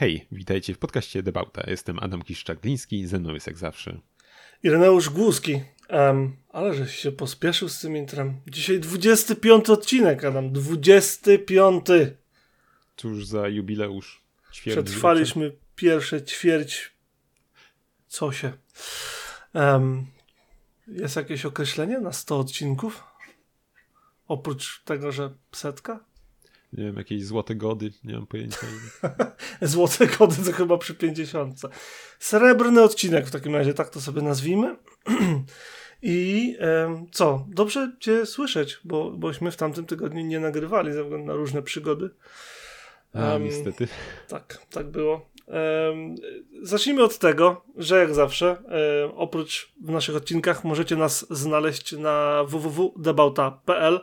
[0.00, 1.62] Hej, witajcie w podcaście Debauta.
[1.66, 4.00] Jestem Adam Kiszczak-Gliński, ze mną jest jak zawsze.
[4.62, 5.60] Ireneusz Głuski.
[5.90, 8.40] Um, ale żeś się pospieszył z tym intrem.
[8.46, 10.52] Dzisiaj 25 odcinek, Adam.
[10.52, 11.86] 25.
[12.96, 14.22] Cóż za jubileusz.
[14.52, 16.90] Ćwierć Przetrwaliśmy pierwsze ćwierć.
[18.08, 18.52] Co się?
[19.54, 20.06] Um,
[20.88, 23.04] jest jakieś określenie na 100 odcinków?
[24.28, 26.09] Oprócz tego, że setka?
[26.72, 28.66] Nie wiem, jakieś złote gody, nie mam pojęcia.
[29.62, 31.60] złote gody to chyba przy 50.
[32.18, 34.76] Srebrny odcinek w takim razie, tak to sobie nazwijmy.
[36.02, 37.46] I e, co?
[37.48, 42.10] Dobrze Cię słyszeć, bo bośmy w tamtym tygodniu nie nagrywali ze względu na różne przygody.
[43.14, 43.88] A, um, niestety.
[44.28, 45.30] Tak, tak było.
[45.46, 46.14] Um,
[46.62, 52.44] zacznijmy od tego, że jak zawsze, um, oprócz w naszych odcinkach możecie nas znaleźć na
[52.44, 54.00] www.debauta.pl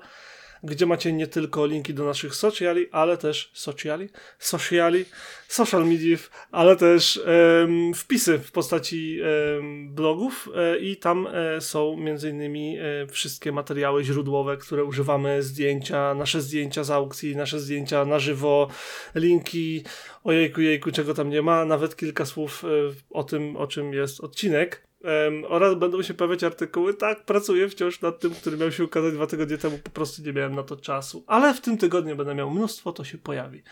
[0.63, 5.05] gdzie macie nie tylko linki do naszych sociali, ale też sociali, sociali,
[5.47, 7.19] social mediów, ale też
[7.59, 13.51] um, wpisy w postaci um, blogów e, i tam e, są między innymi e, wszystkie
[13.51, 18.67] materiały źródłowe, które używamy, zdjęcia, nasze zdjęcia z aukcji, nasze zdjęcia na żywo,
[19.15, 19.83] linki,
[20.23, 22.63] ojejku, jejku, czego tam nie ma, nawet kilka słów
[23.09, 24.86] o tym, o czym jest odcinek.
[25.03, 26.93] Um, oraz będą się pojawiać artykuły.
[26.93, 29.77] Tak, pracuję wciąż nad tym, który miał się ukazać dwa tygodnie temu.
[29.83, 31.23] Po prostu nie miałem na to czasu.
[31.27, 33.63] Ale w tym tygodniu będę miał mnóstwo, to się pojawi.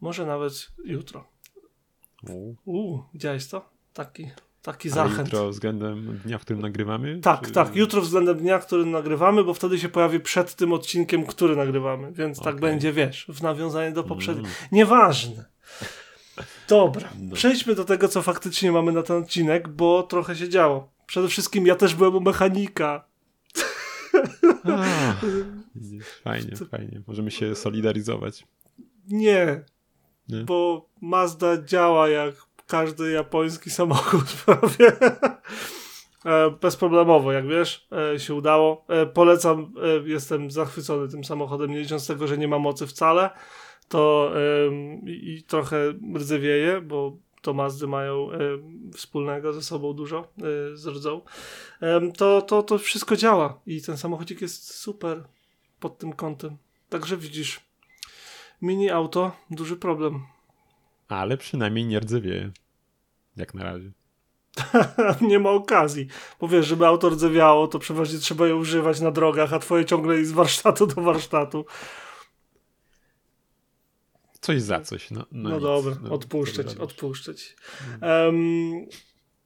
[0.00, 1.28] Może nawet jutro.
[2.64, 3.70] Uuu, widziałeś to?
[3.92, 4.30] Taki,
[4.62, 5.28] taki zachęt.
[5.28, 7.20] jutro względem dnia, w którym nagrywamy?
[7.20, 7.52] Tak, czy...
[7.52, 7.76] tak.
[7.76, 12.12] Jutro względem dnia, w którym nagrywamy, bo wtedy się pojawi przed tym odcinkiem, który nagrywamy.
[12.12, 12.52] Więc okay.
[12.52, 14.48] tak będzie, wiesz, w nawiązaniu do poprzedniego.
[14.48, 14.68] Mm.
[14.72, 15.44] Nieważne.
[16.68, 17.34] Dobra, no.
[17.34, 20.88] przejdźmy do tego, co faktycznie mamy na ten odcinek, bo trochę się działo.
[21.06, 23.04] Przede wszystkim ja też byłem u mechanika.
[24.64, 25.14] A,
[26.24, 26.64] fajnie, to...
[26.64, 27.02] fajnie.
[27.06, 28.46] Możemy się solidaryzować.
[29.08, 29.64] Nie,
[30.28, 32.34] Nie, bo Mazda działa jak
[32.66, 34.92] każdy japoński samochód prawie.
[36.24, 38.84] E, bezproblemowo, jak wiesz, e, się udało.
[38.88, 39.74] E, polecam,
[40.04, 43.30] jestem zachwycony tym samochodem, nie licząc tego, że nie ma mocy wcale
[43.88, 44.32] to
[45.06, 48.28] i, trochę rdzewieje, bo to Mazdy mają
[48.92, 50.28] wspólnego ze sobą dużo
[50.72, 51.20] y, z rdzą,
[52.16, 55.24] to, to, to wszystko działa i ten samochodzik jest super
[55.80, 56.56] pod tym kątem.
[56.88, 57.60] Także widzisz,
[58.62, 60.22] mini auto, duży problem.
[61.08, 62.50] Ale przynajmniej nie rdzewieje.
[63.36, 63.90] Jak na razie.
[65.30, 66.06] nie ma okazji.
[66.40, 70.16] Bo wiesz, żeby auto rdzewiało, to przeważnie trzeba je używać na drogach, a twoje ciągle
[70.16, 71.64] jest z warsztatu do warsztatu.
[74.46, 75.10] Coś za coś.
[75.10, 77.56] No, no, no dobra, no, odpuszczać, odpuszczać.
[78.02, 78.86] Um,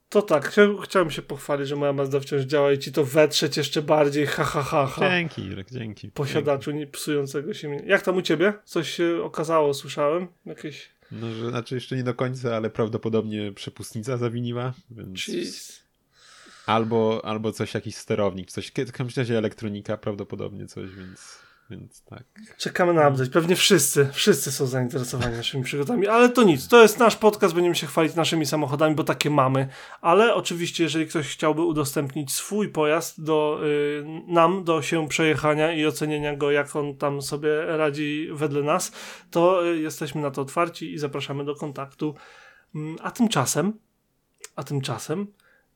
[0.08, 3.56] to tak, chciałem, chciałem się pochwalić, że moja Mazda wciąż działa i ci to wetrzeć
[3.56, 5.10] jeszcze bardziej, ha, ha, ha, ha.
[5.10, 6.10] Dzięki, Irek, dzięki.
[6.10, 7.82] Posiadaczu nie psującego się mnie.
[7.86, 8.52] Jak tam u ciebie?
[8.64, 10.28] Coś się okazało, słyszałem?
[10.46, 10.90] Jakieś...
[11.12, 15.28] No, że znaczy jeszcze nie do końca, ale prawdopodobnie przepustnica zawiniła, więc...
[15.28, 15.82] Jeez.
[16.66, 21.38] Albo, albo coś, jakiś sterownik, coś, w każdym razie elektronika prawdopodobnie coś, więc
[21.70, 22.24] więc tak.
[22.58, 23.30] Czekamy na update.
[23.30, 26.68] Pewnie wszyscy, wszyscy są zainteresowani naszymi przygodami, ale to nic.
[26.68, 29.68] To jest nasz podcast, będziemy się chwalić naszymi samochodami, bo takie mamy.
[30.00, 35.86] Ale oczywiście, jeżeli ktoś chciałby udostępnić swój pojazd do, y, nam do się przejechania i
[35.86, 38.92] ocenienia go, jak on tam sobie radzi wedle nas,
[39.30, 42.14] to y, jesteśmy na to otwarci i zapraszamy do kontaktu.
[42.74, 43.72] Mm, a tymczasem,
[44.56, 45.26] a tymczasem,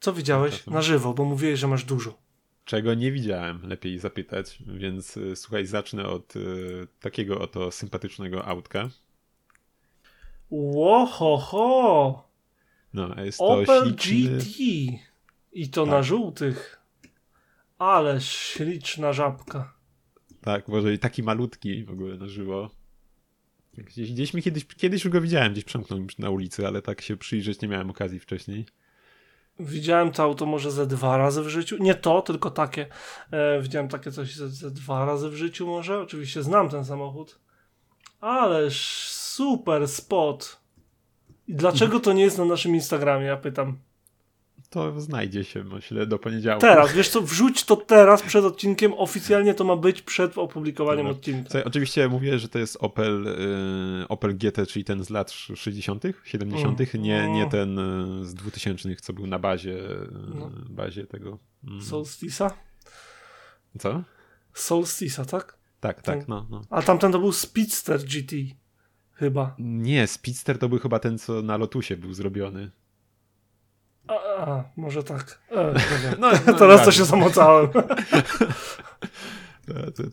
[0.00, 2.23] co widziałeś na żywo, bo mówiłeś, że masz dużo
[2.64, 8.88] czego nie widziałem, lepiej zapytać, więc y, słuchaj, zacznę od y, takiego oto sympatycznego autka.
[10.50, 12.28] Łohoho!
[12.94, 14.38] No, jest to Opel śliczny...
[14.38, 14.60] GT
[15.52, 15.90] i to tak.
[15.90, 16.80] na żółtych.
[17.78, 19.74] Ale śliczna żabka.
[20.40, 22.70] Tak, może i taki malutki w ogóle na żywo.
[23.74, 27.16] Gdzieś, gdzieś mi kiedyś, kiedyś już go widziałem, gdzieś przemknął na ulicy, ale tak się
[27.16, 28.66] przyjrzeć nie miałem okazji wcześniej.
[29.60, 31.76] Widziałem to auto może ze dwa razy w życiu.
[31.80, 32.86] Nie to, tylko takie.
[33.30, 36.00] E, widziałem takie coś ze, ze dwa razy w życiu może.
[36.00, 37.38] Oczywiście znam ten samochód.
[38.20, 40.60] Ależ super spot.
[41.48, 43.78] I dlaczego to nie jest na naszym Instagramie, ja pytam
[44.74, 46.60] to znajdzie się, myślę, do poniedziałku.
[46.60, 51.18] Teraz, wiesz co, wrzuć to teraz przed odcinkiem, oficjalnie to ma być przed opublikowaniem Dobra.
[51.18, 51.50] odcinka.
[51.50, 53.26] Co, oczywiście mówię, że to jest Opel,
[54.02, 57.02] y, Opel GT, czyli ten z lat 60., 70., mm.
[57.02, 60.50] nie, nie ten y, z 2000., co był na bazie, y, no.
[60.70, 61.38] bazie tego.
[61.68, 61.80] Mm.
[61.80, 62.50] Solstice'a?
[63.78, 64.02] Co?
[64.54, 65.58] Solstice'a, tak?
[65.80, 66.62] Tak, tak, ten, no, no.
[66.70, 68.34] A tamten to był Speedster GT,
[69.12, 69.54] chyba.
[69.58, 72.70] Nie, Speedster to był chyba ten, co na Lotusie był zrobiony.
[74.08, 75.38] A, a może tak.
[75.50, 75.74] E,
[76.18, 77.68] no, no, Teraz to się zamocałem.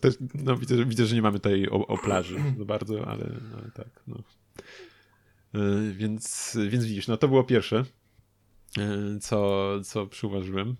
[0.00, 3.24] Też, no, widzę, że, widzę, że nie mamy tutaj o, o plaży za bardzo, ale,
[3.58, 4.02] ale tak.
[4.06, 4.16] No.
[5.92, 7.84] Więc, więc widzisz, no to było pierwsze,
[9.20, 10.76] co, co przyuważyłem.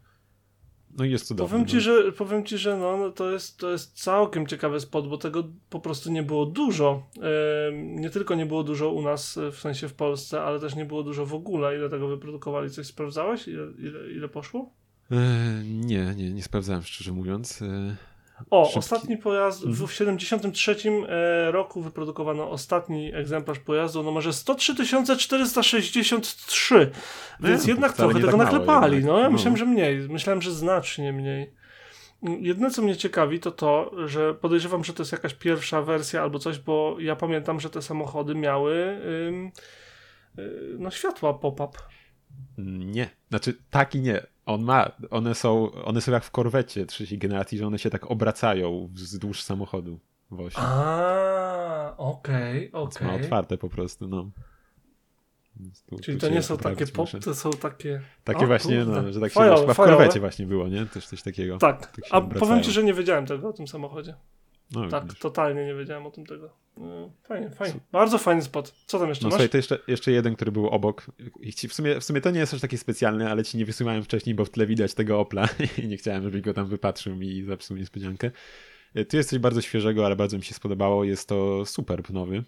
[0.99, 1.35] No i jest.
[1.35, 1.81] Powiem ci, no.
[1.81, 5.45] że, powiem ci, że no, no to, jest, to jest całkiem ciekawy spot, bo tego
[5.71, 7.07] po prostu nie było dużo.
[7.75, 11.03] nie tylko nie było dużo u nas, w sensie w Polsce, ale też nie było
[11.03, 11.77] dużo w ogóle.
[11.77, 12.71] Ile tego wyprodukowali?
[12.71, 13.49] Coś sprawdzałeś?
[13.49, 14.71] Ile, ile, ile poszło?
[15.65, 17.61] nie, nie, nie sprawdzałem szczerze mówiąc.
[18.51, 18.79] O, Szybki.
[18.79, 21.07] ostatni pojazd, w 73 mhm.
[21.09, 24.75] e, roku wyprodukowano ostatni egzemplarz pojazdu o numerze 103
[25.19, 26.91] 463,
[27.41, 28.97] no więc jednak trochę tego tak naklepali.
[28.97, 29.13] Jednak.
[29.13, 29.31] No, ja no.
[29.31, 31.53] myślałem, że mniej, myślałem, że znacznie mniej.
[32.23, 36.39] Jedyne, co mnie ciekawi, to to, że podejrzewam, że to jest jakaś pierwsza wersja albo
[36.39, 39.53] coś, bo ja pamiętam, że te samochody miały y,
[40.79, 41.79] no, światła pop-up.
[42.59, 44.32] Nie, znaczy tak i nie.
[44.47, 48.11] On ma, one są, one są jak w korwecie trzeciej generacji, że one się tak
[48.11, 49.99] obracają wzdłuż samochodu
[50.31, 50.57] w osi.
[50.59, 53.07] A, okej, okay, okej.
[53.07, 53.19] Okay.
[53.19, 54.31] Ma otwarte po prostu, no.
[55.87, 58.01] Tu, Czyli tu to nie są takie pop, to są takie...
[58.25, 60.87] Takie o, właśnie, no, że tak się fajowe, w korwecie właśnie było, nie?
[60.87, 61.59] Też coś takiego.
[61.59, 62.49] Tak, tak a obracają.
[62.49, 64.15] powiem ci, że nie wiedziałem tego o tym samochodzie.
[64.73, 65.19] No, tak, widzisz.
[65.19, 66.51] totalnie nie wiedziałem o tym tego.
[66.77, 67.81] No, fajnie, fajnie.
[67.93, 68.75] Bardzo fajny spot.
[68.87, 69.35] Co tam jeszcze no, masz?
[69.35, 71.07] Słuchaj, to jeszcze, jeszcze jeden, który był obok.
[71.69, 74.35] w, sumie, w sumie to nie jest aż taki specjalny, ale ci nie wysyłałem wcześniej,
[74.35, 75.49] bo w tle widać tego Opla
[75.83, 78.31] i nie chciałem, żebyś go tam wypatrzył mi zepsuł niespodziankę.
[79.09, 81.05] Tu jest coś bardzo świeżego, ale bardzo mi się spodobało.
[81.05, 82.45] Jest to Superb nowy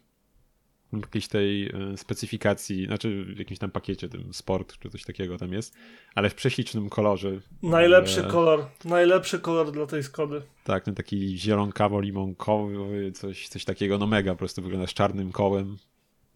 [1.00, 5.52] jakiejś tej e, specyfikacji, znaczy w jakimś tam pakiecie, tym sport czy coś takiego tam
[5.52, 5.74] jest,
[6.14, 7.40] ale w prześlicznym kolorze.
[7.62, 10.42] Najlepszy kolor, najlepszy kolor dla tej Skody.
[10.64, 15.76] Tak, ten taki zielonkawo-limonkowy, coś, coś takiego, no mega po prostu wygląda z czarnym kołem.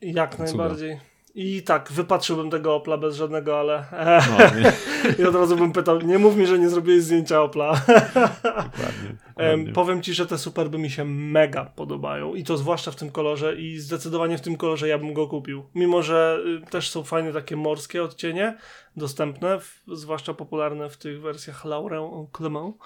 [0.01, 0.99] Jak najbardziej.
[1.35, 3.85] I tak, wypatrzyłbym tego Opla bez żadnego, ale.
[4.31, 4.39] No,
[5.19, 7.73] I od razu bym pytał, nie mów mi, że nie zrobiłeś zdjęcia Opla.
[7.85, 9.73] Dokładnie, dokładnie.
[9.73, 12.35] Powiem ci, że te superby mi się mega podobają.
[12.35, 13.57] I to zwłaszcza w tym kolorze.
[13.57, 15.65] I zdecydowanie w tym kolorze ja bym go kupił.
[15.75, 18.59] Mimo, że y, też są fajne takie morskie odcienie
[18.97, 22.77] dostępne, w, zwłaszcza popularne w tych wersjach Laurent Clement.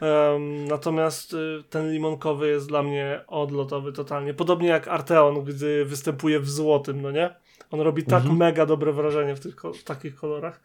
[0.00, 4.34] Um, natomiast y, ten limonkowy jest dla mnie odlotowy totalnie.
[4.34, 7.41] Podobnie jak Arteon, gdy występuje w złotym, no nie?
[7.72, 8.36] On robi tak mhm.
[8.36, 10.60] mega dobre wrażenie w, tych, w takich kolorach.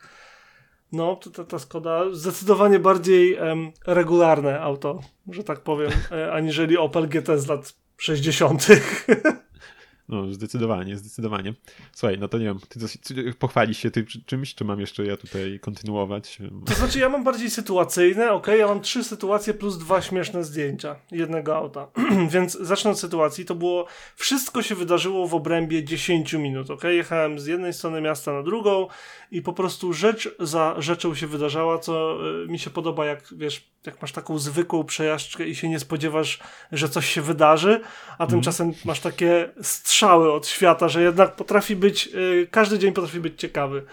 [0.92, 5.00] No, to, ta, ta Skoda zdecydowanie bardziej um, regularne auto,
[5.30, 8.68] że tak powiem, e, aniżeli Opel GT z lat 60.
[10.10, 11.54] No, zdecydowanie, zdecydowanie.
[11.92, 15.18] Słuchaj, no to nie wiem, ty, ty pochwalisz się ty czymś, czy mam jeszcze ja
[15.18, 16.38] tutaj kontynuować?
[16.66, 18.48] To znaczy, ja mam bardziej sytuacyjne, ok?
[18.60, 21.88] Ja mam trzy sytuacje plus dwa śmieszne zdjęcia jednego auta.
[22.34, 23.46] Więc zacznę od sytuacji.
[23.46, 26.84] To było, wszystko się wydarzyło w obrębie 10 minut, ok?
[26.84, 28.88] Jechałem z jednej strony miasta na drugą
[29.32, 33.72] i po prostu rzecz za rzeczą się wydarzała, co y, mi się podoba, jak wiesz,
[33.88, 36.40] jak masz taką zwykłą przejażdżkę i się nie spodziewasz,
[36.72, 37.82] że coś się wydarzy,
[38.18, 38.30] a mm.
[38.30, 43.40] tymczasem masz takie strzały od świata, że jednak potrafi być, y, każdy dzień potrafi być
[43.40, 43.86] ciekawy.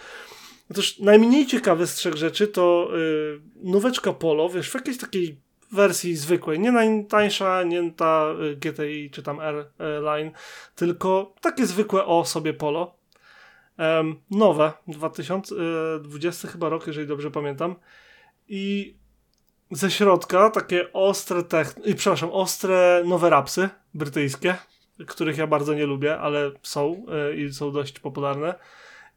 [0.71, 5.41] Otóż najmniej ciekawy z trzech rzeczy to y, nóweczka Polo, wiesz, w jakiejś takiej
[5.73, 10.31] wersji zwykłej, nie najtańsza, nie ta y, GTI czy tam R-Line,
[10.75, 12.97] tylko takie zwykłe o sobie Polo.
[13.79, 17.75] Um, nowe, 2020 y, chyba rok, jeżeli dobrze pamiętam.
[18.49, 18.95] I
[19.75, 21.81] ze środka takie ostre techn...
[21.97, 24.57] przepraszam, ostre nowe rapsy brytyjskie,
[25.07, 28.55] których ja bardzo nie lubię, ale są yy, i są dość popularne.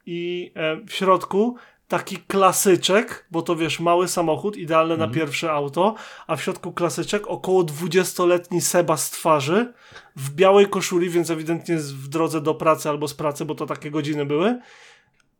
[0.06, 1.56] I yy, w środku
[1.88, 4.98] taki klasyczek, bo to wiesz, mały samochód, idealny mm.
[4.98, 5.20] na mhm.
[5.20, 5.94] pierwsze auto,
[6.26, 9.72] a w środku klasyczek około 20-letni Seba z twarzy,
[10.16, 13.90] w białej koszuli, więc ewidentnie w drodze do pracy albo z pracy, bo to takie
[13.90, 14.58] godziny były,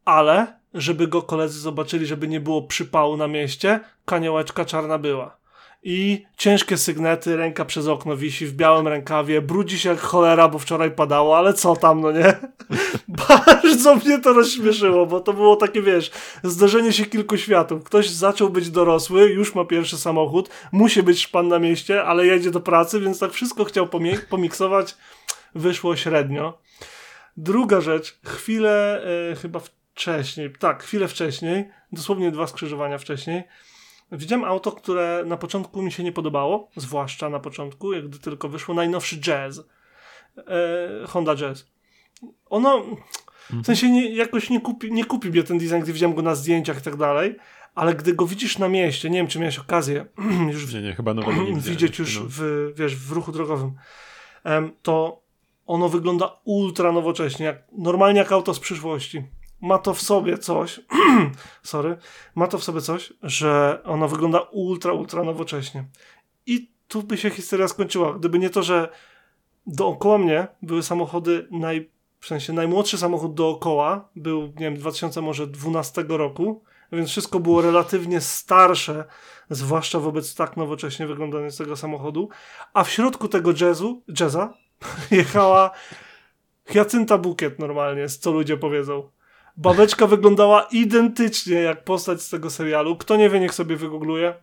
[0.08, 5.38] ale żeby go koledzy zobaczyli, żeby nie było przypału na mieście, kaniołeczka czarna była.
[5.82, 10.58] I ciężkie sygnety, ręka przez okno wisi w białym rękawie, brudzi się jak cholera, bo
[10.58, 12.36] wczoraj padało, ale co tam, no nie?
[13.28, 16.10] Bardzo mnie to rozśmieszyło, bo to było takie, wiesz,
[16.42, 17.84] zdarzenie się kilku światów.
[17.84, 22.50] Ktoś zaczął być dorosły, już ma pierwszy samochód, musi być szpan na mieście, ale jedzie
[22.50, 23.88] do pracy, więc tak wszystko chciał
[24.30, 24.96] pomiksować,
[25.54, 26.58] wyszło średnio.
[27.36, 29.60] Druga rzecz, chwilę, e, chyba
[29.98, 33.42] wcześniej, tak, chwilę wcześniej, dosłownie dwa skrzyżowania wcześniej,
[34.12, 38.48] widziałem auto, które na początku mi się nie podobało, zwłaszcza na początku, jak gdy tylko
[38.48, 39.60] wyszło najnowszy Jazz,
[40.38, 41.66] e, Honda Jazz.
[42.46, 42.84] Ono,
[43.50, 46.34] w sensie nie, jakoś nie kupi, nie kupi mnie ten design, gdy widziałem go na
[46.34, 47.36] zdjęciach i tak dalej,
[47.74, 50.06] ale gdy go widzisz na mieście, nie wiem, czy miałeś okazję
[50.52, 53.74] już nie, nie, chyba nowego nie widzieć już w, wiesz, w ruchu drogowym,
[54.82, 55.22] to
[55.66, 60.80] ono wygląda ultra nowocześnie, jak, normalnie jak auto z przyszłości ma to w sobie coś,
[61.62, 61.96] sorry,
[62.34, 65.84] ma to w sobie coś, że ona wygląda ultra, ultra nowocześnie.
[66.46, 68.18] I tu by się historia skończyła.
[68.18, 68.88] Gdyby nie to, że
[69.66, 76.62] dookoła mnie były samochody naj, w sensie najmłodszy samochód dookoła był, nie wiem, 2012 roku,
[76.92, 79.04] więc wszystko było relatywnie starsze,
[79.50, 82.28] zwłaszcza wobec tak nowocześnie wyglądającego samochodu,
[82.74, 84.54] a w środku tego jazzu, jazza
[85.10, 85.70] jechała
[86.64, 89.10] Hyacynta Bukiet normalnie, co ludzie powiedzą.
[89.58, 92.96] Babeczka wyglądała identycznie jak postać z tego serialu.
[92.96, 94.34] Kto nie wie, niech sobie wygoogluje.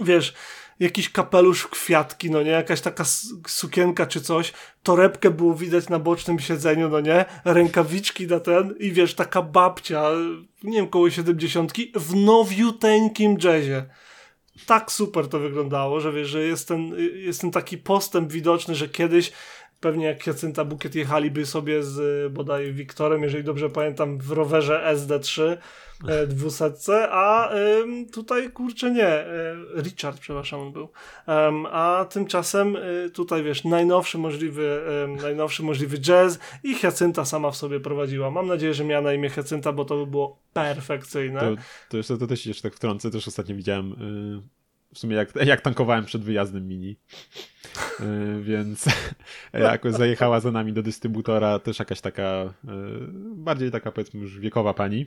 [0.00, 0.34] Wiesz,
[0.80, 2.50] jakiś kapelusz w kwiatki, no nie?
[2.50, 3.04] Jakaś taka
[3.46, 4.52] sukienka czy coś.
[4.82, 7.24] Torebkę było widać na bocznym siedzeniu, no nie?
[7.44, 10.04] Rękawiczki na ten i wiesz, taka babcia,
[10.62, 13.86] nie wiem, koło siedemdziesiątki w nowiuteńkim jazzie.
[14.66, 18.88] Tak super to wyglądało, że wiesz, że jest ten, jest ten taki postęp widoczny, że
[18.88, 19.32] kiedyś
[19.80, 25.56] pewnie jak Jacynta Bukiet jechaliby sobie z bodaj Wiktorem, jeżeli dobrze pamiętam, w rowerze SD3
[26.08, 30.88] e, dwusetce, a y, tutaj kurczę nie, y, Richard przepraszam on był,
[31.70, 34.82] a tymczasem y, tutaj wiesz, najnowszy możliwy,
[35.22, 38.30] najnowszy możliwy jazz i Jacynta sama w sobie prowadziła.
[38.30, 41.40] Mam nadzieję, że miała na imię Jacynta, bo to by było perfekcyjne.
[41.40, 41.56] To,
[41.88, 43.96] to jeszcze to też jeszcze tak wtrącę, też ostatnio widziałem
[44.94, 46.96] w sumie jak, jak tankowałem przed wyjazdem mini.
[48.00, 48.86] Yy, więc
[49.52, 54.74] jakoś zajechała za nami do dystrybutora też jakaś taka, yy, bardziej taka powiedzmy już wiekowa
[54.74, 55.06] pani.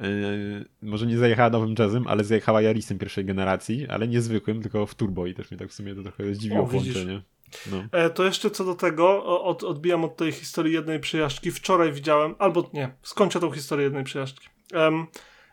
[0.00, 4.94] Yy, może nie zajechała nowym jazzem, ale zajechała Yarisem pierwszej generacji, ale niezwykłym, tylko w
[4.94, 7.22] turbo i też mnie tak w sumie to trochę zdziwiło połączenie.
[7.70, 7.84] No.
[7.92, 11.50] E, to jeszcze co do tego, od, odbijam od tej historii jednej przejażdżki.
[11.50, 14.48] Wczoraj widziałem, albo nie, skończę tą historię jednej przejażdżki.
[14.74, 15.06] Um,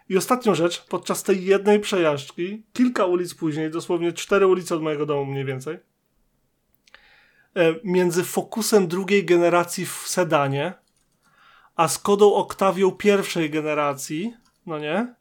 [0.09, 5.05] i ostatnią rzecz, podczas tej jednej przejażdżki, kilka ulic później, dosłownie cztery ulice od mojego
[5.05, 5.77] domu mniej więcej,
[7.55, 10.73] e, między Focusem drugiej generacji w sedanie,
[11.75, 14.33] a Skodą Octavią pierwszej generacji,
[14.65, 15.15] no nie?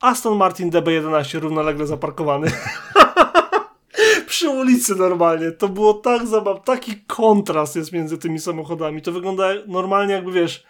[0.00, 2.52] Aston Martin DB11 równolegle zaparkowany.
[4.26, 5.52] Przy ulicy normalnie.
[5.52, 6.62] To było tak zabawne.
[6.64, 9.02] Taki kontrast jest między tymi samochodami.
[9.02, 10.64] To wygląda normalnie jakby, wiesz,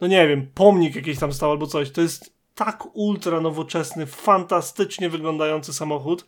[0.00, 1.90] no nie wiem, pomnik jakiś tam stał albo coś.
[1.90, 6.26] To jest tak ultra nowoczesny, fantastycznie wyglądający samochód,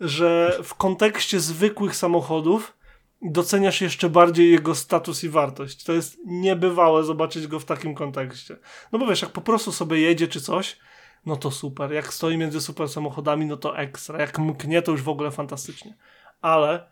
[0.00, 2.76] że w kontekście zwykłych samochodów
[3.22, 5.84] doceniasz jeszcze bardziej jego status i wartość.
[5.84, 8.56] To jest niebywałe zobaczyć go w takim kontekście.
[8.92, 10.78] No bo wiesz, jak po prostu sobie jedzie czy coś,
[11.26, 11.92] no to super.
[11.92, 14.20] Jak stoi między super samochodami, no to ekstra.
[14.20, 15.94] Jak mknie, to już w ogóle fantastycznie.
[16.42, 16.88] Ale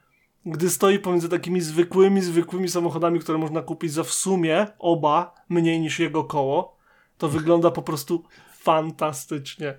[0.47, 5.81] gdy stoi pomiędzy takimi zwykłymi, zwykłymi samochodami, które można kupić za w sumie oba mniej
[5.81, 6.77] niż jego koło,
[7.19, 8.25] to wygląda po prostu
[8.63, 9.75] fantastycznie.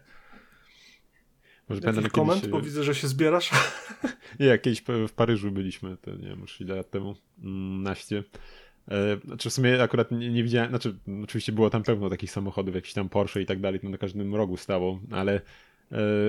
[1.69, 2.51] Może Jakiś koment, kiedyś...
[2.51, 3.51] bo widzę, że się zbierasz.
[4.39, 8.23] Nie, kiedyś w Paryżu byliśmy, to nie wiem, już ile lat temu, mm, naście.
[8.87, 12.75] E, znaczy w sumie akurat nie, nie, widziałem, znaczy oczywiście było tam pełno takich samochodów,
[12.75, 15.41] jakiś tam Porsche i tak dalej, to na każdym rogu stało, ale e,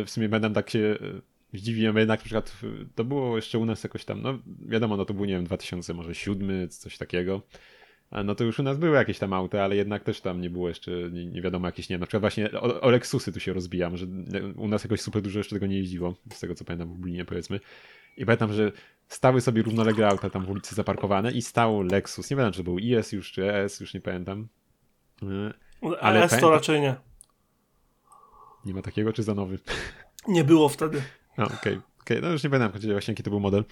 [0.05, 2.57] w sumie będę tak się e, zdziwiłem, jednak na przykład
[2.95, 6.69] to było jeszcze u nas jakoś tam, no wiadomo, no to był nie wiem 2007,
[6.69, 7.43] coś takiego
[8.23, 10.69] no to już u nas były jakieś tam auta, ale jednak też tam nie było
[10.69, 13.97] jeszcze, nie, nie wiadomo jakieś, nie na przykład właśnie o, o Lexusy tu się rozbijam,
[13.97, 14.07] że
[14.57, 17.25] u nas jakoś super dużo jeszcze tego nie jeździło, z tego co pamiętam w Lublinie
[17.25, 17.61] powiedzmy.
[18.17, 18.73] I pamiętam, że
[19.09, 22.79] stały sobie równolegle auta tam w ulicy zaparkowane i stał Lexus, nie pamiętam czy był
[22.79, 24.49] IS już czy ES, już nie pamiętam.
[25.23, 26.95] E, ale ES to raczej nie.
[28.65, 29.59] Nie ma takiego, czy za nowy?
[30.29, 31.03] Nie było wtedy.
[31.39, 31.57] No, okej.
[31.57, 31.81] Okay.
[32.01, 33.65] Okay, no już nie pamiętam właśnie jaki to był model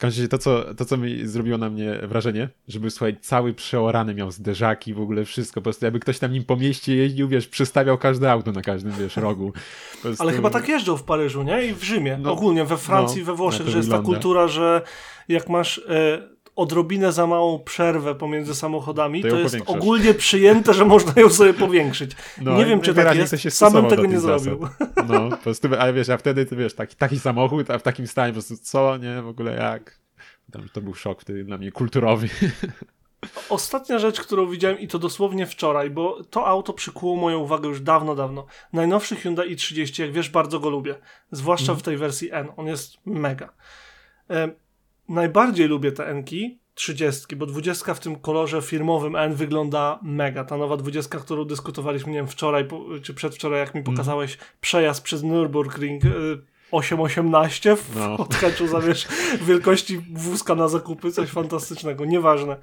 [0.00, 4.14] każdym razie to co, to, co mi zrobiło na mnie wrażenie, żeby słuchaj, cały przeorany
[4.14, 7.48] miał zderzaki, w ogóle wszystko, po prostu jakby ktoś tam nim po mieście jeździł, wiesz,
[7.48, 9.52] przystawiał każde auto na każdym, wiesz, rogu.
[10.02, 10.22] Prostu...
[10.22, 11.66] Ale chyba tak jeżdżą w Paryżu, nie?
[11.66, 12.18] I w Rzymie.
[12.22, 14.08] No, Ogólnie we Francji, no, we Włoszech, że jest wygląda.
[14.08, 14.82] ta kultura, że
[15.28, 15.78] jak masz...
[15.88, 21.30] E, odrobinę za małą przerwę pomiędzy samochodami, to, to jest ogólnie przyjęte, że można ją
[21.30, 22.12] sobie powiększyć.
[22.40, 24.68] No, nie wiem, czy tak jest, samym tego nie zrobił.
[25.08, 28.06] No, po prostu, ale wiesz, a wtedy, ty wiesz, taki, taki samochód, a w takim
[28.06, 30.00] stanie po prostu co, nie, w ogóle jak?
[30.72, 32.28] To był szok wtedy dla mnie kulturowy.
[33.48, 37.80] Ostatnia rzecz, którą widziałem i to dosłownie wczoraj, bo to auto przykuło moją uwagę już
[37.80, 38.46] dawno, dawno.
[38.72, 40.94] Najnowszy Hyundai i30, jak wiesz, bardzo go lubię.
[41.30, 41.80] Zwłaszcza mm.
[41.80, 42.48] w tej wersji N.
[42.56, 43.52] On jest mega.
[44.30, 44.50] E,
[45.10, 50.44] najbardziej lubię te Enki 30, bo 20 w tym kolorze firmowym N wygląda mega.
[50.44, 52.68] Ta nowa 20, którą dyskutowaliśmy, nie wiem, wczoraj
[53.02, 53.96] czy przedwczoraj, jak mi mhm.
[53.96, 54.46] pokazałeś mm.
[54.60, 56.00] przejazd przez Nürburgring
[56.70, 58.16] 818 y, w no.
[58.26, 59.08] odhaczu za wiesz,
[59.42, 62.56] wielkości wózka na zakupy, coś fantastycznego, nieważne.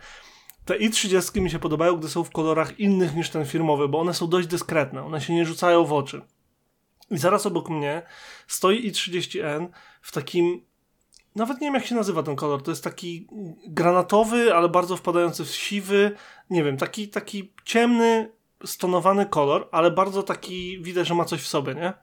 [0.65, 4.13] Te i30 mi się podobają, gdy są w kolorach innych niż ten firmowy, bo one
[4.13, 6.21] są dość dyskretne, one się nie rzucają w oczy.
[7.11, 8.01] I zaraz obok mnie
[8.47, 9.67] stoi i30N
[10.01, 10.66] w takim
[11.37, 13.27] nawet nie wiem jak się nazywa ten kolor, to jest taki
[13.67, 16.11] granatowy, ale bardzo wpadający w siwy,
[16.49, 18.31] nie wiem, taki, taki ciemny,
[18.65, 21.93] stonowany kolor, ale bardzo taki, widać, że ma coś w sobie, nie?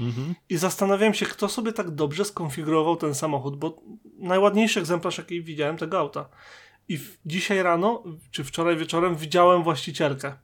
[0.00, 0.34] Mhm.
[0.48, 3.82] I zastanawiam się, kto sobie tak dobrze skonfigurował ten samochód, bo
[4.18, 6.28] najładniejszy egzemplarz, jaki widziałem tego auta.
[6.88, 10.36] I dzisiaj rano, czy wczoraj wieczorem widziałem właścicielkę.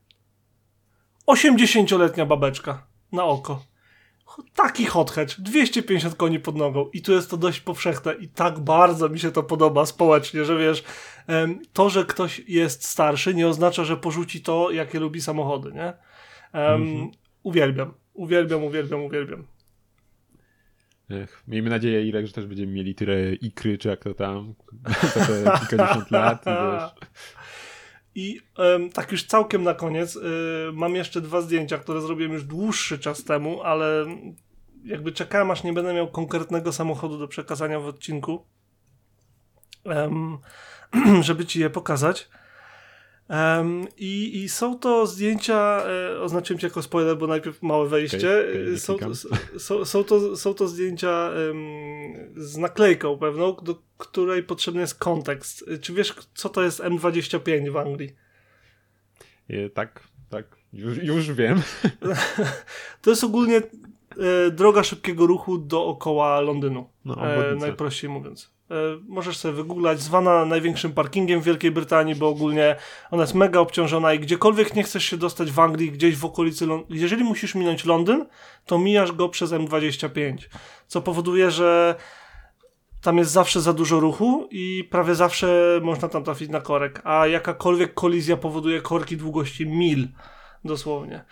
[1.27, 3.72] 80-letnia babeczka na oko.
[4.55, 8.61] Taki hot hatch, 250 koni pod nogą i tu jest to dość powszechne i tak
[8.61, 10.85] bardzo mi się to podoba społecznie, że wiesz,
[11.73, 15.93] to, że ktoś jest starszy nie oznacza, że porzuci to, jakie lubi samochody, nie?
[16.61, 17.11] Um.
[17.43, 19.47] Uwielbiam, uwielbiam, uwielbiam, uwielbiam.
[21.11, 24.55] Ech, miejmy nadzieję, Irek, że też będziemy mieli tyle ikry, czy jak to tam,
[25.15, 26.45] za te kilkadziesiąt lat.
[26.45, 27.11] Wiesz.
[28.14, 28.40] I
[28.95, 30.21] tak już całkiem na koniec, y,
[30.73, 34.07] mam jeszcze dwa zdjęcia, które zrobiłem już dłuższy czas temu, ale
[34.85, 38.47] jakby czekałem, aż nie będę miał konkretnego samochodu do przekazania w odcinku,
[41.21, 42.28] żeby ci je pokazać.
[43.33, 48.17] Um, i, I są to zdjęcia, e, oznaczyłem cię jako spoiler, bo najpierw małe wejście.
[48.17, 49.15] Okay, okay, są, to,
[49.59, 51.31] są, są, to, są to zdjęcia
[52.37, 55.65] z naklejką pewną, do której potrzebny jest kontekst.
[55.81, 58.17] Czy wiesz, co to jest M25 w Anglii?
[59.49, 60.57] E, tak, tak.
[60.73, 61.62] Już, już wiem.
[63.03, 66.89] to jest ogólnie e, droga szybkiego ruchu dookoła Londynu.
[67.05, 68.53] No, e, najprościej mówiąc.
[68.73, 68.75] E,
[69.09, 72.76] możesz sobie wygooglać, zwana największym parkingiem w Wielkiej Brytanii, bo ogólnie
[73.11, 76.67] ona jest mega obciążona i gdziekolwiek nie chcesz się dostać w Anglii, gdzieś w okolicy
[76.67, 78.26] Londynu, jeżeli musisz minąć Londyn,
[78.67, 80.37] to mijasz go przez M25,
[80.87, 81.95] co powoduje, że
[83.00, 87.26] tam jest zawsze za dużo ruchu i prawie zawsze można tam trafić na korek, a
[87.26, 90.09] jakakolwiek kolizja powoduje korki długości mil,
[90.64, 91.25] dosłownie.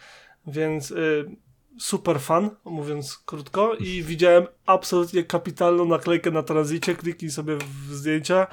[0.47, 0.91] Więc...
[0.91, 7.95] Yy, super fan, mówiąc krótko, i widziałem absolutnie kapitalną naklejkę na tranzycie, kliknij sobie w
[7.95, 8.47] zdjęcia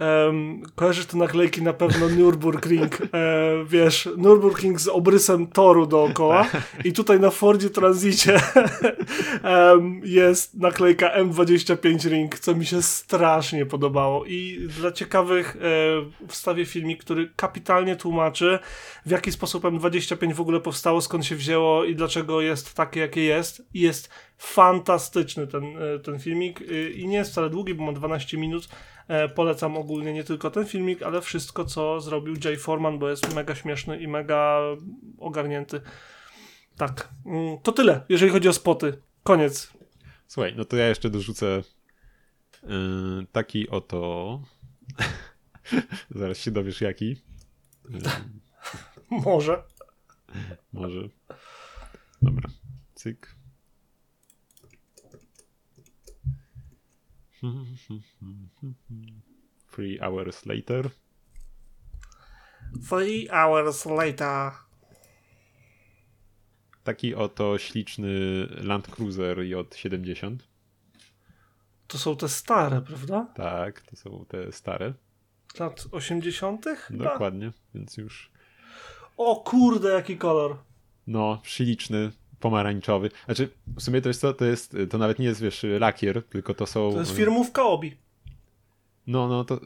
[0.00, 6.46] Um, kojarzysz te naklejki na pewno Nürburgring, e, wiesz, Nürburgring z obrysem toru dookoła
[6.84, 8.40] i tutaj na Fordzie Transicie
[9.44, 14.24] um, jest naklejka M25 Ring, co mi się strasznie podobało.
[14.24, 18.58] I dla ciekawych e, wstawię filmik, który kapitalnie tłumaczy
[19.06, 23.24] w jaki sposób M25 w ogóle powstało, skąd się wzięło i dlaczego jest takie, jakie
[23.24, 23.62] jest.
[23.74, 27.92] I jest fantastyczny ten, e, ten filmik e, i nie jest wcale długi, bo ma
[27.92, 28.68] 12 minut,
[29.34, 33.54] polecam ogólnie nie tylko ten filmik, ale wszystko, co zrobił Jay Foreman, bo jest mega
[33.54, 34.60] śmieszny i mega
[35.18, 35.80] ogarnięty.
[36.76, 37.08] Tak.
[37.26, 39.02] Mm, to tyle, jeżeli chodzi o spoty.
[39.22, 39.72] Koniec.
[40.26, 41.62] Słuchaj, no to ja jeszcze dorzucę
[42.62, 44.40] yy, taki oto.
[46.10, 47.16] Zaraz się dowiesz jaki.
[49.10, 49.62] Może.
[50.72, 51.08] Może.
[52.22, 52.50] Dobra.
[52.94, 53.35] Cyk.
[59.72, 60.90] Three hours later.
[62.88, 64.52] Three hours later.
[66.84, 68.10] Taki oto śliczny
[68.62, 70.36] Land Cruiser J70.
[71.86, 73.26] To są te stare, prawda?
[73.34, 74.94] Tak, to są te stare.
[75.58, 76.64] Lat 80.
[76.90, 78.30] Dokładnie, więc już.
[79.16, 80.56] O kurde, jaki kolor.
[81.06, 83.10] No, śliczny pomarańczowy.
[83.24, 86.54] Znaczy, w sumie to jest co, to jest, to nawet nie jest, wiesz, lakier, tylko
[86.54, 86.92] to są...
[86.92, 87.96] To jest firmówka Obi.
[89.06, 89.60] No, no to...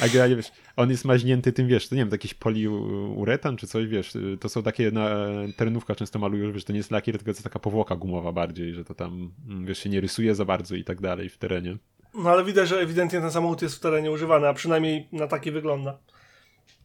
[0.00, 3.86] A nie wiesz, on jest maźnięty tym, wiesz, to nie wiem, jakiś poliuretan czy coś,
[3.86, 5.10] wiesz, to są takie na
[5.56, 8.74] terenówkach często malują, wiesz, to nie jest lakier, tylko to jest taka powłoka gumowa bardziej,
[8.74, 11.76] że to tam, mm, wiesz, się nie rysuje za bardzo i tak dalej w terenie.
[12.14, 15.50] No ale widać, że ewidentnie ten samochód jest w terenie używany, a przynajmniej na taki
[15.50, 15.98] wygląda.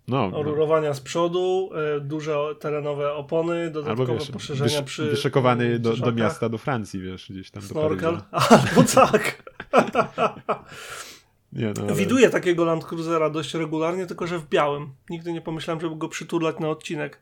[0.07, 0.43] No, no.
[0.43, 5.09] rurowania z przodu, y, duże terenowe opony, dodatkowe wiesz, poszerzenia wysz, przy.
[5.09, 7.63] Wyszykowany do, do miasta, do Francji, wiesz, gdzieś tam.
[7.63, 8.21] Snorkel?
[8.31, 9.53] Albo tak.
[11.53, 11.95] nie, no, ale...
[11.95, 14.89] Widuję takiego Land Cruisera dość regularnie, tylko że w białym.
[15.09, 17.19] Nigdy nie pomyślałem, żeby go przytulać na odcinek.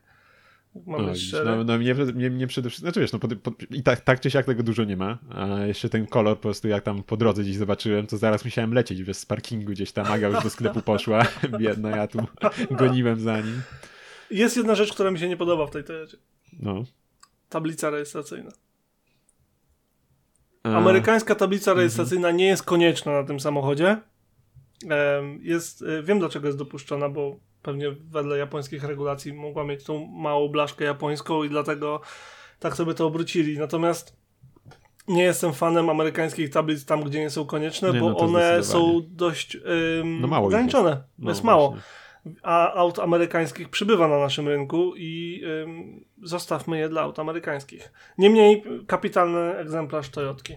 [0.74, 0.98] No,
[1.44, 4.20] no, no mnie, mnie, mnie przede wszystkim, znaczy wiesz, no, po, po, i tak, tak
[4.20, 7.16] czy siak tego dużo nie ma, a jeszcze ten kolor po prostu jak tam po
[7.16, 10.50] drodze gdzieś zobaczyłem, to zaraz musiałem lecieć wiesz, z parkingu gdzieś tam, Aga już do
[10.50, 11.26] sklepu poszła,
[11.60, 12.18] biedna, ja tu
[12.70, 13.62] goniłem za nim.
[14.30, 16.16] Jest jedna rzecz, która mi się nie podoba w tej Toyocie.
[16.60, 16.84] No.
[17.48, 18.50] Tablica rejestracyjna.
[20.62, 21.78] Amerykańska tablica mhm.
[21.78, 23.96] rejestracyjna nie jest konieczna na tym samochodzie.
[25.40, 30.48] Jest, e, wiem dlaczego jest dopuszczona, bo pewnie wedle japońskich regulacji mogła mieć tą małą
[30.48, 32.00] blaszkę japońską i dlatego
[32.58, 33.58] tak sobie to obrócili.
[33.58, 34.16] Natomiast
[35.08, 39.00] nie jestem fanem amerykańskich tablic tam, gdzie nie są konieczne, nie, bo no one są
[39.08, 39.56] dość
[40.00, 40.90] ym, no mało ograniczone.
[40.90, 41.02] Jest.
[41.18, 41.76] No, jest mało.
[42.42, 47.92] A aut amerykańskich przybywa na naszym rynku i ym, zostawmy je dla aut amerykańskich.
[48.18, 50.56] Niemniej kapitalny egzemplarz Toyotki.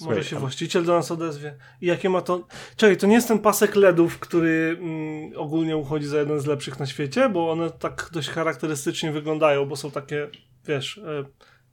[0.00, 0.40] Słuchaj, Może się tam...
[0.40, 1.54] właściciel do nas odezwie.
[1.80, 2.46] I jakie ma to.
[2.76, 6.78] Czekaj, to nie jest ten pasek LEDów, który mm, ogólnie uchodzi za jeden z lepszych
[6.78, 10.28] na świecie, bo one tak dość charakterystycznie wyglądają, bo są takie,
[10.66, 11.24] wiesz, e,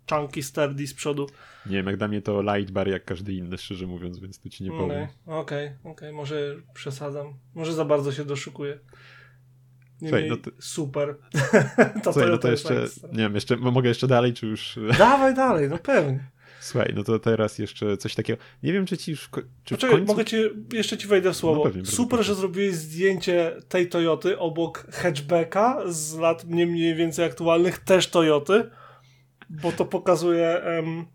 [0.10, 1.28] chunky, sturdy z przodu.
[1.66, 4.50] Nie wiem, jak dla mnie to light bar jak każdy inny, szczerze mówiąc, więc tu
[4.50, 4.88] ci nie powiem.
[4.92, 6.14] Okej, okay, okej, okay, okay.
[6.14, 7.34] może przesadzam.
[7.56, 8.80] Może za bardzo się doszukuję.
[10.00, 10.52] Słuchaj, no to...
[10.60, 11.16] Super.
[12.04, 14.80] to Słuchaj, no to jeszcze, nie wiem, jeszcze, mogę jeszcze dalej, czy już...
[14.98, 16.37] Dawaj dalej, no pewnie.
[16.60, 18.44] Słuchaj, no to teraz jeszcze coś takiego.
[18.64, 19.30] Nie wiem, czy ci już.
[19.64, 20.14] Czy Poczekaj, końcu...
[20.14, 20.38] mogę ci,
[20.74, 21.58] jeszcze ci wejdę w słowo.
[21.58, 27.80] No pewnie, Super, że zrobiłeś zdjęcie tej Toyoty obok hatchbacka z lat mniej więcej aktualnych,
[27.80, 28.70] też Toyoty,
[29.50, 31.06] bo to pokazuje, um,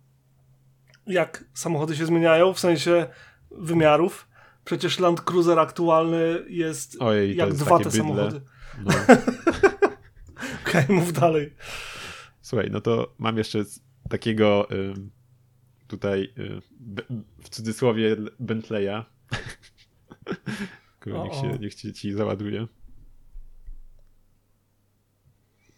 [1.07, 3.07] jak samochody się zmieniają w sensie
[3.51, 4.29] wymiarów.
[4.65, 7.99] Przecież Land Cruiser aktualny jest Ojej, jak dwa te bydle.
[7.99, 8.41] samochody.
[8.85, 8.93] No.
[10.67, 11.55] Okej, okay, mów dalej.
[12.41, 13.65] Słuchaj, no to mam jeszcze
[14.09, 14.69] takiego
[15.93, 16.61] tutaj y,
[17.43, 19.05] w cudzysłowie Bentleya.
[21.07, 22.67] niech, się, niech ci, ci załaduje.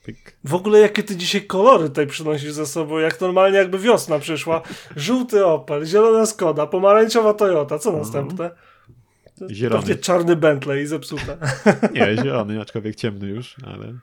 [0.04, 0.38] Pyk.
[0.44, 4.62] W ogóle jakie ty dzisiaj kolory tutaj przynosisz ze sobą, jak normalnie jakby wiosna przyszła.
[4.96, 8.04] Żółty Opel, zielona Skoda, pomarańczowa Toyota, co mhm.
[8.04, 8.50] następne?
[9.50, 9.80] Zielony.
[9.80, 11.38] Pewnie czarny Bentley i zepsute.
[11.92, 13.98] Nie, zielony, aczkolwiek ciemny już, ale...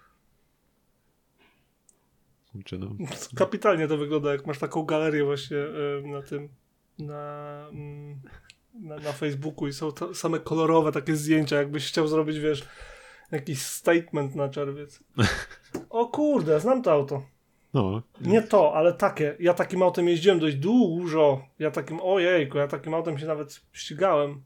[2.52, 2.90] Kurczę, no.
[3.36, 5.58] Kapitalnie to wygląda, jak masz taką galerię właśnie
[6.04, 6.50] na tym,
[7.00, 8.22] na, mm,
[8.74, 12.64] na, na Facebooku i są same kolorowe takie zdjęcia, jakbyś chciał zrobić, wiesz,
[13.32, 15.00] jakiś statement na czerwiec.
[15.90, 17.24] O kurde, znam to auto.
[17.74, 18.02] No.
[18.22, 19.36] Nie to, ale takie.
[19.40, 21.46] Ja takim autem jeździłem dość dużo.
[21.60, 24.42] Ja takim, ojejku, ja takim autem się nawet ścigałem.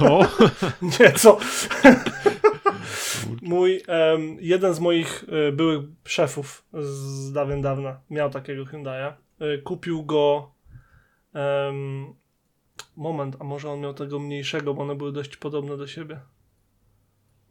[0.00, 0.26] O.
[1.00, 1.38] Nie, co?
[3.42, 9.12] Mój, um, jeden z moich y, byłych szefów z dawien dawna miał takiego Hyundai'a.
[9.42, 10.54] Y, kupił go
[11.34, 12.14] um,
[12.96, 16.20] moment, a może on miał tego mniejszego, bo one były dość podobne do siebie.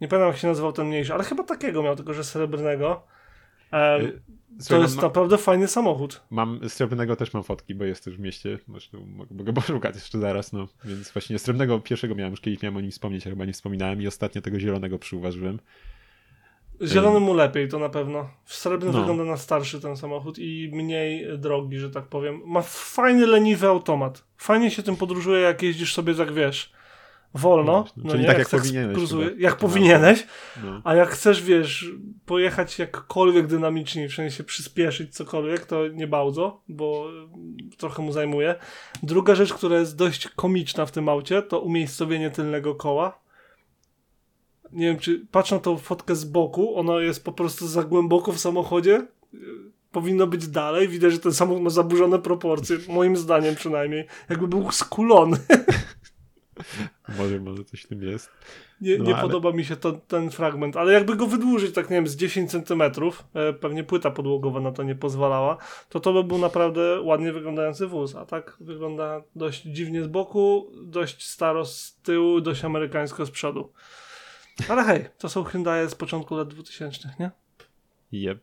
[0.02, 3.08] Nie pamiętam jak się nazywał ten mniejszy, ale chyba takiego miał, tylko że srebrnego.
[3.74, 4.22] Um,
[4.68, 5.02] to jest ma...
[5.02, 6.22] naprawdę fajny samochód.
[6.30, 8.60] Mam srebrnego też mam fotki, bo jest też w mieście.
[8.68, 10.68] Zresztą mogę poszukać jeszcze zaraz, no.
[10.86, 14.02] Więc właśnie srebrnego pierwszego miałem, już kiedyś miałem o nim wspomnieć, a chyba nie wspominałem
[14.02, 15.60] i ostatnio tego zielonego przyuważyłem.
[16.82, 18.30] Zielony mu lepiej, to na pewno.
[18.46, 19.00] W srebrnym no.
[19.00, 22.42] wygląda na starszy ten samochód i mniej drogi, że tak powiem.
[22.46, 24.24] Ma fajny, leniwy automat.
[24.38, 26.72] Fajnie się tym podróżuje, jak jeździsz sobie tak, wiesz,
[27.34, 27.72] wolno.
[27.72, 28.96] No, no Czyli nie, tak jak, jak powinieneś.
[28.96, 29.60] Kruzuje, jak no.
[29.60, 30.28] powinieneś.
[30.64, 30.82] No.
[30.84, 31.92] A jak chcesz, wiesz,
[32.26, 37.08] pojechać jakkolwiek dynamicznie, w sensie przyspieszyć cokolwiek, to nie bardzo, bo
[37.78, 38.56] trochę mu zajmuje.
[39.04, 43.20] Druga rzecz, która jest dość komiczna w tym aucie, to umiejscowienie tylnego koła
[44.72, 48.32] nie wiem, czy patrz na tą fotkę z boku, ona jest po prostu za głęboko
[48.32, 49.08] w samochodzie.
[49.92, 50.88] Powinno być dalej.
[50.88, 54.06] Widać, że ten samochód ma zaburzone proporcje, moim zdaniem przynajmniej.
[54.30, 55.38] Jakby był skulony.
[57.20, 58.30] może, może coś w tym jest.
[58.82, 59.22] Nie, no, nie ale...
[59.22, 62.52] podoba mi się to, ten fragment, ale jakby go wydłużyć, tak nie wiem, z 10
[62.52, 65.58] centymetrów, e, pewnie płyta podłogowa na to nie pozwalała,
[65.90, 70.72] to to by był naprawdę ładnie wyglądający wóz, a tak wygląda dość dziwnie z boku,
[70.84, 73.74] dość staro z tyłu, dość amerykańsko z przodu.
[74.70, 77.32] Ale hej, to są Hyundai z początku lat 2000, nie?
[78.12, 78.40] Jep.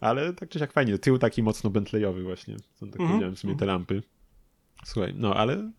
[0.00, 2.56] Ale tak czy siak fajnie, tył taki mocno Bentleyowy właśnie.
[2.74, 3.10] Są tak mm -hmm.
[3.10, 4.02] powiedziałem sobie te lampy.
[4.84, 5.70] Słuchaj, no ale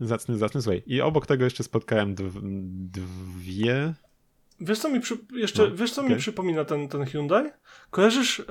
[0.00, 0.82] zacny, zacny, słuchaj.
[0.86, 3.94] I obok tego jeszcze spotkałem dwie...
[4.60, 5.18] Wiesz co mi, przy...
[5.32, 6.14] jeszcze, no, wiesz, co okay.
[6.14, 7.50] mi przypomina ten, ten Hyundai?
[7.90, 8.44] Kojarzysz, e,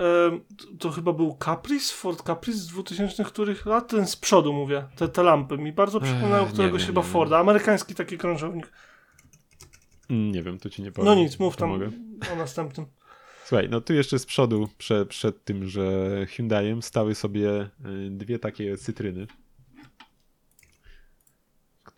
[0.80, 3.88] to chyba był Caprice, Ford Caprice z 2000 których lat?
[3.88, 5.58] Ten z przodu mówię, te, te lampy.
[5.58, 7.40] Mi bardzo przypominają któregoś chyba Forda.
[7.40, 8.72] Amerykański taki krążownik.
[10.10, 11.06] Mm, nie wiem, to ci nie powiem.
[11.06, 11.92] No nic, mów tam mogę.
[12.34, 12.86] o następnym.
[13.46, 17.70] Słuchaj, no tu jeszcze z przodu, prze, przed tym, że Hyundaiem stały sobie y,
[18.12, 19.28] dwie takie cytryny,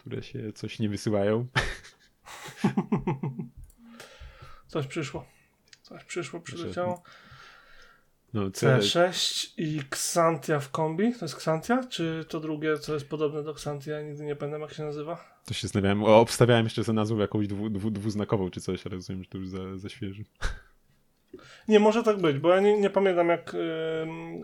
[0.06, 1.48] które się coś nie wysyłają.
[4.68, 5.26] Coś przyszło.
[5.82, 7.04] Coś przyszło, przyleciało.
[8.34, 11.13] No, C6 i Xantia w kombi.
[11.13, 11.84] To jest Xantia?
[11.89, 14.02] Czy to drugie, co jest podobne do Xantia?
[14.02, 15.39] Nigdy nie pamiętam, jak się nazywa.
[15.46, 16.04] To się zastanawiałem.
[16.04, 19.38] O, obstawiałem jeszcze za nazwą jakąś dwu, dwu, dwuznakową czy coś, ale rozumiem, że to
[19.38, 20.24] już za, za świeży.
[21.68, 23.56] Nie, może tak być, bo ja nie, nie pamiętam jak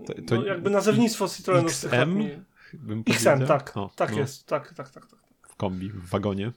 [0.06, 2.30] to, to no, jakby nazewnictwo Citroenu z tych mi...
[3.08, 3.78] XM, tak.
[3.78, 4.18] O, tak no.
[4.18, 5.31] jest, tak, tak, tak, tak.
[5.62, 6.52] W kombi, w wagonie.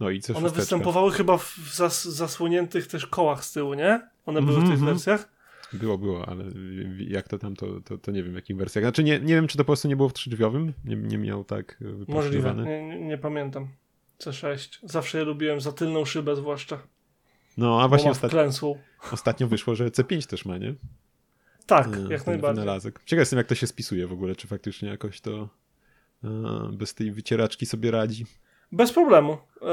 [0.00, 4.08] No i co One występowały chyba w zas zasłoniętych też kołach z tyłu, nie?
[4.26, 4.66] One były mm -hmm.
[4.66, 4.94] w tych mhm.
[4.94, 5.28] wersjach?
[5.72, 6.44] Było, było, ale
[6.98, 8.84] jak to tam, to, to, to, nie wiem w jakich wersjach.
[8.84, 11.44] Znaczy nie, nie wiem, czy to po prostu nie było w trzydrzwiowym, nie, nie miał
[11.44, 13.68] tak Możliwe, nie, nie, pamiętam.
[14.20, 14.78] C6.
[14.82, 16.78] Zawsze je lubiłem za tylną szybę zwłaszcza.
[17.56, 18.74] No, a właśnie ostatnio,
[19.12, 20.74] ostatnio wyszło, że C5 też ma, nie?
[21.66, 22.60] Tak, e, jak najbardziej.
[22.60, 23.00] Wynalazek.
[23.04, 25.48] Ciekaw jestem, jak to się spisuje w ogóle, czy faktycznie jakoś to e,
[26.72, 28.26] bez tej wycieraczki sobie radzi.
[28.72, 29.32] Bez problemu.
[29.32, 29.66] E,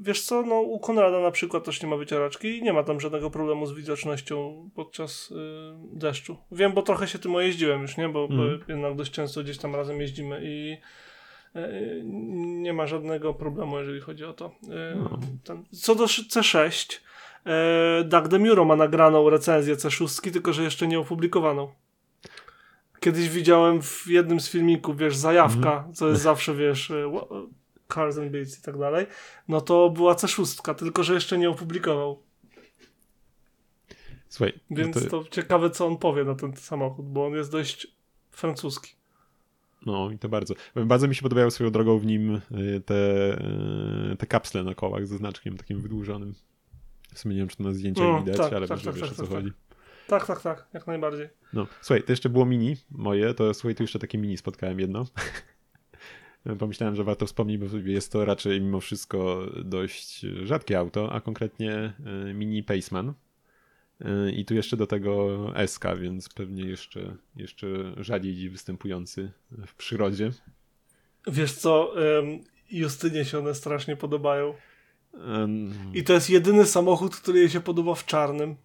[0.00, 3.00] wiesz co, no u Konrada na przykład też nie ma wycieraczki i nie ma tam
[3.00, 6.36] żadnego problemu z widocznością podczas e, deszczu.
[6.52, 8.08] Wiem, bo trochę się tym ojeździłem już, nie?
[8.08, 8.36] Bo, mm.
[8.36, 8.64] bo mhm.
[8.68, 10.76] jednak dość często gdzieś tam razem jeździmy i
[11.54, 11.70] e,
[12.62, 14.50] nie ma żadnego problemu, jeżeli chodzi o to.
[14.96, 15.18] No.
[15.44, 17.00] Ten, co do C6,
[18.04, 21.72] Doug DeMuro ma nagraną recenzję C6, tylko że jeszcze nie opublikowaną.
[23.00, 25.94] Kiedyś widziałem w jednym z filmików, wiesz, zajawka, mm.
[25.94, 26.92] co jest zawsze, wiesz,
[27.94, 29.06] Cars and Beats i tak dalej,
[29.48, 32.22] no to była C6, tylko że jeszcze nie opublikował.
[34.28, 35.08] Słuchaj, no Więc no to...
[35.08, 35.30] to...
[35.30, 37.86] ciekawe, co on powie na ten samochód, bo on jest dość
[38.30, 38.94] francuski.
[39.86, 40.54] No i to bardzo.
[40.74, 42.94] Bardzo mi się podobają swoją drogą w nim y, te,
[44.12, 46.34] y, te kapsle na kołach ze znaczkiem takim wydłużonym.
[47.14, 49.02] W sumie nie wiem, czy to na zdjęciu no, widać, tak, ale tak, tak, wiesz,
[49.02, 49.50] tak, o co tak, chodzi.
[49.50, 49.69] Tak,
[50.10, 51.28] tak, tak, jak najbardziej.
[51.52, 55.06] No, słuchaj, to jeszcze było mini moje, to słuchaj, tu jeszcze takie mini spotkałem jedno.
[56.58, 61.72] pomyślałem, że warto wspomnieć, bo jest to raczej mimo wszystko dość rzadkie auto, a konkretnie
[61.72, 63.12] e, mini Paceman.
[64.00, 69.32] E, I tu jeszcze do tego SK, więc pewnie jeszcze, jeszcze rzadziej występujący
[69.66, 70.30] w przyrodzie.
[71.26, 71.94] Wiesz co,
[72.70, 74.54] Justynie się one strasznie podobają.
[75.94, 78.56] I to jest jedyny samochód, który jej się podoba w czarnym.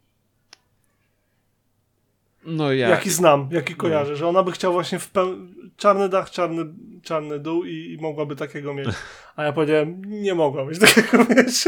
[2.45, 2.89] No ja...
[2.89, 3.77] Jaki znam, jaki no.
[3.77, 4.17] kojarzę, no.
[4.17, 5.36] że ona by chciała właśnie w peł...
[5.77, 6.65] czarny dach, czarny,
[7.03, 8.89] czarny dół i, i mogłaby takiego mieć.
[9.36, 11.67] A ja powiedziałem, nie mogłabyś takiego mieć.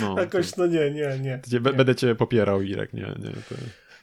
[0.00, 0.62] No, Jakoś, to...
[0.62, 1.60] no nie, nie, nie, nie.
[1.60, 3.30] Będę cię popierał, Irek, nie, nie.
[3.30, 3.54] To...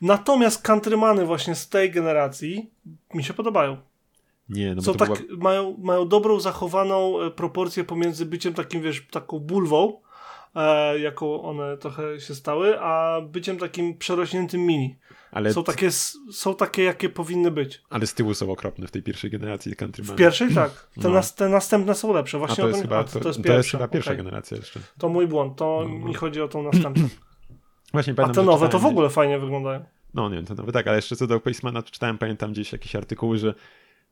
[0.01, 2.71] Natomiast countrymany właśnie z tej generacji
[3.13, 3.77] mi się podobają.
[4.49, 5.19] Nie, no Co tak, była...
[5.37, 10.01] mają, mają dobrą, zachowaną e, proporcję pomiędzy byciem takim, wiesz, taką bulwą,
[10.55, 14.95] e, jaką one trochę się stały, a byciem takim przerośniętym mini.
[15.31, 15.91] Ale są, takie,
[16.31, 17.81] są takie, jakie powinny być.
[17.89, 20.15] Ale z tyłu są okropne w tej pierwszej generacji Countryman.
[20.15, 20.71] W pierwszej tak.
[21.01, 21.09] Te, no.
[21.09, 22.37] nas, te następne są lepsze.
[22.37, 24.23] Właśnie a to jest, chyba, to, to, jest to jest chyba pierwsza okay.
[24.23, 24.79] generacja jeszcze.
[24.97, 25.57] To mój błąd.
[25.57, 26.07] To no, no.
[26.07, 27.09] mi chodzi o tą następną.
[27.93, 29.85] Właśnie pamiętam, A te nowe to w ogóle fajnie wyglądają.
[30.13, 32.71] No nie wiem, to nowe tak, ale jeszcze co do Pacemana, to czytałem, pamiętam gdzieś
[32.71, 33.53] jakieś artykuły, że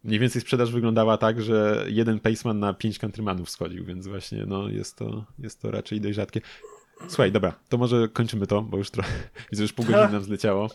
[0.03, 4.69] mniej więcej sprzedaż wyglądała tak, że jeden Paceman na pięć Countrymanów schodził, więc właśnie no,
[4.69, 6.41] jest, to, jest to raczej dość rzadkie.
[7.07, 9.11] Słuchaj, dobra, to może kończymy to, bo już trochę,
[9.51, 10.69] widzę, już pół godziny nam zleciało.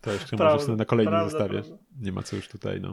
[0.00, 1.62] To jeszcze prawda, może na kolejnym zostawię.
[2.00, 2.92] Nie ma co już tutaj, no.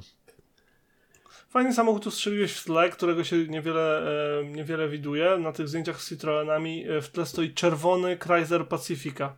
[1.49, 4.01] Fajny samochód ustrzeliłeś w tle, którego się niewiele,
[4.39, 5.37] e, niewiele widuje.
[5.37, 9.35] Na tych zdjęciach z Citroenami e, w tle stoi czerwony Chrysler Pacifica.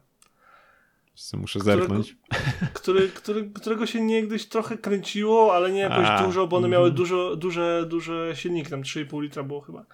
[1.34, 2.16] Muszę zerknąć.
[2.24, 6.68] Którego, który, który, którego się niegdyś trochę kręciło, ale nie jakoś A, dużo, bo one
[6.68, 6.80] mm.
[6.80, 9.86] miały dużo, duże, duże silniki, tam 3,5 litra było chyba.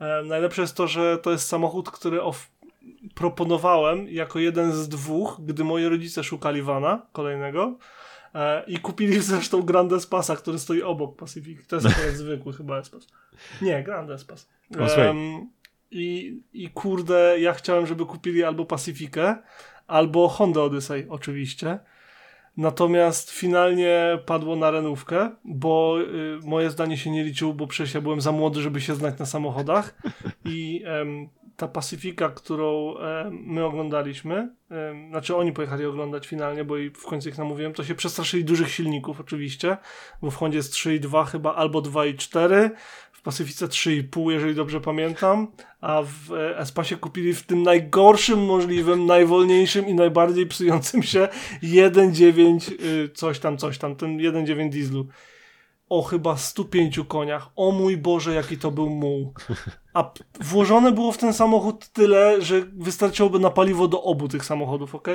[0.00, 2.50] E, najlepsze jest to, że to jest samochód, który of,
[3.14, 7.78] proponowałem jako jeden z dwóch, gdy moi rodzice szukali vana kolejnego
[8.34, 11.66] e, i kupili zresztą Grand Espasa, który stoi obok Pacific.
[11.66, 13.06] To jest akurat zwykły chyba Espas.
[13.62, 14.48] Nie, Grand Espas.
[15.90, 19.36] I, I kurde, ja chciałem, żeby kupili albo Pacifikę,
[19.86, 21.78] albo Honda Odyssey oczywiście.
[22.56, 28.00] Natomiast finalnie padło na renówkę, bo y, moje zdanie się nie liczyło, bo przecież ja
[28.00, 30.02] byłem za młody, żeby się znać na samochodach
[30.44, 30.84] i
[31.56, 37.04] ta Pacyfika, którą e, my oglądaliśmy, e, znaczy oni pojechali oglądać finalnie, bo i w
[37.04, 39.76] końcu ich namówiłem, to się przestraszyli dużych silników oczywiście,
[40.22, 42.70] bo w Hondzie jest 3,2 chyba, albo 2,4,
[43.12, 49.06] w Pacyfice 3,5, jeżeli dobrze pamiętam, a w e, Espacie kupili w tym najgorszym możliwym,
[49.06, 51.28] najwolniejszym i najbardziej psującym się
[51.62, 55.06] 1,9 y, coś tam, coś tam, ten 1,9 dieslu
[55.88, 57.48] o chyba 105 koniach.
[57.56, 59.34] O mój Boże, jaki to był muł.
[59.94, 64.94] A włożone było w ten samochód tyle, że wystarczyłoby na paliwo do obu tych samochodów,
[64.94, 65.08] ok?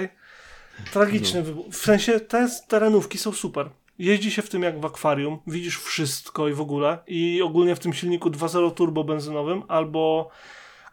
[0.93, 1.45] Tragiczny no.
[1.45, 1.65] wybuch.
[1.71, 3.69] W sensie te terenówki są super.
[3.99, 6.97] Jeździ się w tym jak w akwarium, widzisz wszystko i w ogóle.
[7.07, 10.29] I ogólnie w tym silniku 2.0 turbo benzynowym albo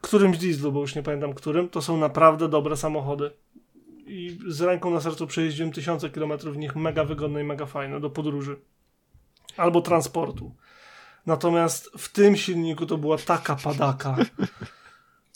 [0.00, 3.30] którymś dieslu, bo już nie pamiętam którym, to są naprawdę dobre samochody.
[4.06, 8.00] I z ręką na sercu przejeździłem tysiące kilometrów w nich, mega wygodne i mega fajne
[8.00, 8.56] do podróży
[9.56, 10.54] albo transportu.
[11.26, 14.16] Natomiast w tym silniku to była taka padaka.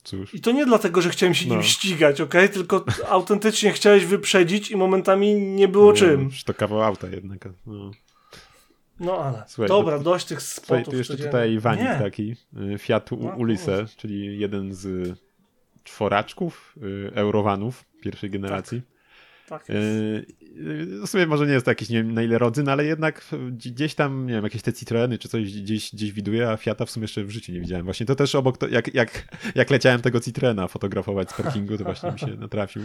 [0.05, 0.35] Cóż.
[0.35, 1.55] I to nie dlatego, że chciałem się no.
[1.55, 2.35] nim ścigać, ok?
[2.53, 6.31] Tylko autentycznie chciałeś wyprzedzić i momentami nie było nie, czym.
[6.47, 7.49] to kawał auta jednak.
[7.67, 7.91] No.
[9.01, 10.67] No ale, Słuchaj, dobra, to, dość tych spotów.
[10.67, 11.99] Słuchaj, tu jeszcze tutaj wanik nie.
[11.99, 12.37] taki,
[12.75, 15.19] y, Fiat no, Ulisse, czyli jeden z
[15.85, 18.81] czworaczków y, Eurowanów pierwszej generacji.
[18.81, 19.00] Tak.
[19.51, 19.79] Tak jest.
[21.05, 23.95] W sumie może nie jest to jakiś, nie wiem na ile rodzyn, ale jednak gdzieś
[23.95, 27.05] tam, nie wiem, jakieś te Citroeny czy coś gdzieś, gdzieś widuję, a Fiata w sumie
[27.05, 27.85] jeszcze w życiu nie widziałem.
[27.85, 31.85] Właśnie to też obok, to, jak, jak, jak leciałem tego Citroena fotografować z parkingu, to
[31.85, 32.83] właśnie mi się natrafił.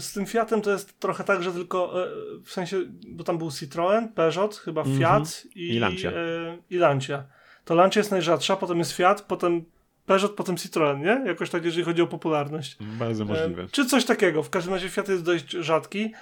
[0.00, 2.08] z tym Fiatem to jest trochę tak, że tylko e,
[2.44, 2.76] w sensie,
[3.08, 4.84] bo tam był Citroen, Peugeot, chyba.
[4.84, 5.46] Fiat mm -hmm.
[5.54, 6.10] i, I Lancia.
[6.10, 7.24] E, i Lancia
[7.70, 9.64] to Lancia jest najrzadsza, potem jest Fiat, potem
[10.10, 11.22] Peugeot, potem Citroën, nie?
[11.26, 12.76] Jakoś tak, jeżeli chodzi o popularność.
[12.80, 13.66] Bardzo możliwe.
[13.72, 14.42] czy coś takiego.
[14.42, 16.12] W każdym razie Fiat jest dość rzadki,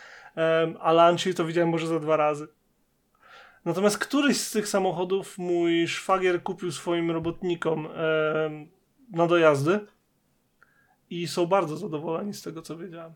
[0.81, 2.49] a Lancia to widziałem może za dwa razy.
[3.65, 7.89] Natomiast któryś z tych samochodów mój szwagier kupił swoim robotnikom
[9.13, 9.81] na dojazdy
[11.11, 13.15] i są bardzo zadowoleni z tego, co wiedziałem.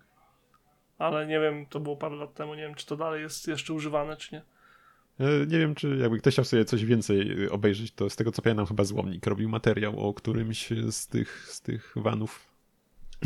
[0.99, 3.73] Ale nie wiem, to było parę lat temu, nie wiem, czy to dalej jest jeszcze
[3.73, 4.43] używane, czy nie.
[5.21, 8.43] E, nie wiem, czy jakby ktoś chciał sobie coś więcej obejrzeć, to z tego co
[8.43, 12.47] pamiętam chyba Złomnik robił materiał o którymś z tych, z tych vanów.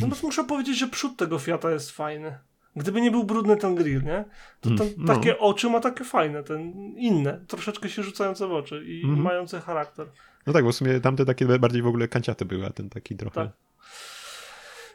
[0.00, 2.38] No muszę powiedzieć, że przód tego Fiata jest fajny.
[2.76, 4.24] Gdyby nie był brudny ten grill, nie?
[4.60, 5.14] To ten, mm, no.
[5.14, 9.22] takie oczy ma takie fajne, ten inne, troszeczkę się rzucające w oczy i mm.
[9.22, 10.06] mające charakter.
[10.46, 13.16] No tak, bo w sumie tamte takie bardziej w ogóle kanciate były, a ten taki
[13.16, 13.34] trochę...
[13.34, 13.65] Tak.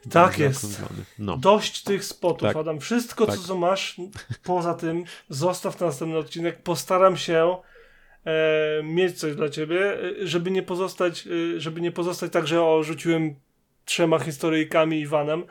[0.09, 0.81] Tak jest.
[1.19, 1.37] No.
[1.37, 2.57] Dość tych spotów, tak.
[2.57, 2.79] Adam.
[2.79, 3.39] Wszystko, tak.
[3.39, 4.01] co masz
[4.43, 6.63] poza tym, zostaw na następny odcinek.
[6.63, 7.57] Postaram się
[8.25, 12.63] e, mieć coś dla ciebie, e, żeby nie pozostać, e, żeby nie pozostać tak, że
[12.63, 13.35] o, rzuciłem
[13.85, 15.43] trzema historyjkami Iwanem,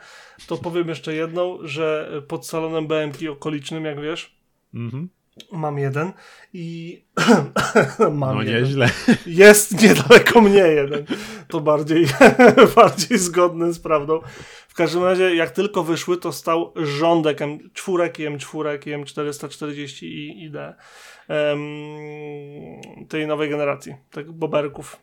[0.47, 4.35] to powiem jeszcze jedną, że pod salonem BMK okolicznym, jak wiesz,
[4.73, 5.09] mhm.
[5.51, 6.13] Mam jeden
[6.53, 7.01] i
[8.11, 8.63] mam no jeden.
[8.63, 8.89] nieźle.
[9.25, 11.05] Jest niedaleko mnie jeden.
[11.47, 12.07] To bardziej,
[12.75, 14.19] bardziej zgodne z prawdą.
[14.67, 20.43] W każdym razie, jak tylko wyszły, to stał rządek M4 i M4 i M440 i
[20.43, 20.75] ID um,
[23.09, 24.97] tej nowej generacji, tych boberków.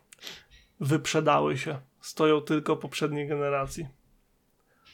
[0.80, 3.86] Wyprzedały się stoją tylko poprzedniej generacji.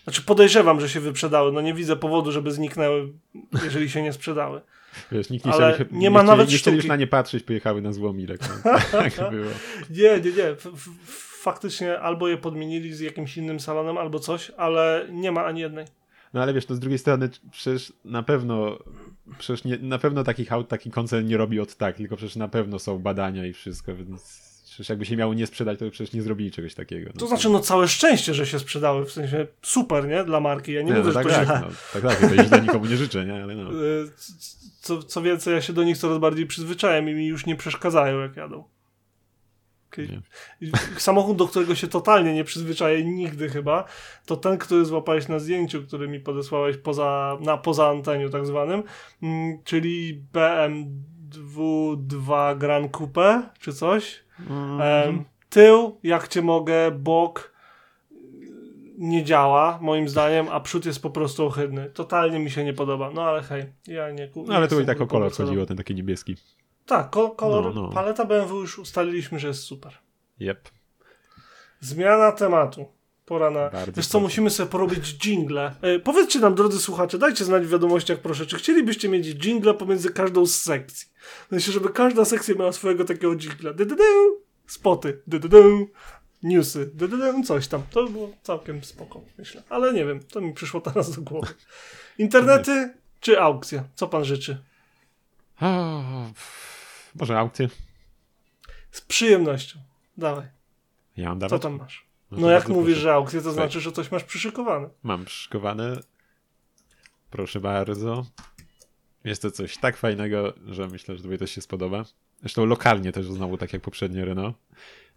[0.05, 1.53] Znaczy podejrzewam, że się wyprzedały.
[1.53, 3.13] No nie widzę powodu, żeby zniknęły,
[3.65, 4.61] jeżeli się nie sprzedały.
[5.13, 7.83] Wiesz, nikt nie, Ale nie, nie ma nawet nie chcieli już na nie patrzeć, pojechały
[7.83, 8.41] na złomilek.
[8.65, 8.73] No.
[9.01, 9.51] tak było.
[9.91, 10.57] Nie, nie, nie.
[11.41, 15.87] Faktycznie albo je podmienili z jakimś innym salonem, albo coś, ale nie ma ani jednej.
[16.35, 18.79] No ale wiesz, to z drugiej strony przecież na pewno
[19.39, 22.49] przecież nie, na pewno takich aut taki koncern nie robi od tak, tylko przecież na
[22.49, 26.23] pewno są badania i wszystko, więc Przecież jakby się miało nie sprzedać, to przecież nie
[26.23, 27.11] zrobili czegoś takiego.
[27.15, 27.21] No.
[27.21, 30.25] To znaczy, no całe szczęście, że się sprzedały, w sensie super, nie?
[30.25, 30.73] Dla marki.
[30.73, 31.61] Ja nie, nie mówię, no, tak, że to tak, źle.
[31.61, 33.43] No, tak, tak, to źle nikomu nie życzę, nie?
[33.43, 33.71] Ale no.
[33.85, 34.07] E,
[34.81, 38.21] co, co więcej, ja się do nich coraz bardziej przyzwyczajam i mi już nie przeszkadzają,
[38.21, 38.65] jak jadą.
[40.99, 43.85] Samochód, do którego się totalnie nie przyzwyczaję nigdy chyba,
[44.27, 48.83] to ten, który złapałeś na zdjęciu, który mi podesłałeś poza, na poza anteniu tak zwanym,
[49.23, 50.87] mm, czyli BMW
[51.97, 54.25] 2 Grand Coupe, czy coś.
[54.51, 55.25] Mm.
[55.51, 57.55] tył, jak cię mogę, bok
[58.99, 61.91] nie działa, moim zdaniem, a przód jest po prostu ohydny.
[61.91, 63.11] Totalnie mi się nie podoba.
[63.11, 65.95] No ale hej, ja nie No ale to i tak o kolor chodziło, ten taki
[65.95, 66.37] niebieski.
[66.87, 67.89] Tak, kolor, no, no.
[67.89, 69.93] paleta BMW już ustaliliśmy, że jest super.
[70.41, 70.69] Yep.
[71.81, 72.87] Zmiana tematu.
[73.27, 73.71] Pora na.
[73.71, 75.75] Bardzo Wiesz co, musimy sobie porobić jingle.
[75.83, 80.11] E, powiedzcie nam, drodzy słuchacze, dajcie znać w wiadomościach, proszę, czy chcielibyście mieć jingle pomiędzy
[80.11, 81.09] każdą z sekcji.
[81.51, 83.73] Myślę, żeby każda sekcja miała swojego takiego jingla.
[83.73, 83.97] Du,
[84.67, 85.89] spoty, du,
[86.43, 87.83] newsy, du, coś tam.
[87.91, 89.63] To było całkiem spoko, myślę.
[89.69, 91.55] Ale nie wiem, to mi przyszło teraz do głowy.
[92.19, 93.85] Internety czy aukcje?
[93.95, 94.59] Co pan życzy?
[97.15, 97.69] może aukcje?
[98.91, 99.79] Z przyjemnością.
[100.17, 100.47] Dawaj.
[101.17, 101.51] Ja mam dawać?
[101.51, 102.04] Co tam masz?
[102.35, 103.01] No, no jak mówisz, proszę.
[103.01, 104.89] że aukcje, to znaczy, że coś masz przyszykowane.
[105.03, 106.01] Mam przyszykowane.
[107.31, 108.27] Proszę bardzo.
[109.25, 112.05] Jest to coś tak fajnego, że myślę, że tobie też się spodoba.
[112.41, 114.57] Zresztą lokalnie też znowu, tak jak poprzednie Renault.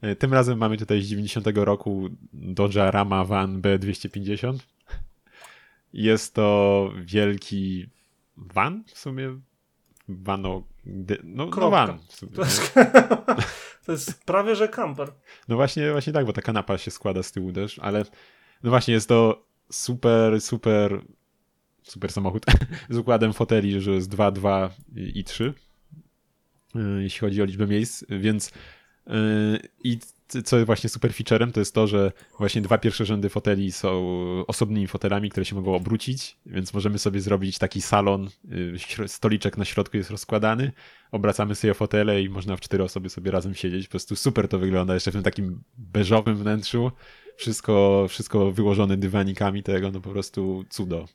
[0.01, 4.57] E, tym razem mamy tutaj z 90 roku Dodge Rama Van B250.
[5.93, 7.89] Jest to wielki
[8.37, 9.39] van w sumie.
[10.09, 10.63] Vano,
[11.23, 11.99] no, no van.
[12.07, 12.73] W sumie, to, jest,
[13.87, 15.11] to jest prawie, że camper.
[15.47, 18.05] No właśnie, właśnie tak, bo ta kanapa się składa z tyłu też, ale
[18.63, 21.01] no właśnie jest to super, super
[21.83, 22.45] super samochód
[22.89, 25.53] z układem foteli, że jest 2, 2 i 3
[26.75, 28.51] e, jeśli chodzi o liczbę miejsc, więc
[29.07, 29.13] e,
[29.83, 33.71] i co jest właśnie super featurem, to jest to, że właśnie dwa pierwsze rzędy foteli
[33.71, 38.29] są osobnymi fotelami, które się mogą obrócić, więc możemy sobie zrobić taki salon,
[38.99, 40.71] e, stoliczek na środku jest rozkładany,
[41.11, 43.87] obracamy sobie fotele i można w cztery osoby sobie razem siedzieć.
[43.87, 46.91] Po prostu super to wygląda, jeszcze w tym takim beżowym wnętrzu.
[47.37, 51.05] Wszystko, wszystko wyłożone dywanikami tego, no po prostu cudo.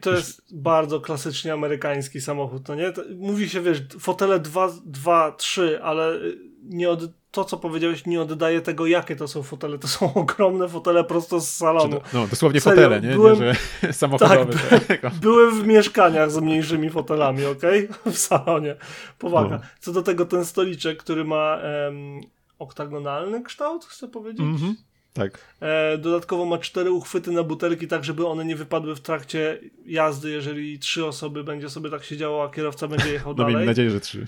[0.00, 2.92] To jest bardzo klasycznie amerykański samochód, to nie?
[3.16, 6.20] Mówi się, wiesz, fotele 2, 2 3, ale
[6.62, 7.00] nie od,
[7.30, 9.78] to, co powiedziałeś, nie oddaje tego, jakie to są fotele.
[9.78, 12.00] To są ogromne fotele prosto z salonu.
[12.12, 13.14] No, dosłownie Serio, fotele, nie?
[13.14, 14.52] Byłem, nie, że samochodowe.
[14.88, 17.62] Tak, byłem w mieszkaniach z mniejszymi fotelami, ok?
[18.12, 18.76] W salonie.
[19.18, 19.56] Powaga.
[19.56, 19.62] No.
[19.80, 22.20] Co do tego, ten stoliczek, który ma um,
[22.58, 24.40] oktagonalny kształt, chcę powiedzieć?
[24.40, 24.74] Mm -hmm.
[25.12, 25.38] Tak.
[25.60, 30.30] E, dodatkowo ma cztery uchwyty na butelki, tak żeby one nie wypadły w trakcie jazdy,
[30.30, 33.54] jeżeli trzy osoby będzie sobie tak siedziało, a kierowca będzie jechał no, dalej.
[33.54, 34.26] Miejmy nadzieję, że trzy.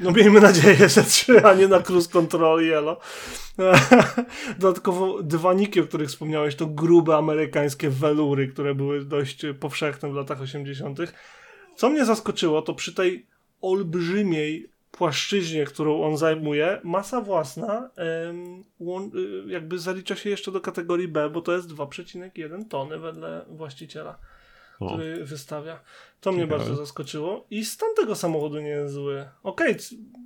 [0.00, 2.98] No miejmy nadzieję, że trzy, a nie na cruise control yellow.
[4.58, 10.40] Dodatkowo dywaniki, o których wspomniałeś, to grube amerykańskie welury, które były dość powszechne w latach
[10.40, 10.98] 80.
[11.76, 13.26] Co mnie zaskoczyło, to przy tej
[13.60, 17.90] olbrzymiej płaszczyźnie, którą on zajmuje, masa własna
[18.78, 24.18] y, jakby zalicza się jeszcze do kategorii B, bo to jest 2,1 tony wedle właściciela,
[24.80, 24.86] o.
[24.86, 25.80] który wystawia.
[26.20, 29.28] To mnie bardzo zaskoczyło i stan tego samochodu nie jest zły.
[29.42, 29.82] Okej, okay,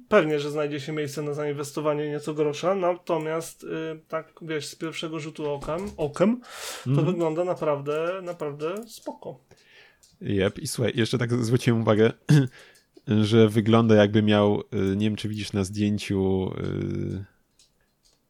[0.09, 3.67] pewnie, że znajdzie się miejsce na zainwestowanie nieco grosza, natomiast y,
[4.09, 6.41] tak, wiesz, z pierwszego rzutu okiem, okiem
[6.85, 7.07] to mm -hmm.
[7.07, 9.39] wygląda naprawdę, naprawdę spoko.
[10.21, 12.13] Jep, i słuchaj, jeszcze tak zwróciłem uwagę,
[13.09, 17.25] że wygląda jakby miał, y, nie wiem czy widzisz na zdjęciu y,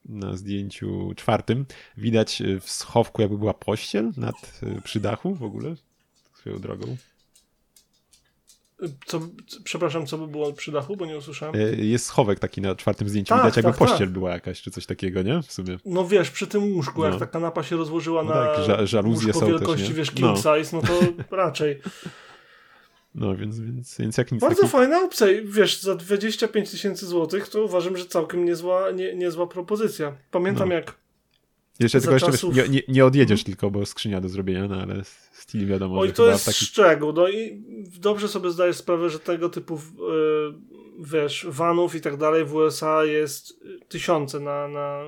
[0.09, 1.67] na zdjęciu czwartym,
[1.97, 5.75] widać y, w schowku jakby była pościel nad, przy dachu w ogóle,
[6.35, 6.97] swoją drogą.
[9.07, 9.21] Co,
[9.65, 11.55] przepraszam, co by było przy dachu, bo nie usłyszałem.
[11.79, 14.11] Jest schowek taki na czwartym zdjęciu, tak, widać jakby tak, pościel tak.
[14.11, 15.43] była jakaś, czy coś takiego, nie?
[15.43, 15.79] W sumie.
[15.85, 17.09] No wiesz, przy tym łóżku, no.
[17.09, 20.21] jak ta kanapa się rozłożyła no na tak, żaluzje łóżko są wielkości, też, wiesz, king
[20.21, 20.37] no.
[20.37, 21.01] size, no to
[21.37, 21.81] raczej.
[23.17, 24.73] No, więc, więc, więc jak nic Bardzo taki...
[24.73, 25.27] fajna opcja.
[25.45, 30.17] Wiesz, za 25 tysięcy złotych to uważam, że całkiem niezła, nie, niezła propozycja.
[30.31, 30.75] Pamiętam no.
[30.75, 30.95] jak
[31.81, 32.57] jeszcze tylko jeszcze czasów...
[32.57, 35.03] nie, nie, nie, odjedziesz tylko, bo skrzynia do zrobienia, no ale
[35.33, 36.65] styl wiadomo, Oj, to jest taki...
[36.65, 37.13] szczegół.
[37.13, 37.63] No i
[38.01, 40.55] dobrze sobie zdajesz sprawę, że tego typu yy,
[40.99, 45.01] wiesz, vanów i tak dalej w USA jest tysiące na, na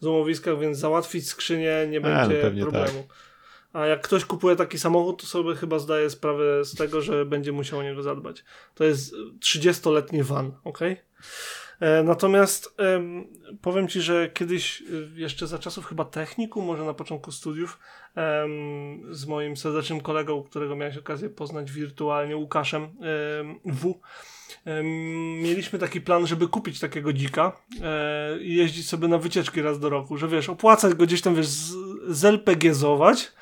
[0.00, 3.02] złomowiskach, więc załatwić skrzynię nie będzie A, no problemu.
[3.08, 3.25] Tak.
[3.72, 7.52] A jak ktoś kupuje taki samochód, to sobie chyba zdaje sprawę z tego, że będzie
[7.52, 8.44] musiał o niego zadbać.
[8.74, 10.78] To jest 30-letni van, ok?
[11.80, 12.76] E, natomiast
[13.62, 14.84] powiem ci, że kiedyś, e,
[15.20, 17.78] jeszcze za czasów chyba techniku, może na początku studiów,
[19.10, 22.88] z moim serdecznym kolegą, którego miałeś okazję poznać wirtualnie, Łukaszem
[23.64, 23.94] W
[25.42, 27.52] mieliśmy taki plan, żeby kupić takiego dzika
[27.82, 31.34] e, i jeździć sobie na wycieczki raz do roku, że wiesz, opłacać go gdzieś tam,
[31.34, 31.48] wiesz,
[32.08, 33.32] zelpegiezować,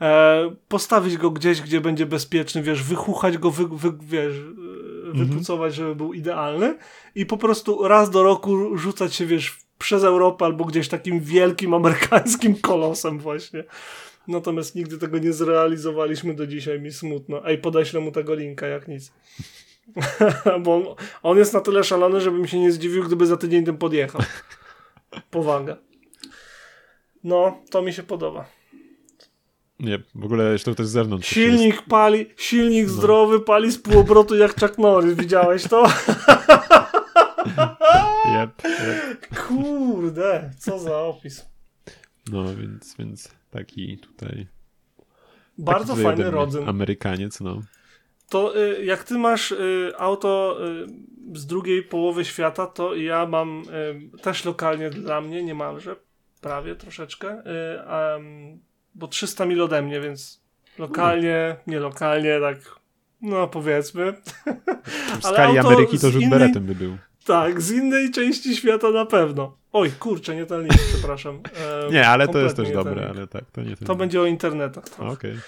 [0.00, 5.74] e, postawić go gdzieś, gdzie będzie bezpieczny, wiesz, wychuchać go, wy, wy, wiesz, e, wypucować,
[5.74, 6.78] żeby był idealny
[7.14, 11.74] i po prostu raz do roku rzucać się, wiesz, przez Europę albo gdzieś takim wielkim
[11.74, 13.64] amerykańskim kolosem właśnie.
[14.28, 17.46] Natomiast nigdy tego nie zrealizowaliśmy do dzisiaj, mi smutno.
[17.46, 19.12] Ej, podeślę mu tego linka, jak nic.
[20.62, 20.84] Bo on,
[21.22, 24.20] on, jest na tyle szalony, żebym się nie zdziwił, gdyby za tydzień tym podjechał.
[25.30, 25.76] Powaga.
[27.24, 28.44] No, to mi się podoba.
[29.80, 31.28] Nie, w ogóle jeszcze to jest z zewnątrz.
[31.28, 32.92] Silnik pali, silnik no.
[32.92, 35.14] zdrowy pali z półobrotu jak Chuck Norris.
[35.14, 35.86] Widziałeś to?
[38.42, 39.38] yep, yep.
[39.46, 41.46] Kurde, co za opis.
[42.32, 44.46] No, więc, więc taki tutaj...
[45.58, 46.68] Bardzo taki fajny rodzyn.
[46.68, 47.62] Amerykaniec, no
[48.28, 50.58] to y, jak ty masz y, auto
[51.34, 53.62] y, z drugiej połowy świata, to ja mam
[54.22, 55.96] też lokalnie dla mnie niemalże,
[56.40, 57.42] prawie troszeczkę,
[58.94, 60.42] bo 300 mil ode mnie, więc
[60.78, 62.58] lokalnie, nie lokalnie, tak
[63.22, 64.14] no powiedzmy.
[65.20, 66.96] W skali Ameryki to rzut innej, beretem by był.
[67.24, 69.56] Tak, z innej części świata na pewno.
[69.72, 71.40] Oj, kurczę, nie ten link, przepraszam.
[71.92, 74.84] nie, ale to jest też dobre, ale tak, to nie To będzie o internetach.
[74.98, 75.38] Okej.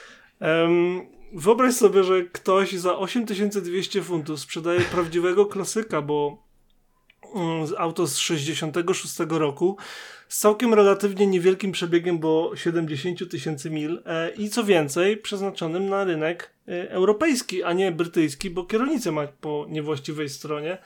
[0.41, 1.17] Okay.
[1.33, 6.43] Wyobraź sobie, że ktoś za 8200 funtów sprzedaje prawdziwego klasyka, bo
[7.35, 9.76] mm, auto z 66 roku
[10.29, 16.05] z całkiem relatywnie niewielkim przebiegiem, bo 70 tysięcy mil e, i co więcej, przeznaczonym na
[16.05, 20.79] rynek e, europejski, a nie brytyjski, bo kierownicę ma po niewłaściwej stronie.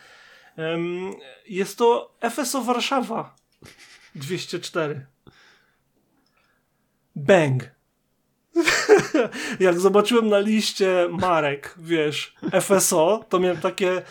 [1.48, 3.36] Jest to FSO Warszawa
[4.14, 5.06] 204.
[7.16, 7.81] Bang!
[9.60, 14.02] Jak zobaczyłem na liście marek, wiesz, FSO, to miałem takie,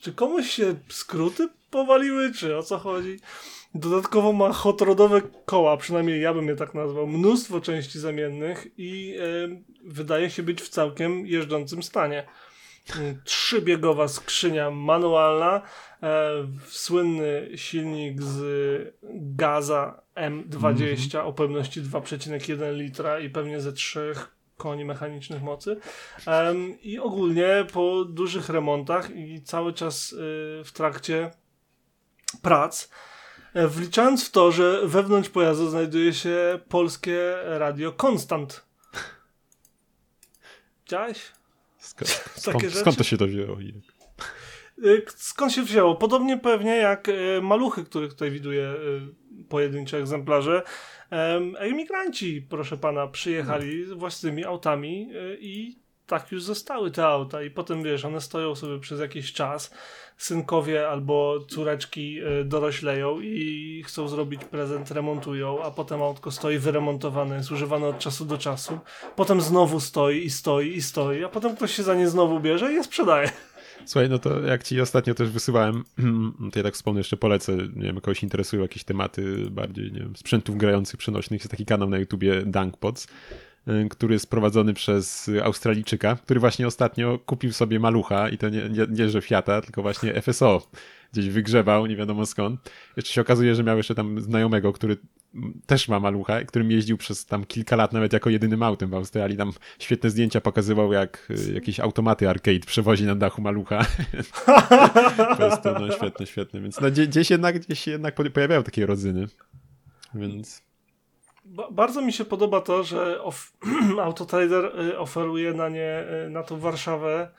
[0.00, 3.18] czy komuś się skróty powaliły, czy o co chodzi?
[3.74, 9.16] Dodatkowo ma hot rodowe koła, przynajmniej ja bym je tak nazwał, mnóstwo części zamiennych i
[9.18, 9.24] e,
[9.84, 12.26] wydaje się być w całkiem jeżdżącym stanie.
[13.24, 15.62] Trzybiegowa skrzynia manualna,
[16.68, 24.12] słynny silnik z gaza M20 mm o pojemności 2,1 litra i pewnie ze 3
[24.56, 25.76] koni mechanicznych mocy.
[26.82, 30.16] I ogólnie po dużych remontach i cały czas y,
[30.64, 31.30] w trakcie
[32.42, 32.90] prac,
[33.54, 38.66] e, wliczając w to, że wewnątrz pojazdu znajduje się polskie radio Konstant.
[40.84, 41.32] Widziałeś?
[41.78, 43.56] Skąd, skąd, skąd to się dowiedziało?
[45.06, 45.94] Skąd się wzięło?
[45.94, 47.10] Podobnie pewnie jak
[47.42, 48.74] maluchy, których tutaj widuję,
[49.48, 50.62] pojedyncze egzemplarze.
[51.58, 55.10] Emigranci, proszę pana, przyjechali własnymi autami
[55.40, 59.74] i tak już zostały te auta i potem wiesz, one stoją sobie przez jakiś czas,
[60.16, 67.36] synkowie albo córeczki y, dorośleją i chcą zrobić prezent, remontują, a potem autko stoi wyremontowane,
[67.36, 68.78] jest używane od czasu do czasu,
[69.16, 72.72] potem znowu stoi i stoi i stoi, a potem ktoś się za nie znowu bierze
[72.72, 73.30] i je sprzedaje.
[73.86, 75.84] Słuchaj, no to jak ci ostatnio też wysyłałem,
[76.52, 80.16] to ja tak wspomnę, jeszcze polecę, nie wiem, kogoś interesują jakieś tematy bardziej, nie wiem,
[80.16, 83.06] sprzętów grających, przenośnych, jest taki kanał na YouTubie Dunkpods
[83.68, 88.68] Y, który jest prowadzony przez Australijczyka, który właśnie ostatnio kupił sobie malucha i to nie,
[88.68, 90.68] nie, nie że Fiata, tylko właśnie FSO.
[91.12, 92.70] Gdzieś wygrzebał, nie wiadomo skąd.
[92.96, 94.96] Jeszcze się okazuje, że miał jeszcze tam znajomego, który
[95.66, 99.36] też ma malucha, którym jeździł przez tam kilka lat nawet jako jedynym autem w Australii.
[99.36, 103.86] Tam świetne zdjęcia pokazywał, jak y, jakieś automaty arcade przewozi na dachu malucha.
[105.16, 106.60] po prostu, no świetne, świetne.
[106.60, 109.26] Więc no, gdzieś, jednak, gdzieś jednak pojawiają takie rodzyny.
[110.14, 110.62] Więc
[111.44, 113.18] ba bardzo mi się podoba to, że
[114.02, 117.30] Autotrader y, oferuje na nie, y, na tą Warszawę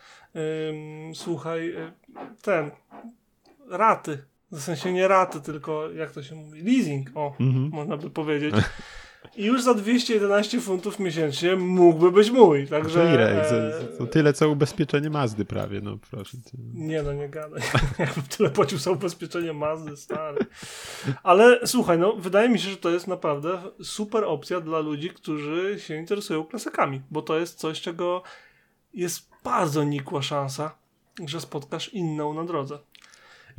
[1.14, 1.92] słuchaj, y,
[2.42, 2.72] ten
[3.70, 4.26] raty.
[4.56, 6.62] W sensie nie raty, tylko jak to się mówi?
[6.62, 7.70] Leasing, o, -hmm.
[7.72, 8.56] można by powiedzieć.
[9.36, 12.68] I już za 211 funtów miesięcznie mógłby być mój.
[12.68, 13.46] Także, ile?
[13.50, 16.58] To, to tyle co ubezpieczenie Mazdy prawie, no proszę cię.
[16.74, 17.62] Nie no, nie gadaj.
[18.00, 20.46] Jakbym tyle płacił za ubezpieczenie Mazdy, stary.
[21.24, 25.80] Ale słuchaj, no wydaje mi się, że to jest naprawdę super opcja dla ludzi, którzy
[25.80, 28.24] się interesują klasykami, bo to jest coś, czego
[28.94, 30.76] jest bardzo nikła szansa,
[31.28, 32.80] że spotkasz inną na drodze.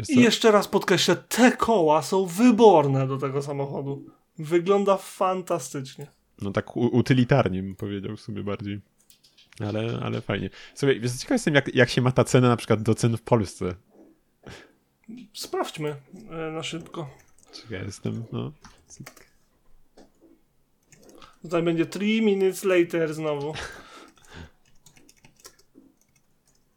[0.08, 4.04] I jeszcze raz podkreślę, te koła są wyborne do tego samochodu.
[4.38, 6.06] Wygląda fantastycznie.
[6.42, 8.80] No tak utylitarnie bym powiedział sobie bardziej.
[9.60, 10.50] Ale, ale fajnie.
[10.74, 13.22] Sobie, wiesz, ciekaw jestem, jak, jak się ma ta cena na przykład do cen w
[13.22, 13.74] Polsce.
[15.32, 15.96] Sprawdźmy
[16.30, 17.10] e, na szybko.
[17.52, 18.52] Czekaj, jestem, no.
[21.42, 23.54] Tutaj będzie 3 minutes later znowu.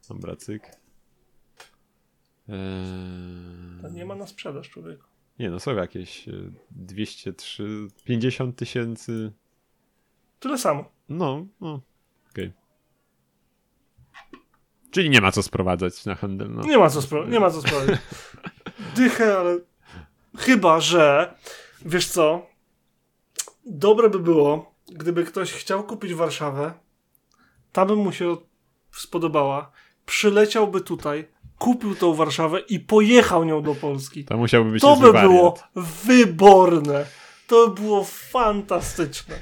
[0.10, 0.79] Dobra, cyk.
[2.50, 3.82] Eee...
[3.82, 5.08] To nie ma na sprzedaż, człowieku.
[5.40, 6.26] Nie no, są jakieś
[6.72, 9.32] 203, e, 50 tysięcy.
[10.40, 10.92] Tyle samo.
[11.10, 11.82] No, no,
[12.32, 12.48] okej.
[12.48, 12.60] Okay.
[14.92, 16.52] Czyli nie ma co sprowadzać na handel.
[16.52, 16.62] No.
[16.62, 18.00] Nie ma co, spro nie ma co sprowadzać.
[18.96, 19.60] Dychę, ale
[20.38, 21.34] chyba, że
[21.86, 22.48] wiesz co,
[23.66, 26.74] dobre by było, gdyby ktoś chciał kupić Warszawę,
[27.72, 28.38] ta by mu się
[28.92, 29.72] spodobała,
[30.06, 31.28] przyleciałby tutaj,
[31.60, 34.26] kupił tą Warszawę i pojechał nią do Polski.
[34.26, 37.06] To musiałby być To by było wyborne.
[37.48, 39.40] To by było fantastyczne.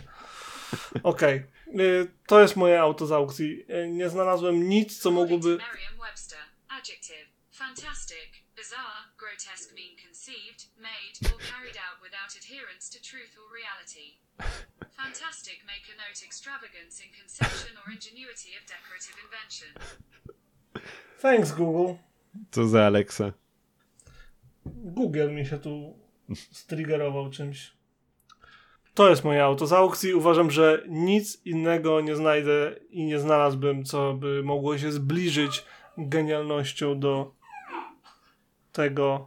[1.03, 1.43] Okej.
[1.73, 2.11] Okay.
[2.27, 3.65] To jest moje auto z aukcji.
[3.69, 5.57] Y, nie znalazłem nic, co mogłoby...
[7.51, 14.07] Fantastic, bizarre, grotesque, mean conceived, made or carried out without adherence to truth or reality.
[14.97, 19.69] Fantastic make a note extravagance in conception or ingenuity of decorative invention.
[21.21, 21.93] Thanks, Google.
[22.51, 23.33] Co za Alexa?
[24.65, 25.93] Google mi się tu
[26.51, 27.77] striggerował czymś.
[28.93, 30.13] To jest moje auto z aukcji.
[30.13, 35.65] Uważam, że nic innego nie znajdę i nie znalazłbym, co by mogło się zbliżyć
[35.97, 37.31] genialnością do
[38.71, 39.25] tego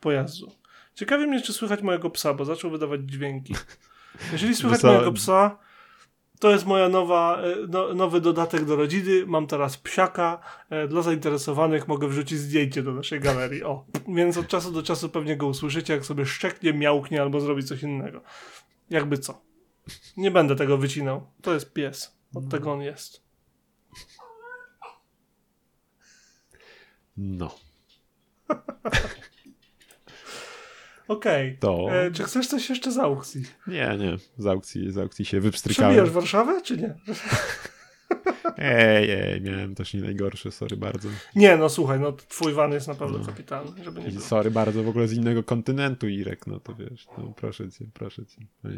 [0.00, 0.52] pojazdu.
[0.94, 3.54] Ciekawi mnie, czy słychać mojego psa, bo zaczął wydawać dźwięki.
[4.32, 5.58] Jeżeli słychać mojego psa,
[6.40, 9.26] to jest moja nowa, e, no, nowy dodatek do rodziny.
[9.26, 10.40] Mam teraz psiaka.
[10.70, 13.64] E, dla zainteresowanych mogę wrzucić zdjęcie do naszej galerii.
[13.64, 17.64] O, więc od czasu do czasu pewnie go usłyszycie, jak sobie szczeknie, miałknie albo zrobi
[17.64, 18.22] coś innego.
[18.90, 19.42] Jakby co.
[20.16, 21.26] Nie będę tego wycinał.
[21.42, 22.16] To jest pies.
[22.34, 23.22] Od tego on jest.
[27.16, 27.54] No.
[31.10, 31.58] Okej.
[31.60, 31.98] Okay.
[31.98, 33.42] E, czy chcesz coś jeszcze z aukcji?
[33.66, 34.16] Nie, nie.
[34.38, 35.92] Z aukcji, z aukcji się wypstrykałem.
[35.92, 36.94] Przebijasz Warszawę, czy nie?
[38.58, 41.08] Ej, ej, miałem też nie najgorszy, sorry bardzo.
[41.36, 43.26] Nie, no słuchaj, no twój van jest naprawdę no.
[43.26, 44.20] kapitalny, żeby nie było.
[44.20, 48.26] Sorry bardzo, w ogóle z innego kontynentu, Irek, no to wiesz, no proszę cię, proszę
[48.26, 48.46] cię.
[48.64, 48.70] No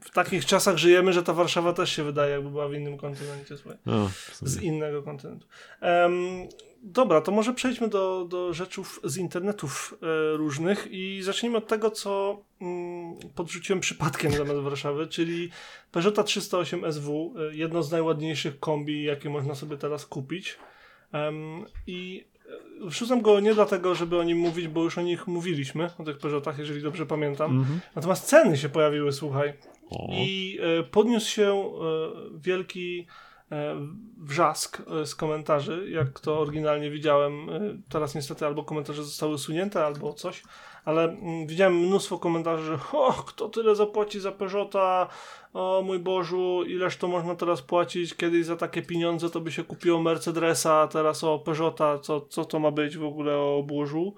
[0.00, 3.56] w takich czasach żyjemy, że ta Warszawa też się wydaje, jakby była w innym kontynencie,
[3.56, 3.78] słuchaj.
[3.86, 4.10] No,
[4.42, 5.46] z innego kontynentu.
[5.82, 6.48] Um,
[6.86, 11.90] Dobra, to może przejdźmy do, do rzeczów z internetów e, różnych i zacznijmy od tego,
[11.90, 15.50] co mm, podrzuciłem przypadkiem zamiast Warszawy, czyli
[15.92, 20.58] Peugeota 308 SW, e, jedno z najładniejszych kombi, jakie można sobie teraz kupić.
[21.86, 22.24] I
[22.82, 26.04] e, wrzucam go nie dlatego, żeby o nim mówić, bo już o nich mówiliśmy, o
[26.04, 27.50] tych Peugeotach, jeżeli dobrze pamiętam.
[27.50, 27.78] Mm -hmm.
[27.96, 29.52] Natomiast ceny się pojawiły, słuchaj.
[29.90, 30.08] O.
[30.12, 30.58] I
[30.90, 31.72] podniósł się
[32.34, 33.06] wielki
[34.16, 37.50] wrzask e, z komentarzy, jak to oryginalnie widziałem.
[37.50, 40.42] E, teraz niestety albo komentarze zostały usunięte, albo coś,
[40.84, 45.08] ale mm, widziałem mnóstwo komentarzy, że o, kto tyle zapłaci za Peugeota,
[45.52, 49.64] o mój Bożu, ileż to można teraz płacić, kiedyś za takie pieniądze to by się
[49.64, 54.14] kupiło Mercedesa, a teraz o Peugeota, co, co to ma być w ogóle o Bożu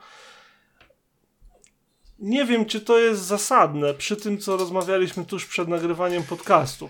[2.19, 6.89] nie wiem, czy to jest zasadne przy tym, co rozmawialiśmy tuż przed nagrywaniem podcastu.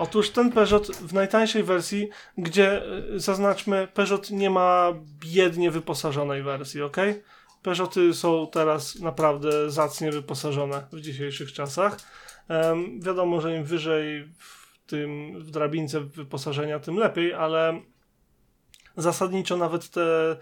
[0.00, 2.82] Otóż ten Peugeot w najtańszej wersji, gdzie
[3.14, 6.96] y, zaznaczmy, Peugeot nie ma biednie wyposażonej wersji, ok?
[7.62, 11.96] Peugeoty są teraz naprawdę zacnie wyposażone w dzisiejszych czasach.
[12.48, 17.80] Um, wiadomo, że im wyżej w tym w drabince wyposażenia, tym lepiej, ale
[18.96, 20.36] zasadniczo nawet te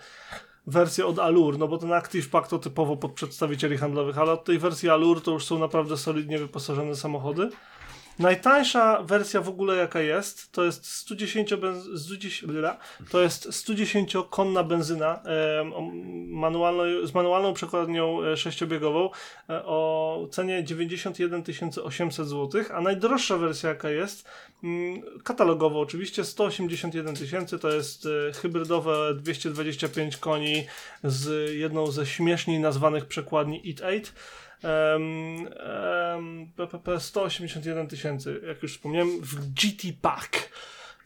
[0.67, 4.45] wersję od Allure, no bo ten Active Pack to typowo pod przedstawicieli handlowych, ale od
[4.45, 7.51] tej wersji Allure to już są naprawdę solidnie wyposażone samochody.
[8.19, 12.45] Najtańsza wersja w ogóle jaka jest, to jest 110, benz, 110
[13.11, 19.11] to jest 110 konna benzyna e, z manualną przekładnią e, sześciobiegową
[19.51, 21.43] e, o cenie 91
[21.85, 24.29] 800 zł, a najdroższa wersja jaka jest,
[24.64, 30.66] mm, katalogowo oczywiście 181 tysięcy, to jest e, hybrydowe 225 koni
[31.05, 34.12] z jedną ze śmieszniej nazwanych przekładni IT8
[34.63, 35.49] um,
[36.17, 40.51] um, PPP 181 tysięcy, jak już wspomniałem, w GT Pack,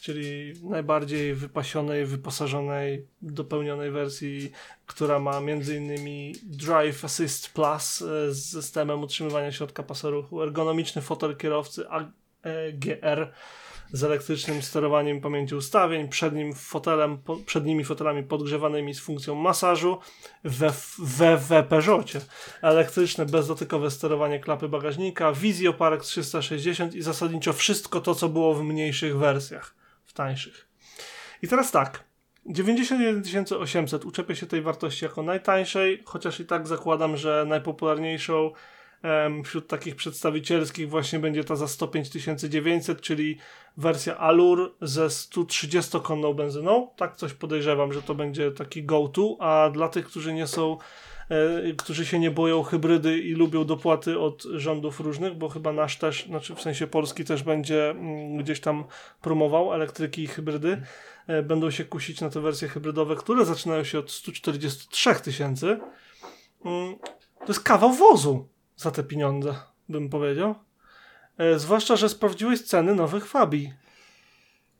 [0.03, 4.53] czyli najbardziej wypasionej, wyposażonej, dopełnionej wersji,
[4.87, 6.33] która ma m.in.
[6.43, 13.33] Drive Assist Plus e, z systemem utrzymywania środka pasu ruchu, ergonomiczny fotel kierowcy AGR,
[13.93, 19.99] z elektrycznym sterowaniem pamięci ustawień, przednim fotelem, po, przednimi fotelami podgrzewanymi z funkcją masażu
[20.45, 22.21] we, we, we Peugeotie.
[22.63, 28.63] Elektryczne, bezdotykowe sterowanie klapy bagażnika, Vizio Park 360 i zasadniczo wszystko to, co było w
[28.63, 29.75] mniejszych wersjach,
[30.05, 30.69] w tańszych.
[31.43, 32.05] I teraz tak,
[32.47, 38.53] 91 800 uczepię się tej wartości jako najtańszej, chociaż i tak zakładam, że najpopularniejszą
[39.45, 42.09] wśród takich przedstawicielskich właśnie będzie ta za 105
[42.49, 43.39] 900, czyli
[43.77, 46.89] wersja Alur ze 130-konną benzyną.
[46.97, 50.79] Tak coś podejrzewam, że to będzie taki go-to, a dla tych, którzy nie są
[51.29, 55.99] e, którzy się nie boją hybrydy i lubią dopłaty od rządów różnych, bo chyba nasz
[55.99, 58.85] też, znaczy w sensie polski też będzie mm, gdzieś tam
[59.21, 60.83] promował elektryki i hybrydy,
[61.27, 65.67] e, będą się kusić na te wersje hybrydowe, które zaczynają się od 143 tysięcy.
[66.65, 66.99] Mm,
[67.39, 68.52] to jest kawał wozu
[68.83, 69.55] za te pieniądze,
[69.89, 70.55] bym powiedział.
[71.39, 73.73] E, zwłaszcza, że sprawdziłeś ceny nowych Fabii.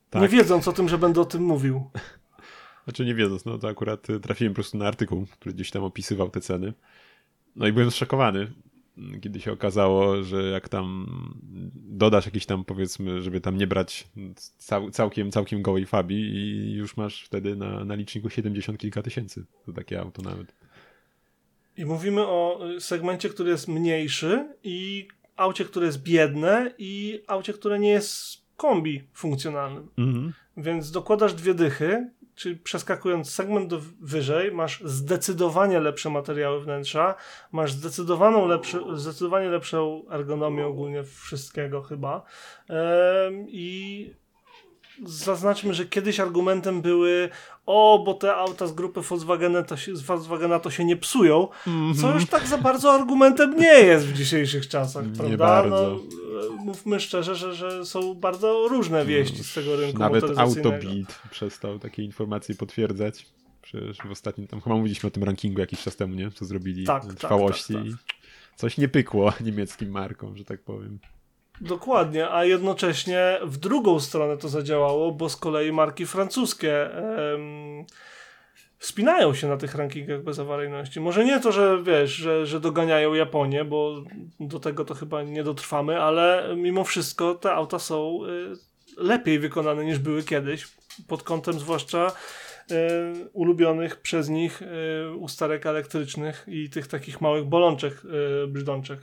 [0.09, 0.21] Tak.
[0.21, 1.89] Nie wiedząc o tym, że będę o tym mówił.
[2.83, 5.83] Znaczy nie wiedząc, no to akurat e, trafiłem po prostu na artykuł, który gdzieś tam
[5.83, 6.73] opisywał te ceny.
[7.55, 8.53] No i byłem zszokowany,
[9.21, 11.07] kiedy się okazało, że jak tam
[11.75, 14.07] dodasz jakiś tam powiedzmy, żeby tam nie brać
[14.57, 19.45] cał, całkiem, całkiem gołej Fabii i już masz wtedy na, na liczniku 70 kilka tysięcy.
[19.65, 20.55] To takie auto nawet.
[21.77, 27.53] I mówimy o y, segmencie, który jest mniejszy i aucie, które jest biedne i aucie,
[27.53, 29.87] które nie jest kombi funkcjonalnym.
[29.97, 30.33] Mhm.
[30.57, 37.15] Więc dokładasz dwie dychy, czyli przeskakując segment do wyżej, masz zdecydowanie lepsze materiały wnętrza,
[37.51, 42.23] masz zdecydowaną lepszy, zdecydowanie lepszą ergonomię ogólnie wszystkiego chyba
[43.47, 44.13] i
[45.05, 47.29] zaznaczmy, że kiedyś argumentem były
[47.65, 51.47] o, bo te auta z grupy Volkswagena to się, z Volkswagena to się nie psują,
[51.67, 52.01] mm -hmm.
[52.01, 55.37] co już tak za bardzo argumentem nie jest w dzisiejszych czasach, nie prawda?
[55.37, 55.99] Bardzo.
[56.33, 61.79] No, mówmy szczerze, że, że są bardzo różne wieści z tego rynku Nawet Autobeat przestał
[61.79, 63.25] takie informacje potwierdzać.
[63.61, 66.31] Przecież w ostatnim, tam chyba mówiliśmy o tym rankingu jakiś czas temu, nie?
[66.31, 67.73] Co zrobili tak, tak trwałości.
[67.73, 68.15] Tak, tak, tak.
[68.55, 70.99] Coś nie pykło niemieckim markom, że tak powiem.
[71.63, 77.85] Dokładnie, a jednocześnie w drugą stronę to zadziałało, bo z kolei marki francuskie em,
[78.77, 80.99] wspinają się na tych rankingach bezawaryjności.
[80.99, 84.03] Może nie to, że wiesz, że, że doganiają Japonię, bo
[84.39, 88.53] do tego to chyba nie dotrwamy, ale mimo wszystko te auta są y,
[88.97, 90.67] lepiej wykonane niż były kiedyś,
[91.07, 92.11] pod kątem zwłaszcza
[92.71, 92.75] y,
[93.33, 97.93] ulubionych przez nich y, usterek elektrycznych i tych takich małych bolączek
[98.43, 98.99] y, brzdączek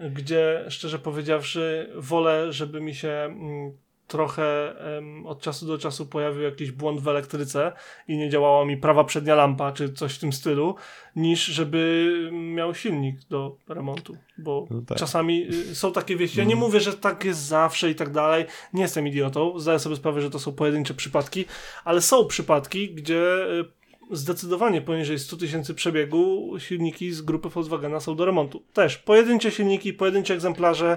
[0.00, 3.72] gdzie szczerze powiedziawszy wolę, żeby mi się mm,
[4.06, 7.72] trochę um, od czasu do czasu pojawił jakiś błąd w elektryce
[8.08, 10.74] i nie działała mi prawa przednia lampa czy coś w tym stylu,
[11.16, 14.98] niż żeby miał silnik do remontu, bo no tak.
[14.98, 16.38] czasami y, są takie wieści.
[16.38, 16.68] Ja nie mhm.
[16.68, 18.44] mówię, że tak jest zawsze i tak dalej.
[18.72, 21.44] Nie jestem idiotą, zdaję sobie sprawę, że to są pojedyncze przypadki,
[21.84, 23.83] ale są przypadki, gdzie y,
[24.16, 28.62] zdecydowanie poniżej 100 tysięcy przebiegu silniki z grupy Volkswagena są do remontu.
[28.72, 30.96] Też pojedyncze silniki, pojedyncze egzemplarze.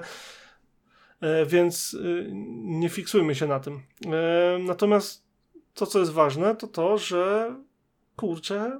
[1.21, 2.29] E, więc y,
[2.63, 3.81] nie fiksujmy się na tym.
[4.05, 5.23] E, natomiast
[5.73, 7.55] to, co jest ważne, to to, że
[8.15, 8.79] kurczę,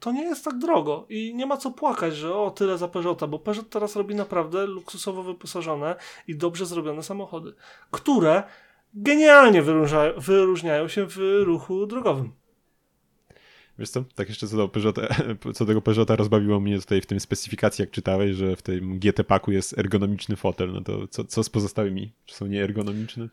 [0.00, 3.26] to nie jest tak drogo i nie ma co płakać, że o tyle za Peugeota,
[3.26, 5.96] bo Peugeot teraz robi naprawdę luksusowo wyposażone
[6.28, 7.54] i dobrze zrobione samochody,
[7.90, 8.42] które
[8.94, 9.62] genialnie
[10.16, 12.32] wyróżniają się w ruchu drogowym.
[13.78, 15.02] Wiesz co, tak jeszcze co do, Peugeota,
[15.54, 19.24] co tego Peugeota rozbawiło mnie tutaj w tym specyfikacji, jak czytałeś, że w tym GT
[19.24, 22.12] Paku jest ergonomiczny fotel, no to co, co z pozostałymi?
[22.26, 23.28] Czy są nieergonomiczne?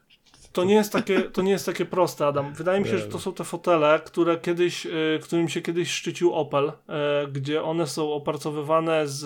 [0.52, 2.54] To nie, jest takie, to nie jest takie proste, Adam.
[2.54, 4.90] Wydaje mi się, że to są te fotele, które kiedyś, e,
[5.22, 9.26] którym się kiedyś szczycił Opel, e, gdzie one są opracowywane z,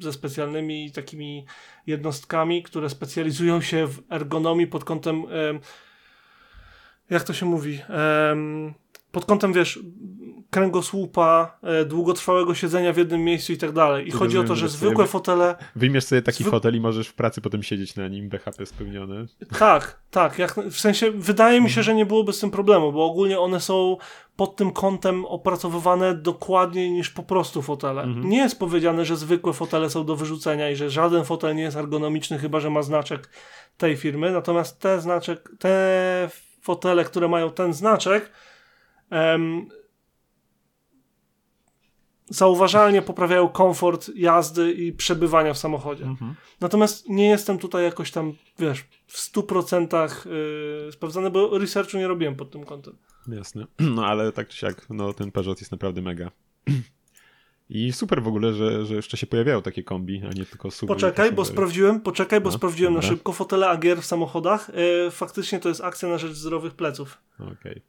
[0.00, 1.44] ze specjalnymi takimi
[1.86, 5.24] jednostkami, które specjalizują się w ergonomii pod kątem
[7.10, 7.80] jak to się mówi?
[9.12, 9.80] pod kątem, wiesz,
[10.54, 14.08] kręgosłupa, e, długotrwałego siedzenia w jednym miejscu i tak dalej.
[14.08, 15.56] I chodzi o to, że zwykłe fotele...
[15.76, 16.50] Wyjmiesz sobie taki zwy...
[16.50, 19.26] fotel i możesz w pracy potem siedzieć na nim, BHP spełnione.
[19.58, 20.38] Tak, tak.
[20.38, 23.60] Jak, w sensie, wydaje mi się, że nie byłoby z tym problemu, bo ogólnie one
[23.60, 23.96] są
[24.36, 28.02] pod tym kątem opracowywane dokładniej niż po prostu fotele.
[28.02, 28.28] Mhm.
[28.28, 31.76] Nie jest powiedziane, że zwykłe fotele są do wyrzucenia i że żaden fotel nie jest
[31.76, 33.30] ergonomiczny, chyba że ma znaczek
[33.76, 34.32] tej firmy.
[34.32, 36.28] Natomiast te znaczek, te
[36.60, 38.30] fotele, które mają ten znaczek,
[39.10, 39.68] um,
[42.28, 46.04] zauważalnie poprawiają komfort jazdy i przebywania w samochodzie.
[46.04, 46.34] Mhm.
[46.60, 50.28] Natomiast nie jestem tutaj jakoś tam, wiesz, w 100%
[50.86, 52.96] yy, sprawdzony, bo researchu nie robiłem pod tym kątem.
[53.28, 53.66] Jasne.
[53.94, 56.30] No ale tak czy siak, no ten Peugeot jest naprawdę mega.
[57.68, 60.96] I super w ogóle, że, że jeszcze się pojawiają takie kombi, a nie tylko super.
[60.96, 63.08] Poczekaj, bo sprawdziłem, poczekaj, bo no, sprawdziłem dobra.
[63.08, 64.70] na szybko fotele Agier w samochodach.
[65.04, 67.18] Yy, faktycznie to jest akcja na rzecz zdrowych pleców.
[67.34, 67.82] Okej.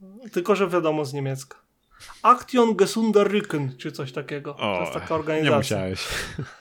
[0.00, 0.30] Okay.
[0.30, 1.65] Tylko, że wiadomo z niemiecka.
[2.22, 4.56] Aktion Gesunder Rücken, czy coś takiego.
[4.56, 5.50] O, to jest taka organizacja.
[5.50, 6.08] Nie musiałeś.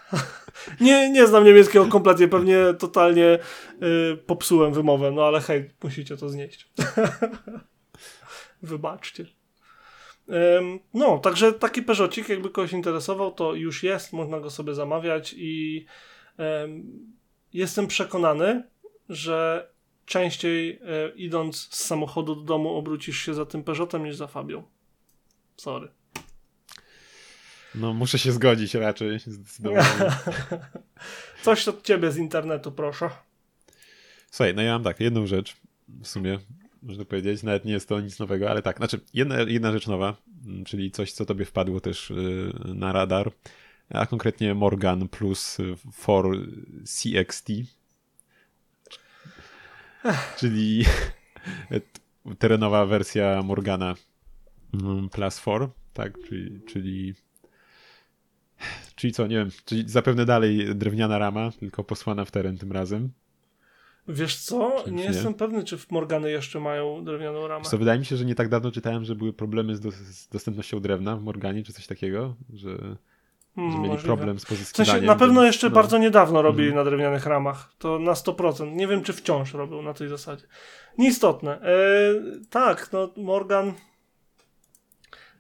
[0.82, 3.40] nie, nie znam niemieckiego kompletnie, pewnie totalnie
[4.14, 6.70] y, popsułem wymowę, no ale hej, musicie to znieść.
[8.62, 9.26] Wybaczcie.
[10.58, 15.36] Ym, no, także taki Peugeotik, jakby kogoś interesował, to już jest, można go sobie zamawiać
[15.38, 15.86] i
[16.64, 17.16] ym,
[17.54, 18.64] jestem przekonany,
[19.10, 19.70] że
[20.06, 20.80] częściej y,
[21.16, 24.64] idąc z samochodu do domu obrócisz się za tym Peugeotem niż za Fabią.
[25.58, 25.88] Sorry.
[27.76, 29.18] No, muszę się zgodzić raczej.
[31.44, 33.10] Coś od ciebie z internetu, proszę.
[34.32, 35.56] Słuchaj, no ja mam tak, jedną rzecz
[35.88, 36.40] w sumie,
[36.84, 40.16] można powiedzieć, nawet nie jest to nic nowego, ale tak, znaczy jedna, jedna rzecz nowa,
[40.46, 43.32] mm, czyli coś, co tobie wpadło też y, na radar,
[43.90, 45.58] a konkretnie Morgan plus
[45.92, 46.38] for
[46.86, 47.50] CXT,
[50.38, 50.86] czyli
[52.40, 53.96] terenowa wersja Morgana
[55.12, 57.14] plus 4, tak, czyli, czyli
[58.96, 63.10] czyli co, nie wiem, czyli zapewne dalej drewniana rama, tylko posłana w teren tym razem.
[64.08, 67.66] Wiesz co, nie, nie, jestem pewny, czy w Morgany jeszcze mają drewnianą ramę.
[67.66, 70.28] Co, wydaje mi się, że nie tak dawno czytałem, że były problemy z, do, z
[70.28, 72.70] dostępnością drewna w Morganie, czy coś takiego, że,
[73.56, 74.04] hmm, że mieli możliwe.
[74.04, 74.86] problem z pozyskiwaniem.
[74.86, 75.76] W sensie, na pewno jeszcze no.
[75.76, 76.86] bardzo niedawno robili hmm.
[76.86, 78.76] na drewnianych ramach, to na 100%.
[78.76, 80.48] Nie wiem, czy wciąż robią na tej zasadzie.
[80.98, 81.62] Nieistotne.
[81.62, 81.78] E,
[82.50, 83.74] tak, no Morgan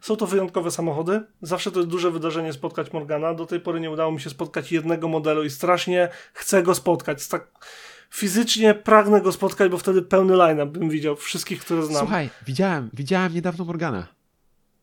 [0.05, 1.21] są to wyjątkowe samochody.
[1.41, 3.33] Zawsze to jest duże wydarzenie spotkać Morgana.
[3.33, 7.27] Do tej pory nie udało mi się spotkać jednego modelu i strasznie chcę go spotkać.
[7.27, 7.65] Tak
[8.09, 11.99] fizycznie pragnę go spotkać, bo wtedy pełny line bym widział wszystkich, które znam.
[11.99, 14.07] Słuchaj, widziałem, widziałem niedawno Morgana.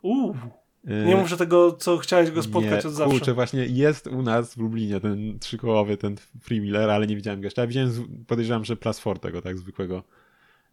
[0.02, 0.36] Uuu.
[0.88, 3.18] Y, nie mów, tego, co chciałeś go spotkać nie, od zawsze.
[3.18, 7.40] Kurczę, właśnie jest u nas w Lublinie ten trzykołowy, ten Free Miller, ale nie widziałem
[7.40, 7.60] go jeszcze.
[7.60, 10.02] Ja widziałem, podejrzewam, że Plus 4 tego, tak zwykłego.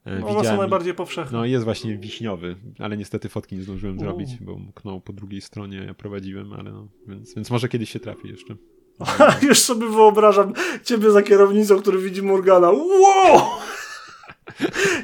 [0.06, 1.38] E, no, one są najbardziej powszechne.
[1.38, 4.00] No jest właśnie wiśniowy, ale niestety fotki nie zdążyłem U.
[4.00, 8.00] zrobić, bo mknął po drugiej stronie, ja prowadziłem, ale no, więc, więc może kiedyś się
[8.00, 8.56] trafi jeszcze.
[9.48, 12.72] Już sobie wyobrażam ciebie za kierownicą, który widzi Morgana.
[12.72, 13.42] Wow!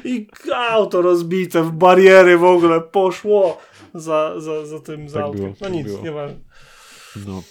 [0.04, 3.58] I auto rozbite w bariery w ogóle poszło
[3.94, 5.48] za, za, za tym tak autem.
[5.48, 6.02] no tak nic, było.
[6.02, 6.26] nie ma.
[7.26, 7.42] No.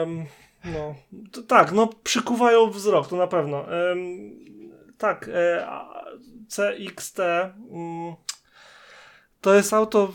[0.00, 0.24] Um,
[0.64, 0.94] no.
[1.32, 3.56] To, tak, no przykuwają wzrok, to na pewno.
[3.56, 4.30] Um,
[4.98, 5.66] tak, e,
[6.48, 7.18] CXT
[7.70, 8.14] mm,
[9.40, 10.12] to jest auto,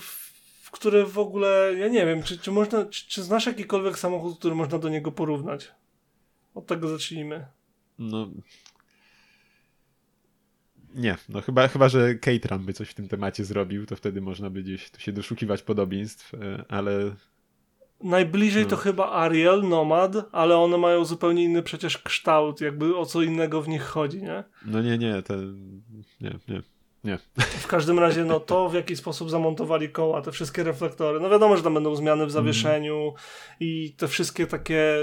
[0.62, 4.40] w które w ogóle, ja nie wiem, czy, czy można, czy, czy znasz jakikolwiek samochód,
[4.40, 5.72] który można do niego porównać?
[6.54, 7.48] Od tego zacznijmy.
[8.00, 8.30] No,
[10.96, 14.50] nie, no chyba, chyba że Caterham by coś w tym temacie zrobił, to wtedy można
[14.50, 17.16] by gdzieś tu się doszukiwać podobieństw, e, ale
[18.04, 18.70] Najbliżej no.
[18.70, 23.62] to chyba Ariel, Nomad, ale one mają zupełnie inny przecież kształt, jakby o co innego
[23.62, 24.44] w nich chodzi, nie?
[24.66, 25.34] No nie, nie, to
[26.22, 26.62] nie, nie,
[27.04, 27.18] nie.
[27.38, 31.20] W każdym razie, no to w jaki sposób zamontowali koła, te wszystkie reflektory.
[31.20, 33.14] No wiadomo, że tam będą zmiany w zawieszeniu mm.
[33.60, 34.96] i te wszystkie takie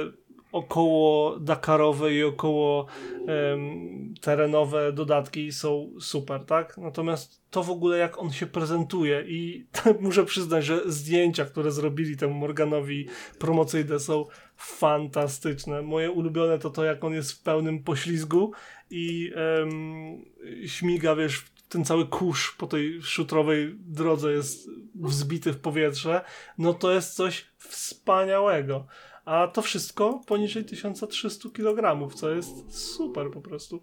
[0.57, 2.87] około Dakarowe i około
[3.19, 6.79] um, terenowe dodatki są super, tak?
[6.79, 9.67] Natomiast to w ogóle jak on się prezentuje i
[10.01, 13.07] muszę przyznać, że zdjęcia, które zrobili temu Morganowi
[13.39, 14.25] promocyjne są
[14.57, 15.83] fantastyczne.
[15.83, 18.53] Moje ulubione to to, jak on jest w pełnym poślizgu
[18.91, 20.25] i um,
[20.67, 26.25] śmiga, wiesz, ten cały kurz po tej szutrowej drodze jest wzbity w powietrze,
[26.59, 28.87] no to jest coś wspaniałego.
[29.27, 33.83] A to wszystko poniżej 1300 kg, co jest super po prostu.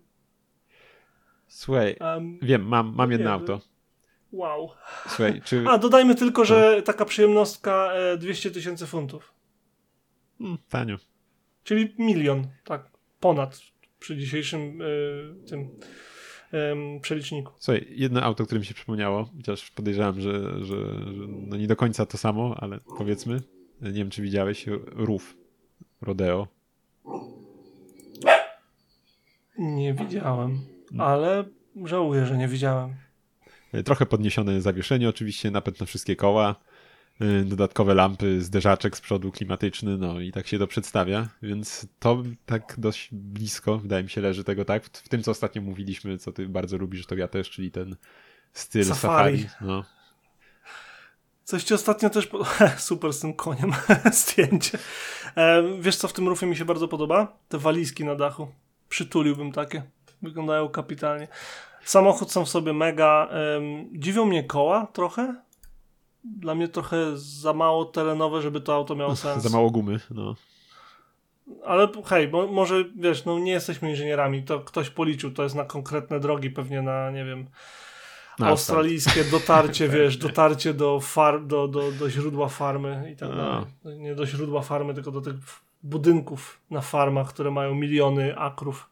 [1.47, 3.61] Słuchaj, um, wiem, mam, mam jedno auto.
[4.31, 4.69] Wow.
[5.07, 5.65] Słuchaj, czy...
[5.67, 6.81] A, dodajmy tylko, że no.
[6.81, 9.33] taka przyjemnostka 200 e, tysięcy funtów.
[10.69, 10.97] Tanio.
[11.63, 12.89] Czyli milion, tak,
[13.19, 13.59] ponad
[13.99, 15.61] przy dzisiejszym y, tym
[16.97, 17.51] y, przeliczniku.
[17.59, 21.75] Słuchaj, jedno auto, które mi się przypomniało, chociaż podejrzewam, że, że, że no nie do
[21.75, 23.41] końca to samo, ale powiedzmy,
[23.83, 25.37] nie wiem czy widziałeś, Rów
[26.01, 26.47] Rodeo.
[29.57, 30.59] Nie widziałem,
[30.99, 31.43] ale
[31.85, 32.95] żałuję, że nie widziałem.
[33.85, 36.55] Trochę podniesione zawieszenie, oczywiście, napęd na wszystkie koła,
[37.21, 42.23] y, dodatkowe lampy, zderzaczek z przodu klimatyczny, no i tak się to przedstawia, więc to
[42.45, 44.85] tak dość blisko, wydaje mi się, leży tego tak.
[44.85, 47.95] W tym, co ostatnio mówiliśmy, co ty bardzo lubisz, to ja też, czyli ten
[48.53, 49.43] styl safari.
[49.43, 49.83] safari no.
[51.43, 52.27] Coś ci ostatnio też.
[52.27, 52.45] Po...
[52.77, 53.71] Super z tym koniem
[54.11, 54.77] zdjęcie.
[55.35, 57.37] E, wiesz, co w tym rufie mi się bardzo podoba?
[57.49, 58.47] Te walizki na dachu.
[58.89, 59.83] Przytuliłbym takie.
[60.21, 61.27] Wyglądają kapitalnie.
[61.83, 63.29] Samochód sam w sobie mega.
[63.91, 65.35] Dziwią mnie koła trochę.
[66.23, 69.43] Dla mnie trochę za mało terenowe, żeby to auto miało sens.
[69.43, 70.35] Za mało gumy, no.
[71.65, 75.65] Ale hej, bo może wiesz, no nie jesteśmy inżynierami, to ktoś policzył, to jest na
[75.65, 77.47] konkretne drogi, pewnie na, nie wiem,
[78.39, 83.65] no, australijskie dotarcie, wiesz, dotarcie do, far, do, do, do źródła farmy i tak dalej.
[83.99, 85.35] Nie do źródła farmy, tylko do tych
[85.83, 88.89] budynków na farmach, które mają miliony akrów.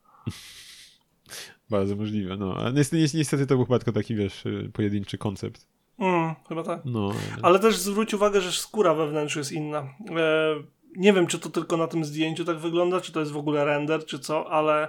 [1.69, 2.55] Bardzo możliwe, no.
[2.57, 5.67] Ale niestety, niestety to był chyba tylko taki, wiesz, pojedynczy koncept.
[5.99, 6.81] Mm, chyba tak.
[6.85, 7.11] No.
[7.41, 9.79] Ale też zwróć uwagę, że skóra wewnątrz jest inna.
[9.79, 10.55] E,
[10.95, 13.65] nie wiem, czy to tylko na tym zdjęciu tak wygląda, czy to jest w ogóle
[13.65, 14.87] render, czy co, ale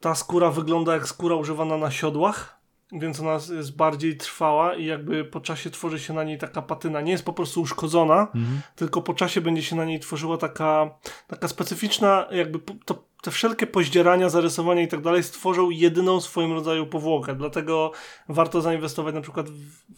[0.00, 2.61] ta skóra wygląda jak skóra używana na siodłach
[2.92, 7.00] więc ona jest bardziej trwała i jakby po czasie tworzy się na niej taka patyna.
[7.00, 8.60] Nie jest po prostu uszkodzona, mhm.
[8.76, 10.90] tylko po czasie będzie się na niej tworzyła taka,
[11.26, 16.52] taka specyficzna, jakby to, te wszelkie poździerania, zarysowania i tak dalej stworzą jedyną w swoim
[16.52, 17.34] rodzaju powłokę.
[17.34, 17.92] Dlatego
[18.28, 19.46] warto zainwestować na przykład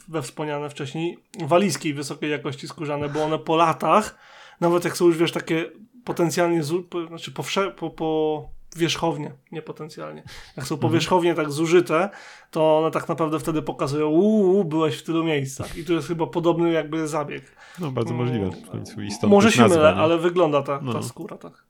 [0.08, 4.18] we wspomniane wcześniej walizki wysokiej jakości skórzane, bo one po latach,
[4.60, 5.70] nawet jak są już wiesz takie
[6.04, 6.62] potencjalnie,
[7.08, 7.42] znaczy po,
[7.76, 10.22] po, po wierzchownie, nie potencjalnie.
[10.56, 12.10] Jak są powierzchownie tak zużyte,
[12.50, 15.76] to one tak naprawdę wtedy pokazują, uuu, byłeś w tylu miejscach.
[15.76, 17.56] I tu jest chyba podobny jakby zabieg.
[17.80, 18.50] No, bardzo możliwe.
[18.50, 20.00] W końcu Może się nazwa, mylę, nie?
[20.00, 21.02] ale wygląda ta, ta no.
[21.02, 21.64] skóra tak.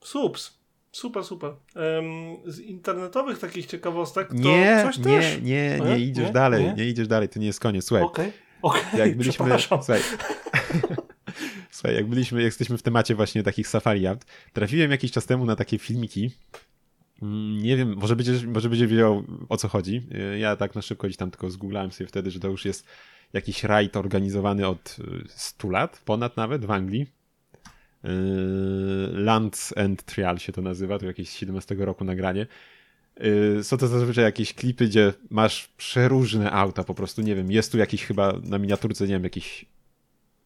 [0.00, 0.58] Sups.
[0.92, 1.50] Super, super.
[1.50, 5.40] Um, z internetowych takich ciekawostek to nie, coś nie, też...
[5.42, 6.32] Nie, nie, nie idziesz nie?
[6.32, 6.74] dalej, nie?
[6.74, 6.84] nie?
[6.84, 7.84] idziesz dalej, to nie jest koniec.
[7.84, 8.32] Słuchaj, okay.
[8.62, 10.00] Okay, jak byliśmy, słuchaj,
[11.70, 15.44] Słuchaj, jak byliśmy, jak jesteśmy w temacie właśnie takich safari yacht, trafiłem jakiś czas temu
[15.44, 16.30] na takie filmiki.
[17.22, 20.02] Mm, nie wiem, może będziesz, może będziesz wiedział o co chodzi.
[20.38, 22.86] Ja tak na szybko gdzieś tam tylko zgooglałem sobie wtedy, że to już jest
[23.32, 24.96] jakiś rajd organizowany od
[25.28, 27.06] 100 y, lat, ponad nawet w Anglii.
[28.04, 28.08] Y,
[29.12, 32.46] Lands and Trial się to nazywa, to jakieś 17 roku nagranie.
[33.58, 37.72] Y, są to zazwyczaj jakieś klipy, gdzie masz przeróżne auta, po prostu nie wiem, jest
[37.72, 39.66] tu jakiś chyba na miniaturce, nie wiem, jakiś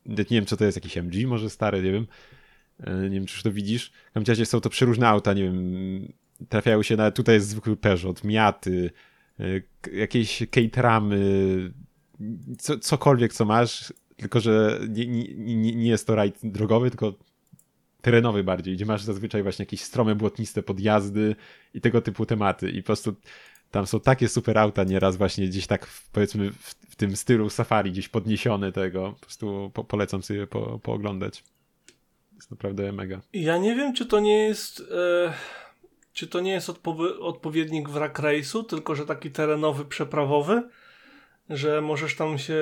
[0.07, 2.07] nie wiem co to jest, jakiś MG może stary, nie wiem.
[2.80, 3.92] E, nie wiem, czy już to widzisz.
[4.11, 6.12] W każdym razie są to przeróżne auta, nie wiem,
[6.48, 8.90] trafiają się nawet, tutaj jest zwykły Peugeot, Miaty,
[9.40, 9.44] e,
[9.92, 11.72] jakieś Cateramy,
[12.59, 17.14] co, cokolwiek co masz, tylko że nie, nie, nie jest to rajd drogowy, tylko
[18.03, 21.36] terenowy bardziej, gdzie masz zazwyczaj właśnie jakieś strome, błotniste podjazdy
[21.74, 23.14] i tego typu tematy i po prostu
[23.73, 27.93] tam są takie super auta nieraz właśnie gdzieś tak powiedzmy w, w tym stylu safari
[27.93, 29.12] gdzieś podniesione tego.
[29.12, 31.45] Po prostu po, polecam sobie po, pooglądać.
[32.37, 33.20] Jest naprawdę mega.
[33.33, 35.33] Ja nie wiem, czy to nie jest e,
[36.12, 40.62] czy to nie jest odpo odpowiednik wrak race'u, tylko że taki terenowy, przeprawowy,
[41.51, 42.55] że możesz tam się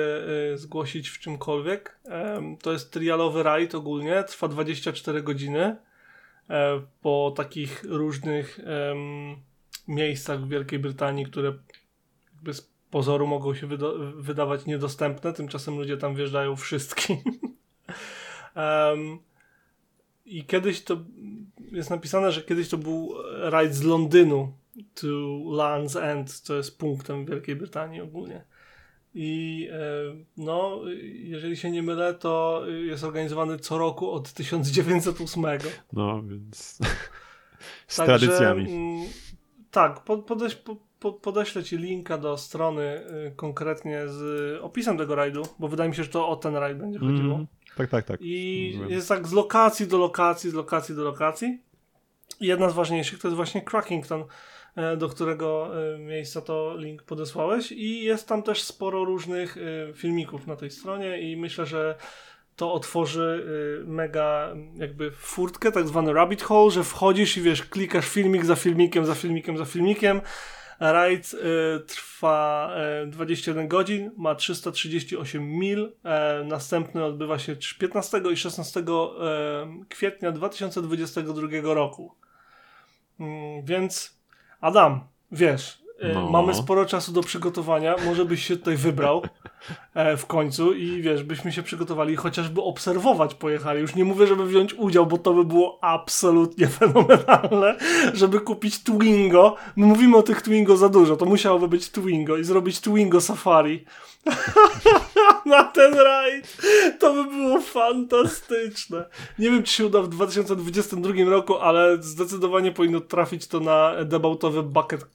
[0.53, 1.99] e, zgłosić w czymkolwiek.
[2.05, 5.75] E, to jest trialowy rajd ogólnie, trwa 24 godziny
[7.01, 8.59] po takich różnych
[9.87, 11.53] miejscach w Wielkiej Brytanii, które
[12.51, 13.67] z pozoru mogą się
[14.15, 17.17] wydawać niedostępne, tymczasem ludzie tam wjeżdżają wszystkim.
[18.55, 19.19] um,
[20.25, 20.97] I kiedyś to
[21.71, 24.53] jest napisane, że kiedyś to był rajd z Londynu
[24.93, 25.07] to
[25.47, 28.43] Land's End, co jest punktem Wielkiej Brytanii ogólnie.
[29.13, 29.77] I e,
[30.37, 30.81] no,
[31.13, 35.45] jeżeli się nie mylę, to jest organizowany co roku od 1908.
[35.93, 36.79] No, więc
[37.87, 38.67] z Także, tradycjami.
[39.71, 40.55] Tak, podeś,
[40.99, 45.95] po, podeślę ci linka do strony y, konkretnie z opisem tego rajdu, bo wydaje mi
[45.95, 47.35] się, że to o ten rajd będzie chodziło.
[47.35, 47.47] Mm,
[47.77, 48.21] tak, tak, tak.
[48.21, 51.61] I jest tak z lokacji do lokacji, z lokacji do lokacji.
[52.39, 54.25] I jedna z ważniejszych to jest właśnie Crackington,
[54.75, 59.93] e, do którego e, miejsca to link podesłałeś i jest tam też sporo różnych e,
[59.93, 61.95] filmików na tej stronie i myślę, że
[62.55, 63.45] to otworzy
[63.87, 69.05] mega jakby furtkę, tak zwany rabbit hole, że wchodzisz i wiesz, klikasz filmik za filmikiem,
[69.05, 70.21] za filmikiem, za filmikiem.
[70.79, 71.35] Rajd
[71.87, 72.71] trwa
[73.07, 75.91] 21 godzin, ma 338 mil.
[76.45, 78.83] następny odbywa się 15 i 16
[79.89, 82.15] kwietnia 2022 roku.
[83.19, 84.19] Mm, więc
[84.61, 86.29] Adam, wiesz, e, no.
[86.29, 89.23] mamy sporo czasu do przygotowania, może byś się tutaj wybrał
[90.17, 93.81] w końcu i wiesz, byśmy się przygotowali chociażby obserwować pojechali.
[93.81, 97.75] Już nie mówię, żeby wziąć udział, bo to by było absolutnie fenomenalne,
[98.13, 99.55] żeby kupić Twingo.
[99.75, 103.85] My mówimy o tych Twingo za dużo, to musiałoby być Twingo i zrobić Twingo Safari.
[105.45, 106.57] na ten rajd.
[106.99, 109.05] To by było fantastyczne.
[109.39, 114.63] Nie wiem, czy się uda w 2022 roku, ale zdecydowanie powinno trafić to na debautowy
[114.63, 115.07] bucket y,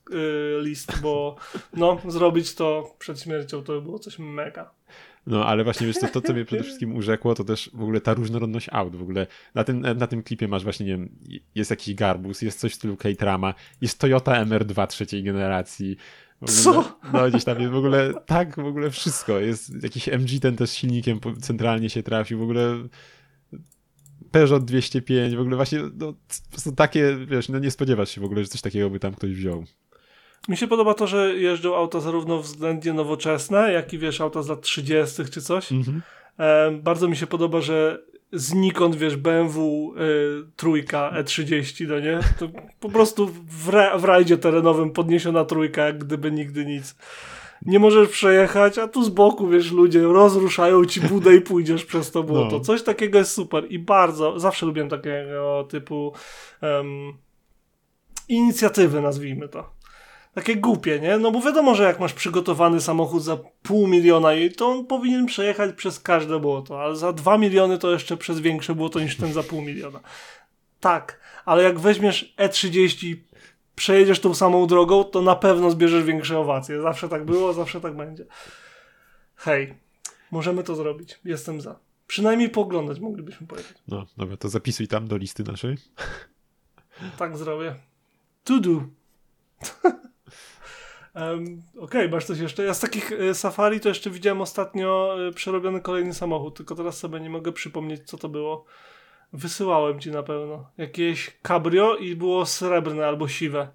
[0.63, 1.37] list, bo
[1.73, 4.71] no, zrobić to przed śmiercią to by było coś mega.
[5.27, 8.01] No, ale właśnie wiesz, to, to co mnie przede wszystkim urzekło, to też w ogóle
[8.01, 8.97] ta różnorodność aut.
[8.97, 11.09] W ogóle na tym, na tym klipie masz właśnie, nie wiem,
[11.55, 15.97] jest jakiś Garbus, jest coś w stylu K-Trama, jest Toyota MR2 trzeciej generacji,
[16.45, 16.99] co?
[17.13, 19.39] No gdzieś tam jest w ogóle tak, w ogóle wszystko.
[19.39, 22.89] Jest jakiś MG ten też silnikiem centralnie się trafił, w ogóle
[24.31, 28.25] Peugeot 205, w ogóle właśnie no, po prostu takie, wiesz, no nie spodziewasz się w
[28.25, 29.65] ogóle, że coś takiego by tam ktoś wziął.
[30.49, 34.49] Mi się podoba to, że jeżdżą auta zarówno względnie nowoczesne, jak i wiesz, auta z
[34.49, 35.25] lat 30.
[35.25, 35.73] czy coś.
[35.73, 36.03] Mhm.
[36.39, 37.99] E, bardzo mi się podoba, że
[38.33, 42.21] znikąd, wiesz, BMW y, trójka E30, no nie?
[42.39, 42.49] To
[42.81, 46.97] po prostu w, ra w rajdzie terenowym podniesiona trójka, jak gdyby nigdy nic.
[47.63, 52.11] Nie możesz przejechać, a tu z boku, wiesz, ludzie rozruszają ci budę i pójdziesz przez
[52.11, 52.59] to błoto.
[52.59, 52.61] No.
[52.61, 56.13] Coś takiego jest super i bardzo, zawsze lubiłem takiego typu
[56.63, 57.13] um,
[58.29, 59.76] inicjatywy, nazwijmy to
[60.37, 61.19] takie głupie, nie?
[61.19, 65.77] No bo wiadomo, że jak masz przygotowany samochód za pół miliona, to on powinien przejechać
[65.77, 69.43] przez każde błoto, ale za dwa miliony to jeszcze przez większe błoto niż ten za
[69.43, 70.01] pół miliona.
[70.81, 73.17] Tak, ale jak weźmiesz E30
[73.75, 76.83] przejedziesz tą samą drogą, to na pewno zbierzesz większe owacje.
[76.83, 78.27] Zawsze tak było, zawsze tak będzie.
[79.37, 79.75] Hej,
[80.31, 81.21] możemy to zrobić.
[81.25, 81.79] Jestem za.
[82.07, 83.75] Przynajmniej pooglądać moglibyśmy powiedzieć.
[83.89, 85.77] No, dobra, to zapisuj tam do listy naszej.
[87.19, 87.75] Tak zrobię.
[88.45, 88.71] To do.
[91.17, 92.65] Um, Okej, okay, masz coś jeszcze?
[92.65, 96.99] Ja z takich y, safari to jeszcze widziałem ostatnio y, przerobiony kolejny samochód, tylko teraz
[96.99, 98.65] sobie nie mogę przypomnieć, co to było.
[99.33, 100.71] Wysyłałem ci na pewno.
[100.79, 103.69] Jakieś cabrio i było srebrne albo siwe.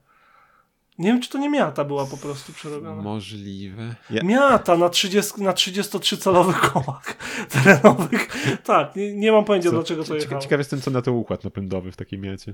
[0.97, 3.01] Nie wiem, czy to nie miata była po prostu przerobiona.
[3.01, 3.95] Możliwe.
[4.09, 4.23] Ja...
[4.23, 7.17] Miata na, 30, na 33-calowych kołach
[7.53, 8.27] terenowych.
[8.63, 9.75] tak, nie, nie mam pojęcia, co?
[9.75, 10.41] dlaczego to jechało.
[10.41, 12.53] Ciekaw jestem, co na to układ napędowy w takim miacie.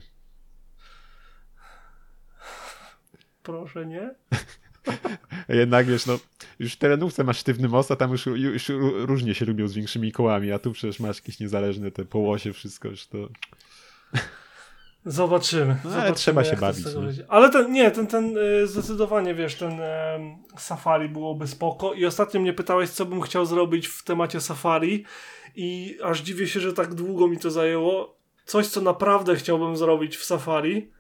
[3.43, 4.15] Proszę, nie?
[5.49, 6.19] Jednak wiesz, no
[6.59, 10.11] już w terenówce masz sztywny most, a tam już, już różnie się lubią z większymi
[10.11, 13.17] kołami, a tu przecież masz jakieś niezależne te połosie, wszystko już to...
[15.05, 15.77] Zobaczymy.
[15.83, 16.85] No, ale trzeba się bawić.
[17.27, 19.79] Ale ten, nie, ten, ten y, zdecydowanie, wiesz, ten
[20.57, 25.05] safari byłoby spoko i ostatnio mnie pytałeś, co bym chciał zrobić w temacie safari
[25.55, 28.17] i aż dziwię się, że tak długo mi to zajęło.
[28.45, 30.91] Coś, co naprawdę chciałbym zrobić w safari,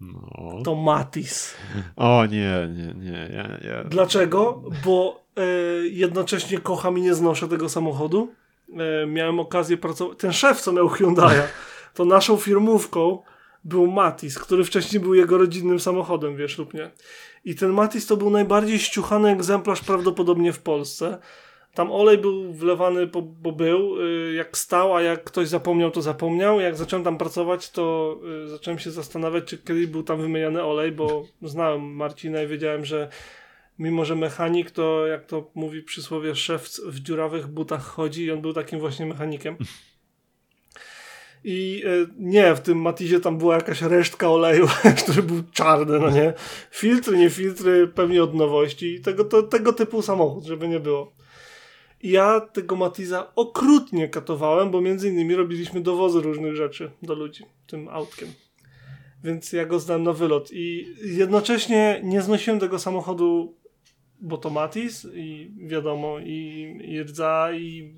[0.00, 0.62] no.
[0.64, 1.54] To Matis.
[1.96, 3.30] O nie, nie, nie.
[3.32, 3.84] Ja, ja...
[3.84, 4.62] Dlaczego?
[4.84, 5.42] Bo e,
[5.86, 8.34] jednocześnie kocham i nie znoszę tego samochodu.
[9.02, 10.18] E, miałem okazję pracować.
[10.18, 11.42] Ten szef, co miał Hyundai'a,
[11.94, 13.22] to naszą firmówką
[13.64, 16.90] był Matis, który wcześniej był jego rodzinnym samochodem, wiesz lub nie.
[17.44, 21.18] I ten Matis to był najbardziej ściuchany egzemplarz prawdopodobnie w Polsce.
[21.74, 26.02] Tam olej był wlewany, bo, bo, był, y, jak stał, a jak ktoś zapomniał, to
[26.02, 26.60] zapomniał.
[26.60, 30.92] Jak zacząłem tam pracować, to y, zacząłem się zastanawiać, czy kiedyś był tam wymieniany olej,
[30.92, 33.08] bo znałem Marcina i wiedziałem, że
[33.78, 38.40] mimo, że mechanik, to jak to mówi przysłowie, szef w dziurawych butach chodzi i on
[38.40, 39.56] był takim właśnie mechanikiem.
[41.44, 44.66] I y, nie, w tym Matizie tam była jakaś resztka oleju,
[45.04, 46.32] który był czarny, no nie?
[46.70, 49.00] Filtry, nie filtry, pewnie od nowości.
[49.00, 51.12] Tego, to, tego typu samochód, żeby nie było
[52.02, 57.88] ja tego Matiza okrutnie katowałem, bo między innymi robiliśmy dowozy różnych rzeczy do ludzi tym
[57.88, 58.28] autkiem.
[59.24, 63.54] Więc ja go znam na wylot i jednocześnie nie znosiłem tego samochodu
[64.24, 67.94] bo to Matis i wiadomo, i, i Rdza, i,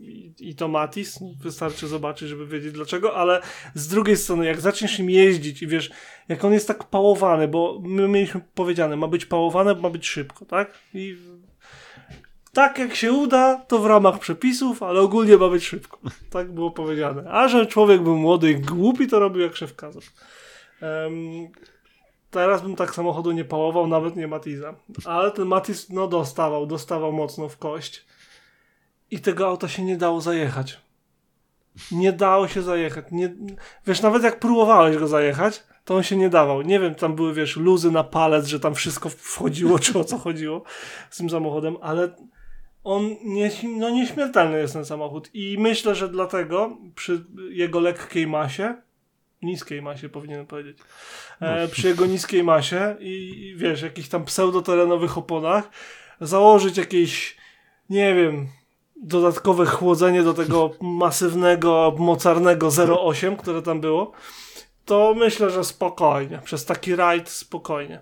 [0.00, 1.18] i, i to Matis.
[1.42, 3.40] Wystarczy zobaczyć, żeby wiedzieć dlaczego, ale
[3.74, 5.90] z drugiej strony, jak zaczniesz im jeździć i wiesz,
[6.28, 10.44] jak on jest tak pałowany, bo my mieliśmy powiedziane, ma być pałowany, ma być szybko,
[10.44, 10.78] tak?
[10.94, 11.16] I
[12.56, 15.98] tak jak się uda, to w ramach przepisów, ale ogólnie ma być szybko.
[16.30, 17.30] Tak było powiedziane.
[17.30, 19.74] A że człowiek był młody i głupi, to robił jak szef.
[19.82, 21.48] Um,
[22.30, 24.74] teraz bym tak samochodu nie pałował, nawet nie Matiza.
[25.04, 28.06] Ale ten Matiz, no dostawał, dostawał mocno w kość.
[29.10, 30.80] I tego auta się nie dało zajechać.
[31.92, 33.04] Nie dało się zajechać.
[33.10, 33.34] Nie,
[33.86, 36.62] wiesz, nawet jak próbowałeś go zajechać, to on się nie dawał.
[36.62, 40.18] Nie wiem, tam były, wiesz, luzy na palec, że tam wszystko wchodziło, czy o co
[40.18, 40.62] chodziło
[41.10, 42.16] z tym samochodem, ale
[42.86, 45.30] on nie, no nieśmiertelny jest ten samochód.
[45.34, 48.74] I myślę, że dlatego przy jego lekkiej masie,
[49.42, 50.78] niskiej masie powinienem powiedzieć,
[51.40, 51.68] e, no.
[51.68, 55.70] przy jego niskiej masie i, i wiesz, jakichś tam pseudoterenowych oponach,
[56.20, 57.36] założyć jakieś,
[57.90, 58.48] nie wiem,
[58.96, 62.68] dodatkowe chłodzenie do tego masywnego, mocarnego
[63.06, 64.12] 08, które tam było,
[64.84, 66.40] to myślę, że spokojnie.
[66.44, 68.00] Przez taki rajd spokojnie.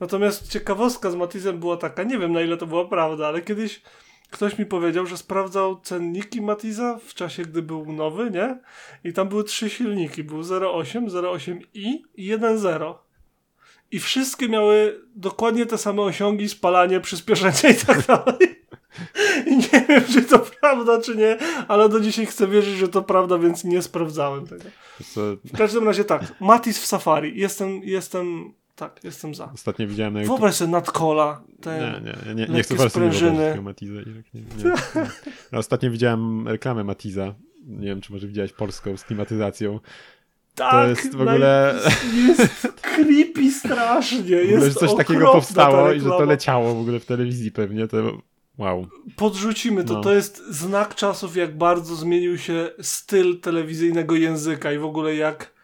[0.00, 3.82] Natomiast ciekawostka z Matizem była taka, nie wiem na ile to była prawda, ale kiedyś
[4.30, 8.58] ktoś mi powiedział, że sprawdzał cenniki Matiza w czasie, gdy był nowy, nie?
[9.04, 10.24] I tam były trzy silniki.
[10.24, 12.94] Był 0,8, 0,8i i 1,0.
[13.90, 18.66] I wszystkie miały dokładnie te same osiągi, spalanie, przyspieszenie i tak dalej.
[19.46, 21.36] I nie wiem, czy to prawda, czy nie,
[21.68, 24.64] ale do dzisiaj chcę wierzyć, że to prawda, więc nie sprawdzałem tego.
[25.44, 27.40] W każdym razie tak, Matiz w Safari.
[27.40, 29.50] Jestem, jestem tak, jestem za.
[29.54, 30.38] Ostatnio widziałem na YouTube...
[30.38, 33.62] Wyobraź sobie nadkola, te Nie, nie, nie, nie chcę sprężyny.
[33.62, 33.92] Matiza.
[34.34, 34.76] Nie, nie.
[35.52, 37.34] No, ostatnio widziałem reklamę Matiza.
[37.66, 39.80] Nie wiem, czy może widziałeś polską z klimatyzacją.
[40.54, 41.74] Tak, to jest w ogóle...
[42.28, 44.36] Jest creepy strasznie.
[44.36, 47.88] Jest że coś takiego powstało i że to leciało w ogóle w telewizji pewnie.
[47.88, 47.96] To
[48.58, 48.86] Wow.
[49.16, 49.94] Podrzucimy to.
[49.94, 50.00] No.
[50.00, 55.55] To jest znak czasów, jak bardzo zmienił się styl telewizyjnego języka i w ogóle jak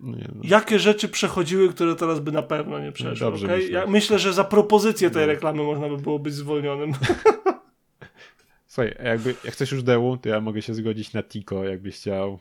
[0.00, 0.40] nie, no.
[0.44, 3.26] Jakie rzeczy przechodziły, które teraz by na pewno nie przeszły?
[3.26, 3.58] Dobrze okay?
[3.58, 3.72] myślę.
[3.72, 6.92] Ja myślę, że za propozycję tej reklamy można by było być zwolnionym.
[8.66, 12.38] Słuchaj, jakby, jak chcesz już dełu, to ja mogę się zgodzić na Tico, jakbyś chciał.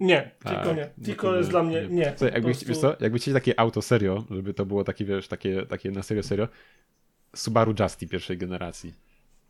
[0.00, 0.90] Nie, Tico nie.
[0.98, 2.14] No Tico jest dla mnie nie.
[2.16, 2.66] Słuchaj, jakby, prostu...
[2.66, 6.02] wiesz co, jakby chcieli takie auto serio, żeby to było takie, wiesz, takie, takie na
[6.02, 6.48] serio serio,
[7.36, 8.94] Subaru Justy pierwszej generacji.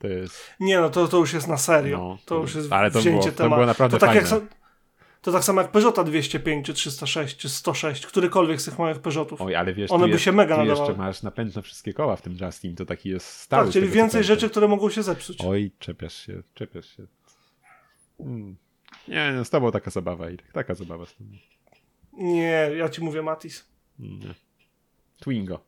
[0.02, 0.54] Jest...
[0.60, 1.98] Nie, no to, to już jest na serio.
[1.98, 3.50] No, to, to, już jest ale to wzięcie było, tematu.
[3.50, 4.36] To było naprawdę to tak fajne.
[4.36, 4.61] Jak
[5.22, 9.42] to tak samo jak Peugeota 205, czy 306, czy 106, którykolwiek z tych małych Peugeotów.
[9.42, 10.88] Oj, ale wiesz, One by jest, się mega nadawały.
[10.88, 13.64] jeszcze masz napęd na wszystkie koła w tym Justin, to taki jest stały.
[13.64, 15.38] Tak, czyli więcej rzeczy, które mogą się zepsuć.
[15.44, 17.06] Oj, czepiasz się, czepiasz się.
[18.18, 18.56] Hmm.
[19.08, 21.30] Nie, no, z tobą taka zabawa, i taka zabawa z tobą.
[22.12, 23.64] Nie, ja ci mówię Matis.
[23.98, 24.34] Nie.
[25.20, 25.64] Twingo.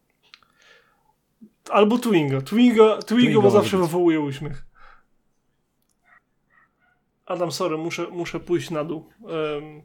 [1.70, 2.42] Albo Twingo.
[2.42, 4.64] Twingo, Twingo, Twingo bo zawsze wywołuje uśmiech.
[7.26, 9.08] Adam, sorry, muszę, muszę pójść na dół.
[9.20, 9.82] Um,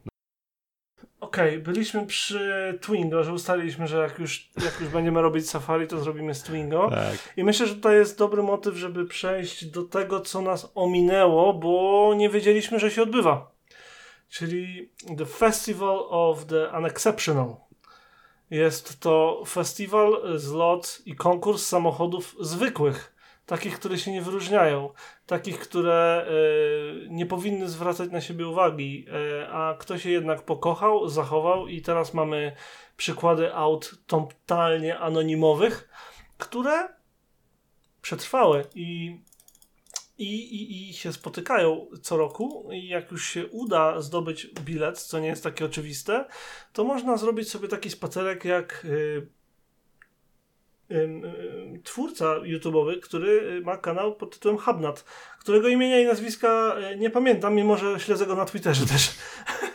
[1.20, 5.88] Okej, okay, byliśmy przy Twingo, że ustaliliśmy, że jak już, jak już będziemy robić safari,
[5.88, 6.90] to zrobimy z Twingo.
[6.90, 7.34] Tak.
[7.38, 12.14] I myślę, że tutaj jest dobry motyw, żeby przejść do tego, co nas ominęło, bo
[12.18, 13.52] nie wiedzieliśmy, że się odbywa.
[14.30, 17.56] Czyli The Festival of the Unexceptional.
[18.50, 23.19] Jest to festiwal, zlot i konkurs samochodów zwykłych
[23.50, 24.90] takich, które się nie wyróżniają,
[25.26, 26.26] takich, które
[27.06, 31.82] y, nie powinny zwracać na siebie uwagi, y, a kto się jednak pokochał, zachował i
[31.82, 32.56] teraz mamy
[32.98, 35.90] przykłady aut totalnie anonimowych,
[36.38, 36.90] które
[38.02, 39.20] przetrwały i,
[40.18, 42.70] i, i, i się spotykają co roku.
[42.72, 46.26] I jak już się uda zdobyć bilet, co nie jest takie oczywiste,
[46.74, 49.39] to można zrobić sobie taki spacerek jak y,
[51.84, 55.04] twórca YouTube'owy, który ma kanał pod tytułem Habnat,
[55.40, 59.12] którego imienia i nazwiska e, nie pamiętam, mimo że śledzę go na Twitterze też.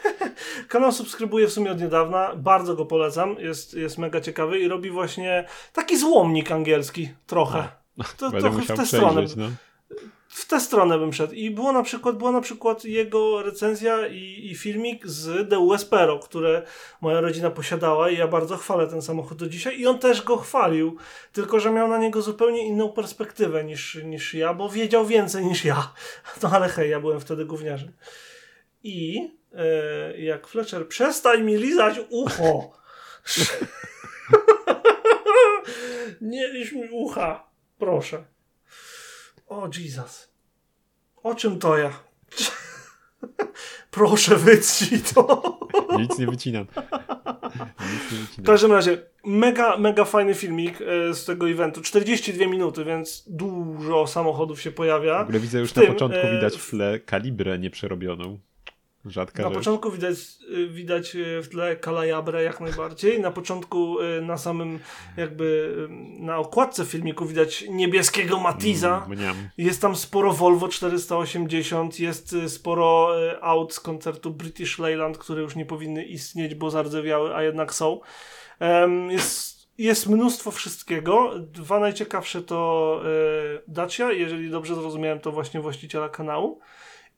[0.68, 4.90] kanał subskrybuję w sumie od niedawna, bardzo go polecam, jest, jest mega ciekawy i robi
[4.90, 7.68] właśnie taki złomnik angielski, trochę.
[8.16, 9.24] To, trochę w tę stronę.
[9.36, 9.50] No
[10.34, 11.34] w tę stronę bym szedł.
[11.34, 16.18] I było na przykład, była na przykład jego recenzja i, i filmik z The Wespero,
[16.18, 16.62] które
[17.00, 19.80] moja rodzina posiadała i ja bardzo chwalę ten samochód do dzisiaj.
[19.80, 20.96] I on też go chwalił,
[21.32, 25.64] tylko że miał na niego zupełnie inną perspektywę niż, niż ja, bo wiedział więcej niż
[25.64, 25.92] ja.
[26.42, 27.92] No ale hej, ja byłem wtedy gówniarzem.
[28.82, 32.70] I e, jak Fletcher, przestań mi lizać ucho!
[36.20, 38.33] Nie lisz mi ucha, proszę.
[39.46, 40.28] O, Jesus.
[41.22, 41.90] O czym to ja?
[43.90, 45.58] Proszę wytnij to.
[45.98, 46.66] Nic nie wycinam.
[47.92, 48.44] Nic nie wycinam.
[48.44, 51.82] W każdym razie, mega, mega fajny filmik e, z tego eventu.
[51.82, 55.18] 42 minuty, więc dużo samochodów się pojawia.
[55.18, 58.38] W ogóle widzę już na początku e, widać w tle kalibrę nieprzerobioną.
[59.06, 59.58] Rzadka na rzecz.
[59.58, 60.16] początku widać,
[60.50, 63.20] y, widać y, w tle Kalajabrę jak najbardziej.
[63.20, 64.78] Na początku y, na samym
[65.16, 65.76] jakby
[66.18, 69.06] na okładce filmiku widać niebieskiego Matiza.
[69.06, 73.10] Mm, jest tam sporo Volvo 480, jest sporo
[73.40, 78.00] aut z koncertu British Leyland, które już nie powinny istnieć, bo zardzewiały, a jednak są.
[79.08, 81.38] Jest jest mnóstwo wszystkiego.
[81.38, 83.00] Dwa najciekawsze to
[83.68, 86.60] Dacia, jeżeli dobrze zrozumiałem, to właśnie właściciela kanału.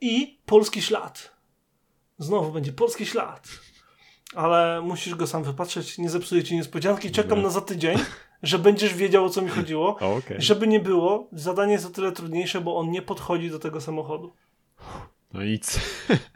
[0.01, 1.36] I Polski Ślad.
[2.19, 3.49] Znowu będzie polski ślad.
[4.35, 7.11] Ale musisz go sam wypatrzeć, nie zepsuję ci niespodzianki.
[7.11, 7.99] Czekam na za tydzień,
[8.43, 9.97] że będziesz wiedział o co mi chodziło.
[10.19, 10.41] Okay.
[10.41, 14.33] Żeby nie było, zadanie jest o tyle trudniejsze, bo on nie podchodzi do tego samochodu.
[15.33, 15.81] No nic.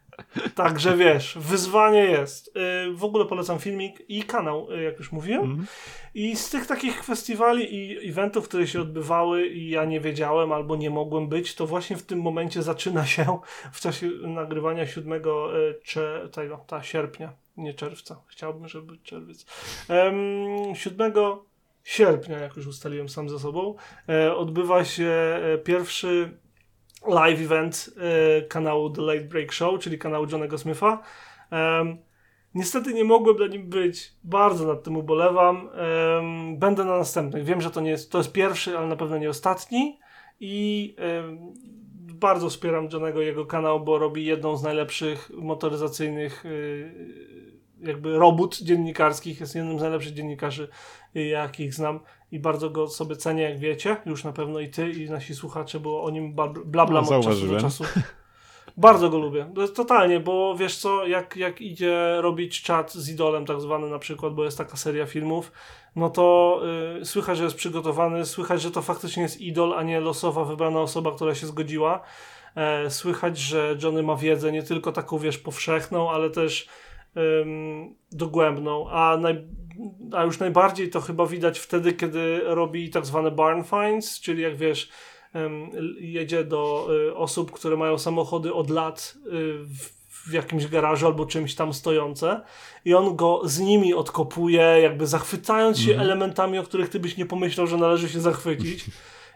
[0.55, 2.49] Także wiesz, wyzwanie jest.
[2.49, 5.45] Y, w ogóle polecam filmik i kanał, y, jak już mówiłem.
[5.45, 5.67] Mm.
[6.15, 10.77] I z tych takich festiwali i eventów, które się odbywały i ja nie wiedziałem albo
[10.77, 13.39] nie mogłem być, to właśnie w tym momencie zaczyna się
[13.73, 15.21] w czasie nagrywania 7 y,
[15.85, 18.23] cze, tego, ta sierpnia, nie czerwca.
[18.27, 19.47] Chciałbym, żeby był czerwiec.
[19.89, 21.13] Um, 7
[21.85, 23.75] sierpnia, jak już ustaliłem sam ze sobą,
[24.37, 26.31] odbywa się pierwszy
[27.09, 31.03] live event e, kanału The Late Break Show, czyli kanału Johnego Smitha.
[32.55, 34.13] Niestety nie mogłem na nim być.
[34.25, 35.69] Bardzo nad tym ubolewam.
[36.57, 37.45] Będę na następnych.
[37.45, 39.99] Wiem, że to nie jest, to jest pierwszy, ale na pewno nie ostatni.
[40.41, 40.95] I
[42.21, 47.40] bardzo wspieram Johnego jego kanał, bo robi jedną z najlepszych motoryzacyjnych y,
[47.83, 49.41] jakby robót dziennikarskich.
[49.41, 50.69] Jest jednym z najlepszych dziennikarzy,
[51.15, 52.01] jakich znam
[52.33, 53.97] i bardzo go sobie cenię, jak wiecie.
[54.07, 56.35] Już na pewno i ty, i nasi słuchacze, bo o nim
[56.65, 57.85] bla bla no, od czasu do czasu.
[58.77, 59.47] Bardzo go lubię.
[59.75, 64.35] Totalnie, bo wiesz co, jak, jak idzie robić czat z idolem tak zwany na przykład,
[64.35, 65.53] bo jest taka seria filmów,
[65.97, 66.61] no to
[66.99, 70.81] yy, słychać, że jest przygotowany, słychać, że to faktycznie jest idol, a nie losowa wybrana
[70.81, 72.01] osoba, która się zgodziła.
[72.57, 76.69] E, słychać, że Johnny ma wiedzę nie tylko taką, wiesz, powszechną, ale też
[77.17, 79.45] ym, dogłębną, a, naj,
[80.13, 84.57] a już najbardziej to chyba widać wtedy, kiedy robi tak zwane barn finds, czyli jak
[84.57, 84.91] wiesz,
[86.01, 89.31] jedzie do y, osób, które mają samochody od lat y,
[89.65, 92.41] w, w jakimś garażu albo czymś tam stojące
[92.85, 96.03] i on go z nimi odkopuje, jakby zachwycając się mm.
[96.03, 98.85] elementami, o których ty byś nie pomyślał, że należy się zachwycić.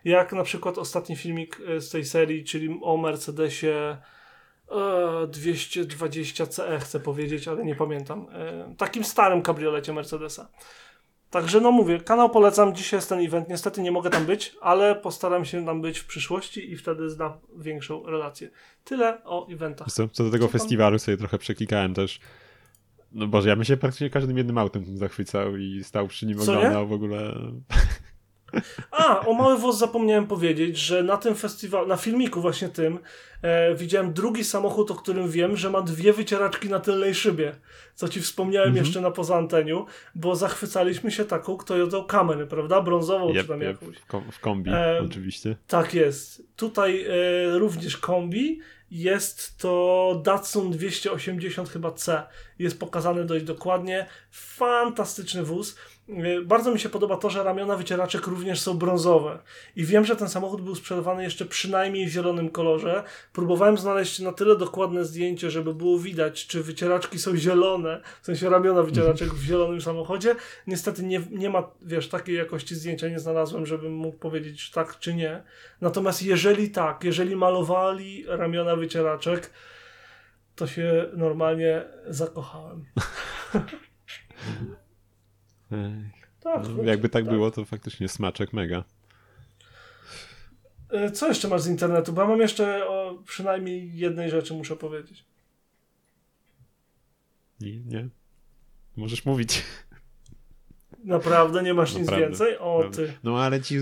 [0.05, 3.97] Jak na przykład ostatni filmik y, z tej serii, czyli o Mercedesie
[5.29, 8.27] 220 CE chcę powiedzieć, ale nie pamiętam.
[8.77, 10.49] Takim starym kabriolecie Mercedesa.
[11.31, 14.95] Także no mówię, kanał polecam, dzisiaj jest ten event, niestety nie mogę tam być, ale
[14.95, 18.51] postaram się tam być w przyszłości i wtedy znam większą relację.
[18.85, 19.93] Tyle o eventach.
[19.93, 22.21] Co, co do tego Co festiwalu sobie trochę przeklikałem też.
[23.13, 26.87] No Boże, ja bym się praktycznie każdym jednym autem zachwycał i stał przy nim oglądał
[26.87, 27.35] w ogóle.
[28.91, 32.99] A, o Mały Woz zapomniałem powiedzieć, że na tym festiwalu, na filmiku właśnie tym,
[33.43, 37.55] e, widziałem drugi samochód, o którym wiem, że ma dwie wycieraczki na tylnej szybie.
[37.95, 38.85] Co ci wspomniałem mhm.
[38.85, 42.81] jeszcze na poza anteniu, bo zachwycaliśmy się taką Toyotą Camry, prawda?
[42.81, 43.83] Brązową yep, czy tam yep.
[43.83, 43.97] jakąś.
[44.33, 45.57] W kombi, e, oczywiście.
[45.67, 46.43] Tak jest.
[46.57, 48.61] Tutaj e, również kombi.
[48.91, 52.23] Jest to Datsun 280 chyba C.
[52.59, 54.07] Jest pokazany dość dokładnie.
[54.31, 55.77] Fantastyczny wóz
[56.45, 59.39] bardzo mi się podoba to, że ramiona wycieraczek również są brązowe.
[59.77, 63.05] I wiem, że ten samochód był sprzedawany jeszcze przynajmniej w zielonym kolorze.
[63.33, 68.51] Próbowałem znaleźć na tyle dokładne zdjęcie, żeby było widać, czy wycieraczki są zielone, w sensie
[68.51, 70.37] ramiona wycieraczek w zielonym samochodzie.
[70.67, 75.15] Niestety nie, nie ma, wiesz, takiej jakości zdjęcia nie znalazłem, żebym mógł powiedzieć tak czy
[75.15, 75.43] nie.
[75.81, 79.51] Natomiast jeżeli tak, jeżeli malowali ramiona wycieraczek,
[80.57, 82.85] to się normalnie zakochałem.
[86.41, 88.85] Tak, no, jakby tak, tak, było, to faktycznie smaczek mega.
[90.91, 92.13] E, co jeszcze masz z internetu?
[92.13, 95.25] Bo ja mam jeszcze o przynajmniej jednej rzeczy muszę powiedzieć.
[97.61, 98.09] Nie, nie.
[98.97, 99.63] Możesz mówić.
[101.05, 102.17] Naprawdę nie masz Naprawdę.
[102.17, 102.59] nic więcej?
[102.59, 103.13] O ty.
[103.25, 103.79] No ale ci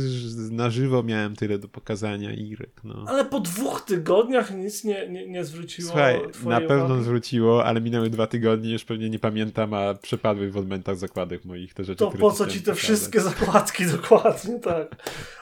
[0.50, 2.70] na żywo miałem tyle do pokazania Irek.
[2.84, 3.04] No.
[3.08, 5.88] Ale po dwóch tygodniach nic nie, nie, nie zwróciło.
[5.88, 7.02] Słuchaj, na pewno uwagi.
[7.02, 11.74] zwróciło, ale minęły dwa tygodnie, już pewnie nie pamiętam, a przepadły w odmętach zakładek moich
[11.74, 11.98] te rzeczy.
[11.98, 12.84] To po co ci te pokazać.
[12.84, 14.96] wszystkie zakładki dokładnie, tak.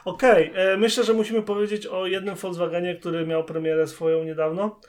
[0.05, 0.61] Okej, okay.
[0.61, 4.79] E, myślę, że musimy powiedzieć o jednym Volkswagenie, który miał premierę swoją niedawno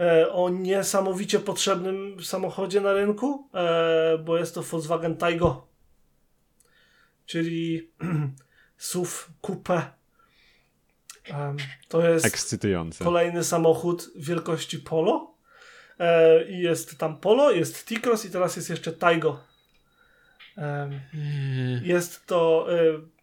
[0.00, 5.75] e, o niesamowicie potrzebnym samochodzie na rynku, e, bo jest to Volkswagen Taigo
[7.26, 7.90] czyli
[8.76, 9.10] SUV
[9.42, 9.82] Coupe.
[11.30, 11.56] Um,
[11.88, 13.04] to jest Ekscytujące.
[13.04, 15.34] kolejny samochód wielkości Polo.
[15.98, 19.40] E, I jest tam Polo, jest T-Cross i teraz jest jeszcze Taigo.
[21.82, 22.76] Jest to e,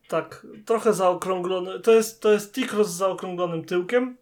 [0.08, 1.80] tak trochę zaokrąglony.
[1.80, 4.18] To jest, to jest T-Cross z zaokrąglonym tyłkiem.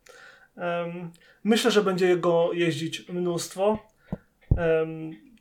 [1.43, 3.79] Myślę, że będzie jego jeździć mnóstwo.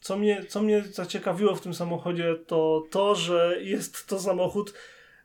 [0.00, 4.74] Co mnie, co mnie zaciekawiło w tym samochodzie, to to, że jest to samochód,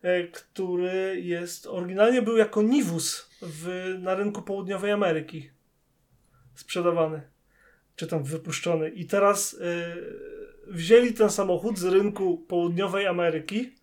[0.02, 5.50] e, który jest oryginalnie był jako Nivus w, na rynku południowej Ameryki
[6.56, 7.22] sprzedawany,
[7.96, 8.90] czy tam wypuszczony.
[8.90, 9.60] I teraz y,
[10.68, 13.76] wzięli ten samochód z rynku południowej Ameryki,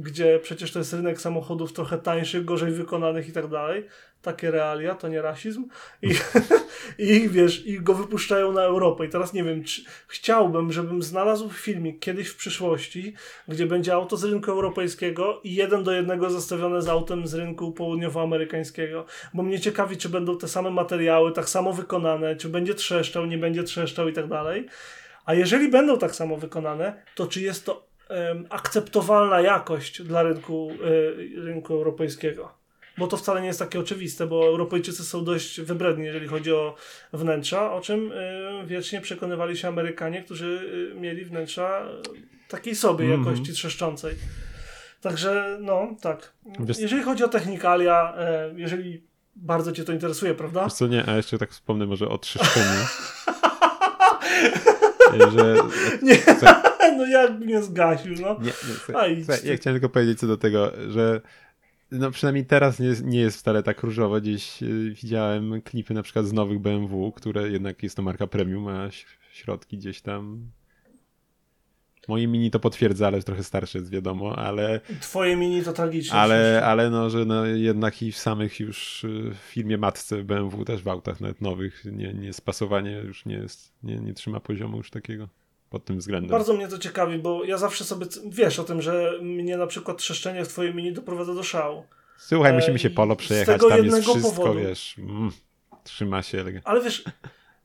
[0.00, 3.86] gdzie przecież to jest rynek samochodów trochę tańszych, gorzej wykonanych i tak dalej,
[4.22, 5.68] takie realia, to nie rasizm.
[6.02, 6.10] I,
[6.98, 9.06] i wiesz, i go wypuszczają na Europę.
[9.06, 13.14] I teraz nie wiem, czy chciałbym, żebym znalazł filmik kiedyś w przyszłości,
[13.48, 17.72] gdzie będzie auto z rynku europejskiego i jeden do jednego zestawione z autem z rynku
[17.72, 19.06] południowoamerykańskiego.
[19.34, 23.38] Bo mnie ciekawi, czy będą te same materiały, tak samo wykonane, czy będzie trzeszczał, nie
[23.38, 24.66] będzie trzeszczał i tak dalej.
[25.24, 27.85] A jeżeli będą tak samo wykonane, to czy jest to
[28.50, 32.56] akceptowalna jakość dla rynku, y, rynku europejskiego?
[32.98, 36.74] bo to wcale nie jest takie oczywiste, bo Europejczycy są dość wybredni, jeżeli chodzi o
[37.12, 40.46] wnętrza, o czym y, wiecznie przekonywali się Amerykanie, którzy
[40.96, 41.86] y, mieli wnętrza
[42.48, 43.26] takiej sobie mm -hmm.
[43.26, 44.14] jakości trzeszczącej.
[45.00, 46.32] Także no, tak.
[46.78, 48.14] Jeżeli chodzi o technikalia,
[48.56, 49.02] jeżeli
[49.36, 50.64] bardzo cię to interesuje, prawda?
[50.64, 52.86] Wiesz co, nie, a jeszcze tak wspomnę może o trzeszczeniu.
[55.36, 55.56] że...
[56.02, 56.18] Nie,
[56.96, 58.38] no jak mnie zgasił, no.
[58.40, 58.52] Nie,
[58.88, 61.20] nie, A, ja chciałem tylko powiedzieć co do tego, że
[61.90, 64.20] no przynajmniej teraz nie, nie jest wcale tak różowo.
[64.20, 68.68] Gdzieś y, widziałem klipy na przykład z nowych BMW, które jednak jest to marka premium,
[68.68, 68.88] a
[69.32, 70.50] środki gdzieś tam.
[72.08, 74.80] Moje mini to potwierdza, ale trochę starsze jest wiadomo, ale...
[75.00, 76.18] Twoje mini to tragiczne.
[76.18, 80.64] Ale, ale no, że no jednak i w samych już y, w firmie matce BMW,
[80.64, 84.76] też w autach nawet nowych, nie, nie spasowanie już nie jest, nie, nie trzyma poziomu
[84.76, 85.28] już takiego
[85.70, 86.30] pod tym względem.
[86.30, 89.98] Bardzo mnie to ciekawi, bo ja zawsze sobie wiesz o tym, że mnie na przykład
[89.98, 91.84] trzeszczenie w twojej mini doprowadza do szału.
[92.18, 94.60] Słuchaj, musimy e, się polo przejechać, tam jest wszystko, powodu.
[94.60, 95.30] wiesz, mm,
[95.84, 96.44] trzyma się.
[96.64, 97.04] Ale wiesz,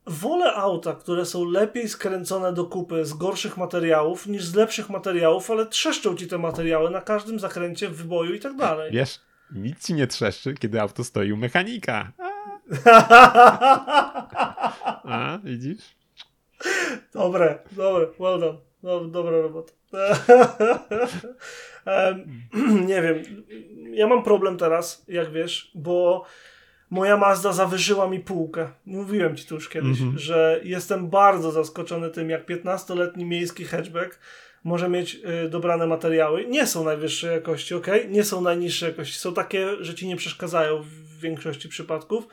[0.07, 5.51] wolę auta, które są lepiej skręcone do kupy z gorszych materiałów niż z lepszych materiałów,
[5.51, 8.91] ale trzeszczą ci te materiały na każdym zakręcie, w wyboju i tak dalej.
[8.91, 9.19] Wiesz,
[9.51, 12.11] nic ci nie trzeszczy, kiedy auto stoi u mechanika.
[15.03, 16.00] A, widzisz?
[17.13, 18.57] Dobre, dobre, well done.
[18.83, 19.73] No, dobra robota.
[22.91, 23.23] nie wiem.
[23.93, 26.25] Ja mam problem teraz, jak wiesz, bo
[26.89, 28.69] moja Mazda zawyżyła mi półkę.
[28.85, 30.17] Mówiłem ci tu już kiedyś, mm -hmm.
[30.17, 34.19] że jestem bardzo zaskoczony tym, jak 15-letni miejski hatchback
[34.63, 35.15] może mieć
[35.45, 36.45] y, dobrane materiały.
[36.47, 37.87] Nie są najwyższej jakości, ok?
[38.09, 39.19] Nie są najniższej jakości.
[39.19, 42.27] Są takie, że ci nie przeszkadzają w większości przypadków,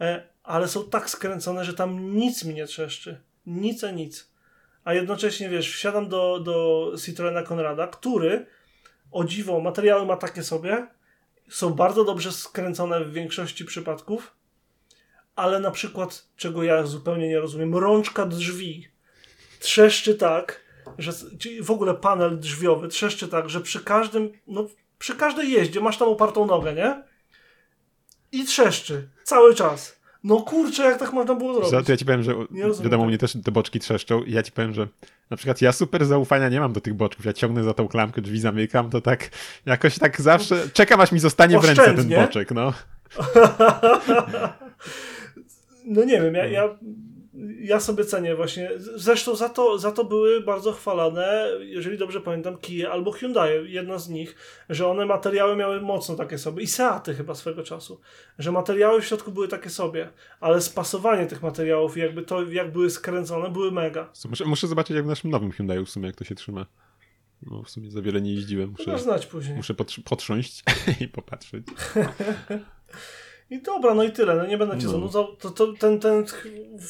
[0.00, 0.04] y,
[0.42, 4.30] ale są tak skręcone, że tam nic mi nie trzeszczy nic a nic.
[4.84, 8.46] A jednocześnie, wiesz, wsiadam do, do Citroena Konrada, który,
[9.10, 10.86] o dziwo, materiały ma takie sobie,
[11.48, 14.34] są bardzo dobrze skręcone w większości przypadków,
[15.36, 18.88] ale na przykład, czego ja zupełnie nie rozumiem, rączka drzwi
[19.60, 20.60] trzeszczy tak,
[20.98, 21.12] że
[21.62, 24.66] w ogóle panel drzwiowy trzeszczy tak, że przy każdym, no
[24.98, 27.02] przy każdej jeździe masz tam opartą nogę, nie?
[28.32, 29.95] I trzeszczy cały czas.
[30.26, 31.86] No kurczę, jak tak można było zrobić?
[31.86, 32.34] To ja ci powiem, że
[32.82, 34.88] wiadomo, mnie też te boczki trzeszczą i ja ci powiem, że
[35.30, 37.24] na przykład ja super zaufania nie mam do tych boczków.
[37.24, 39.30] Ja ciągnę za tą klamkę, drzwi zamykam, to tak
[39.66, 42.72] jakoś tak zawsze czekam, aż mi zostanie w ręce ten boczek, no.
[45.94, 46.68] no nie wiem, ja, ja
[47.60, 48.70] ja sobie cenię właśnie.
[48.76, 53.98] Zresztą za to, za to były bardzo chwalane, jeżeli dobrze pamiętam, Kia albo Hyundai, jedna
[53.98, 54.36] z nich,
[54.68, 56.62] że one materiały miały mocno takie sobie.
[56.62, 58.00] I Seaty chyba swego czasu.
[58.38, 60.08] Że materiały w środku były takie sobie,
[60.40, 64.12] ale spasowanie tych materiałów i jakby to, jak były skręcone, były mega.
[64.30, 66.66] Muszę, muszę zobaczyć jak w naszym nowym Hyundai w sumie, jak to się trzyma.
[67.42, 68.74] No w sumie za wiele nie jeździłem.
[68.78, 69.56] Muszę, znać później.
[69.56, 70.64] Muszę potrząść
[71.00, 71.66] i popatrzeć.
[73.50, 74.92] I dobra, no i tyle, no nie będę cię no.
[74.92, 75.36] zanudzał.
[75.36, 76.24] To, to, ten, ten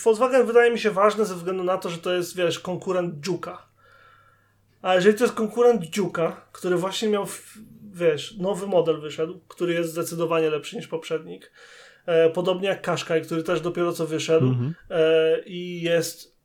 [0.05, 3.67] Volkswagen wydaje mi się ważny ze względu na to, że to jest, wiesz, konkurent Dziuka.
[4.83, 7.27] A jeżeli to jest konkurent Dziuka, który właśnie miał,
[7.93, 11.53] wiesz, nowy model wyszedł, który jest zdecydowanie lepszy niż poprzednik,
[12.07, 14.75] e, podobnie jak Qashqai, który też dopiero co wyszedł mhm.
[14.91, 16.37] e, i jest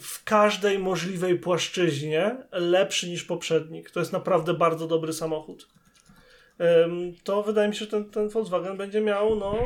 [0.00, 3.90] w każdej możliwej płaszczyźnie lepszy niż poprzednik.
[3.90, 5.68] To jest naprawdę bardzo dobry samochód
[7.24, 9.58] to wydaje mi się, że ten, ten Volkswagen będzie miał, no,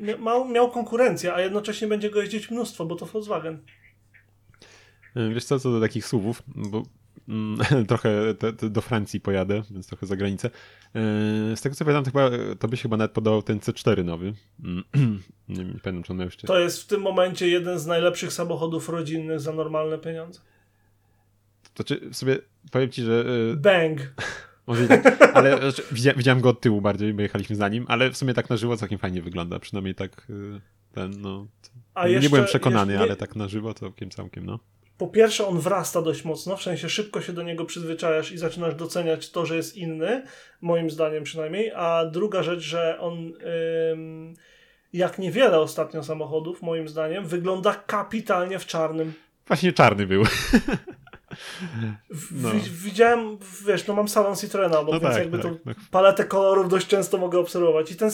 [0.00, 3.58] y, miał, miał konkurencję, a jednocześnie będzie go jeździć mnóstwo, bo to Volkswagen.
[5.34, 6.82] Wiesz co, co do takich słów, bo
[7.28, 7.58] Mm,
[7.88, 10.50] trochę te, te do Francji pojadę, więc trochę za granicę.
[10.94, 14.32] E, z tego co pamiętam, to, chyba, to byś chyba nawet podał ten C4 nowy.
[14.64, 14.84] Mm,
[15.48, 16.46] nie, nie pamiętam, czy on miał jeszcze.
[16.46, 20.40] To jest w tym momencie jeden z najlepszych samochodów rodzinnych za normalne pieniądze.
[21.74, 22.38] To czy sobie
[22.70, 23.24] powiem ci, że.
[23.56, 24.00] Bang!
[24.66, 25.82] Może tak, ale znaczy,
[26.16, 28.76] widziałem, go od tyłu bardziej, bo jechaliśmy za nim, ale w sumie tak na żywo
[28.76, 29.58] całkiem fajnie wygląda.
[29.58, 30.26] Przynajmniej tak
[30.92, 31.46] ten, no.
[31.94, 34.58] A nie jeszcze, byłem przekonany, jeszcze, ale tak na żywo całkiem, całkiem, no
[35.02, 38.74] po pierwsze on wrasta dość mocno, w sensie szybko się do niego przyzwyczajasz i zaczynasz
[38.74, 40.22] doceniać to, że jest inny,
[40.60, 43.32] moim zdaniem przynajmniej, a druga rzecz, że on
[43.92, 44.34] ym,
[44.92, 49.12] jak niewiele ostatnio samochodów, moim zdaniem, wygląda kapitalnie w czarnym.
[49.46, 50.22] Właśnie czarny był.
[52.30, 52.50] No.
[52.70, 55.76] Widziałem, wiesz, no mam salon Citroena obok, no więc tak, jakby tak, tą tak.
[55.90, 57.92] paletę kolorów dość często mogę obserwować.
[57.92, 58.10] I ten,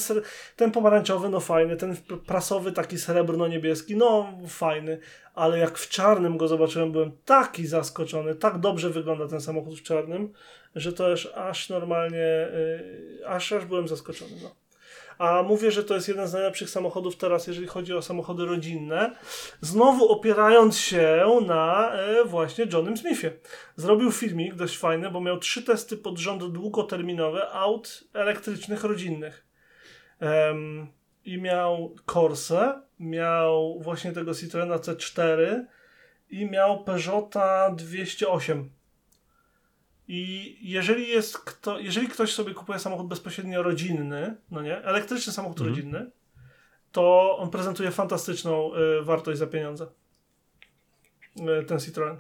[0.57, 1.97] ten pomarańczowy, no fajny, ten
[2.27, 4.99] prasowy, taki srebrno-niebieski, no fajny,
[5.35, 9.83] ale jak w czarnym go zobaczyłem, byłem taki zaskoczony, tak dobrze wygląda ten samochód w
[9.83, 10.33] czarnym,
[10.75, 12.49] że to aż, aż normalnie,
[13.19, 14.55] yy, aż, aż byłem zaskoczony, no.
[15.19, 19.17] A mówię, że to jest jeden z najlepszych samochodów teraz, jeżeli chodzi o samochody rodzinne.
[19.61, 23.31] Znowu opierając się na e, właśnie Johnem Smithie.
[23.77, 29.47] Zrobił filmik dość fajny, bo miał trzy testy pod rząd długoterminowe aut elektrycznych rodzinnych.
[31.25, 35.65] I miał Corse, miał właśnie tego Citroena C4
[36.31, 38.78] i miał Peugeota 208.
[40.09, 45.59] I jeżeli jest kto, jeżeli ktoś sobie kupuje samochód bezpośrednio rodzinny, no nie, elektryczny samochód
[45.59, 45.71] mhm.
[45.77, 46.11] rodzinny,
[46.93, 49.87] to on prezentuje fantastyczną y, wartość za pieniądze.
[51.61, 52.17] Y, ten Citroen.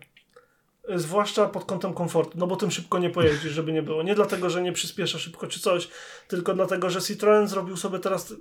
[0.94, 4.02] Zwłaszcza pod kątem komfortu, no bo tym szybko nie pojeździsz, żeby nie było.
[4.02, 5.89] Nie dlatego, że nie przyspiesza szybko czy coś,
[6.28, 8.35] tylko dlatego, że Citroen zrobił sobie teraz,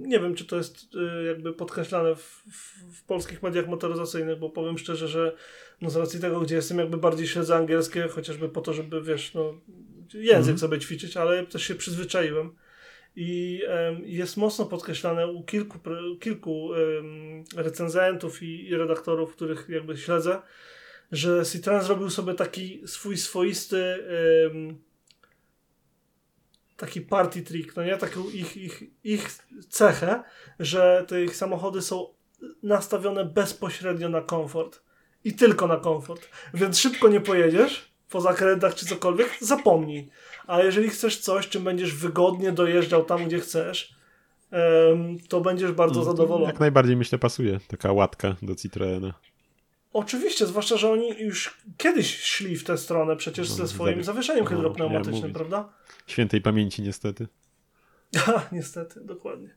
[0.00, 4.50] nie wiem czy to jest y, jakby podkreślane w, w, w, polskich mediach motoryzacyjnych, bo
[4.50, 5.36] powiem szczerze, że
[5.80, 9.34] no z racji tego, gdzie jestem, jakby bardziej śledzę angielskie, chociażby po to, żeby wiesz,
[9.34, 9.54] no
[10.14, 10.58] język mhm.
[10.58, 12.52] sobie ćwiczyć, ale też się przyzwyczaiłem.
[13.16, 15.78] I um, jest mocno podkreślane u kilku,
[16.20, 20.42] kilku um, recenzentów i, i redaktorów, których jakby śledzę,
[21.12, 23.96] że Citroen zrobił sobie taki swój swoisty
[24.52, 24.78] um,
[26.76, 27.96] taki party trick, no nie?
[27.96, 29.28] Taką ich, ich, ich
[29.68, 30.22] cechę,
[30.58, 32.06] że te ich samochody są
[32.62, 34.82] nastawione bezpośrednio na komfort.
[35.24, 36.28] I tylko na komfort.
[36.54, 40.10] Więc szybko nie pojedziesz, po zakrętach czy cokolwiek, zapomnij.
[40.46, 43.94] A jeżeli chcesz coś, czym będziesz wygodnie dojeżdżał tam, gdzie chcesz,
[45.28, 46.46] to będziesz bardzo no, zadowolony.
[46.46, 49.14] Jak najbardziej myślę pasuje taka łatka do Citroena.
[49.92, 54.50] Oczywiście, zwłaszcza, że oni już kiedyś szli w tę stronę przecież ze swoim zawieszeniem no,
[54.50, 55.68] hydropneumatycznym, prawda?
[56.06, 57.28] Świętej pamięci niestety.
[58.52, 59.54] Niestety, dokładnie.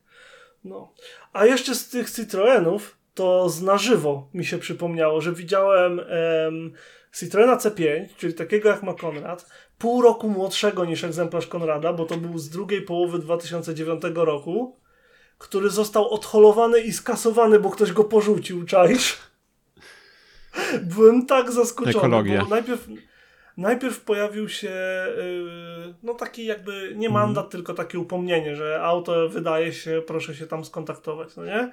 [0.64, 0.94] No.
[1.34, 6.74] A jeszcze z tych Citroenów, to z na żywo mi się przypomniało, że widziałem um,
[7.20, 12.18] Citroena C5, czyli takiego jak ma Konrad, pół roku młodszego niż egzemplarz Konrada, bo to
[12.18, 14.78] był z drugiej połowy 2009 roku,
[15.38, 19.33] który został odholowany i skasowany, bo ktoś go porzucił, czaisz?
[20.96, 22.44] Byłem tak zaskoczony, Ekologia.
[22.44, 22.88] bo najpierw,
[23.58, 24.72] najpierw pojawił się
[25.18, 27.52] yy, no taki jakby nie mandat, mm.
[27.52, 31.72] tylko takie upomnienie, że auto wydaje się, proszę się tam skontaktować, no nie?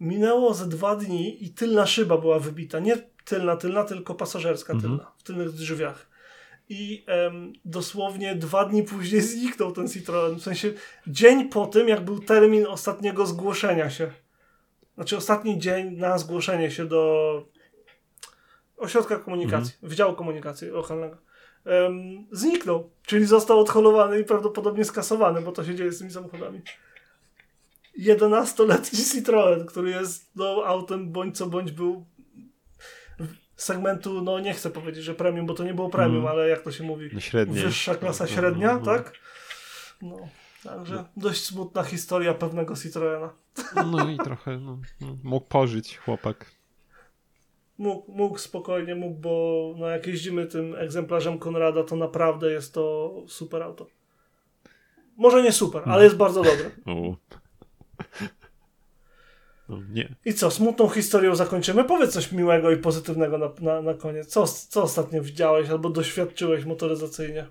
[0.00, 2.78] Minęło ze dwa dni i tylna szyba była wybita.
[2.78, 4.90] Nie tylna, tylna, tylko pasażerska mhm.
[4.92, 6.08] tylna, w tylnych drzwiach.
[6.68, 10.34] I em, dosłownie dwa dni później zniknął ten Citroen.
[10.34, 10.72] W sensie
[11.06, 14.10] dzień po tym, jak był termin ostatniego zgłoszenia się.
[14.94, 17.44] Znaczy ostatni dzień na zgłoszenie się do
[18.78, 19.90] ośrodka komunikacji, mhm.
[19.90, 21.16] Wydziału Komunikacji Lokalnego.
[21.64, 26.62] Um, zniknął, czyli został odholowany i prawdopodobnie skasowany, bo to się dzieje z tymi samochodami.
[27.98, 32.04] 11-letni Citroen, który jest no, autem bądź co bądź był
[33.56, 36.28] segmentu, no nie chcę powiedzieć, że premium, bo to nie było premium, mm.
[36.28, 37.20] ale jak to się mówi?
[37.20, 37.62] Średnie.
[37.62, 39.12] Wyższa klasa no, średnia, no, no, tak?
[40.02, 40.28] No,
[40.64, 43.30] także dość smutna historia pewnego Citroena.
[43.86, 46.57] No i trochę, no, no, mógł pożyć chłopak.
[47.78, 53.14] Mógł, mógł spokojnie, mógł, bo no, jak jeździmy tym egzemplarzem Konrada, to naprawdę jest to
[53.26, 53.86] super auto.
[55.16, 56.70] Może nie super, ale jest bardzo dobre.
[59.68, 60.14] No, nie.
[60.24, 61.84] I co, smutną historią zakończymy?
[61.84, 64.26] Powiedz coś miłego i pozytywnego na, na, na koniec.
[64.26, 67.46] Co, co ostatnio widziałeś albo doświadczyłeś motoryzacyjnie?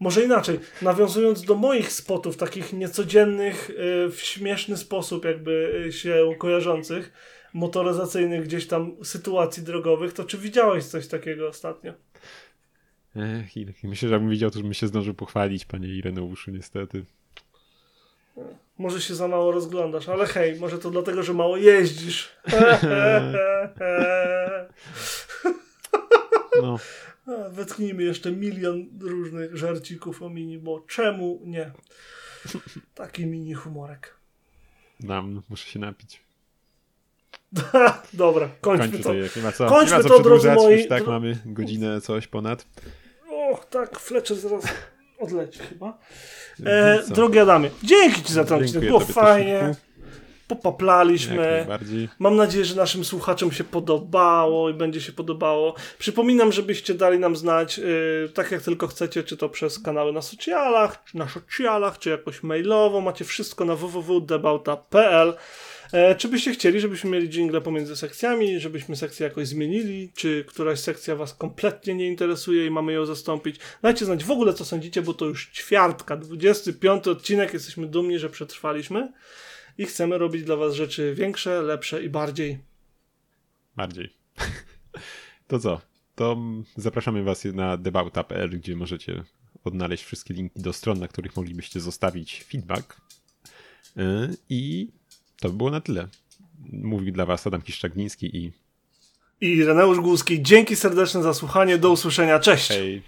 [0.00, 6.34] Może inaczej, nawiązując do moich spotów, takich niecodziennych, y, w śmieszny sposób jakby y, się
[6.38, 7.12] kojarzących,
[7.56, 11.92] motoryzacyjnych gdzieś tam sytuacji drogowych, to czy widziałeś coś takiego ostatnio?
[13.16, 17.04] Ech, myślę, że jakbym widział, to bym się zdążył pochwalić, panie Ireneuszu, niestety.
[18.78, 22.28] Może się za mało rozglądasz, ale hej, może to dlatego, że mało jeździsz.
[26.62, 26.78] No.
[27.50, 31.70] Wetknijmy jeszcze milion różnych żarcików o mini, bo czemu nie?
[32.94, 34.16] Taki mini humorek.
[35.00, 36.25] Dam, muszę się napić.
[38.12, 39.08] Dobra, kończmy Kończmy to.
[39.08, 39.38] to.
[39.38, 40.74] Nie ma co, Kończmy nie ma co to, drodzy moi.
[40.76, 42.66] Już tak mamy godzinę coś ponad.
[43.30, 44.64] O, tak, Fletcher zaraz
[45.18, 45.98] odleci chyba.
[46.66, 47.14] E, Co?
[47.14, 49.76] drogi Adamie, dzięki Ci za ten odcinek, było fajnie, też.
[50.48, 51.66] Popaplaliśmy.
[52.18, 55.74] Mam nadzieję, że naszym słuchaczom się podobało i będzie się podobało.
[55.98, 60.22] Przypominam, żebyście dali nam znać, yy, tak jak tylko chcecie, czy to przez kanały na
[60.22, 63.00] socialach, czy na socialach, czy jakoś mailowo.
[63.00, 65.34] Macie wszystko na www.debauta.pl.
[65.92, 70.80] E, czy byście chcieli, żebyśmy mieli jingle pomiędzy sekcjami, żebyśmy sekcję jakoś zmienili, czy któraś
[70.80, 73.56] sekcja was kompletnie nie interesuje i mamy ją zastąpić?
[73.82, 78.30] Dajcie znać w ogóle, co sądzicie, bo to już ćwiartka, 25 odcinek, jesteśmy dumni, że
[78.30, 79.12] przetrwaliśmy
[79.78, 82.58] i chcemy robić dla was rzeczy większe, lepsze i bardziej.
[83.76, 84.12] Bardziej.
[85.48, 85.80] To co?
[86.14, 86.36] To
[86.76, 89.24] zapraszamy Was na debauta.pl, gdzie możecie
[89.64, 93.00] odnaleźć wszystkie linki do stron, na których moglibyście zostawić feedback.
[93.96, 94.88] Yy, I
[95.40, 96.08] to by było na tyle.
[96.72, 98.52] Mówił dla Was Adam Kiszczagniński i
[99.40, 102.68] I Reneusz Głuski, dzięki serdeczne za słuchanie, do usłyszenia, cześć!
[102.68, 103.02] hej.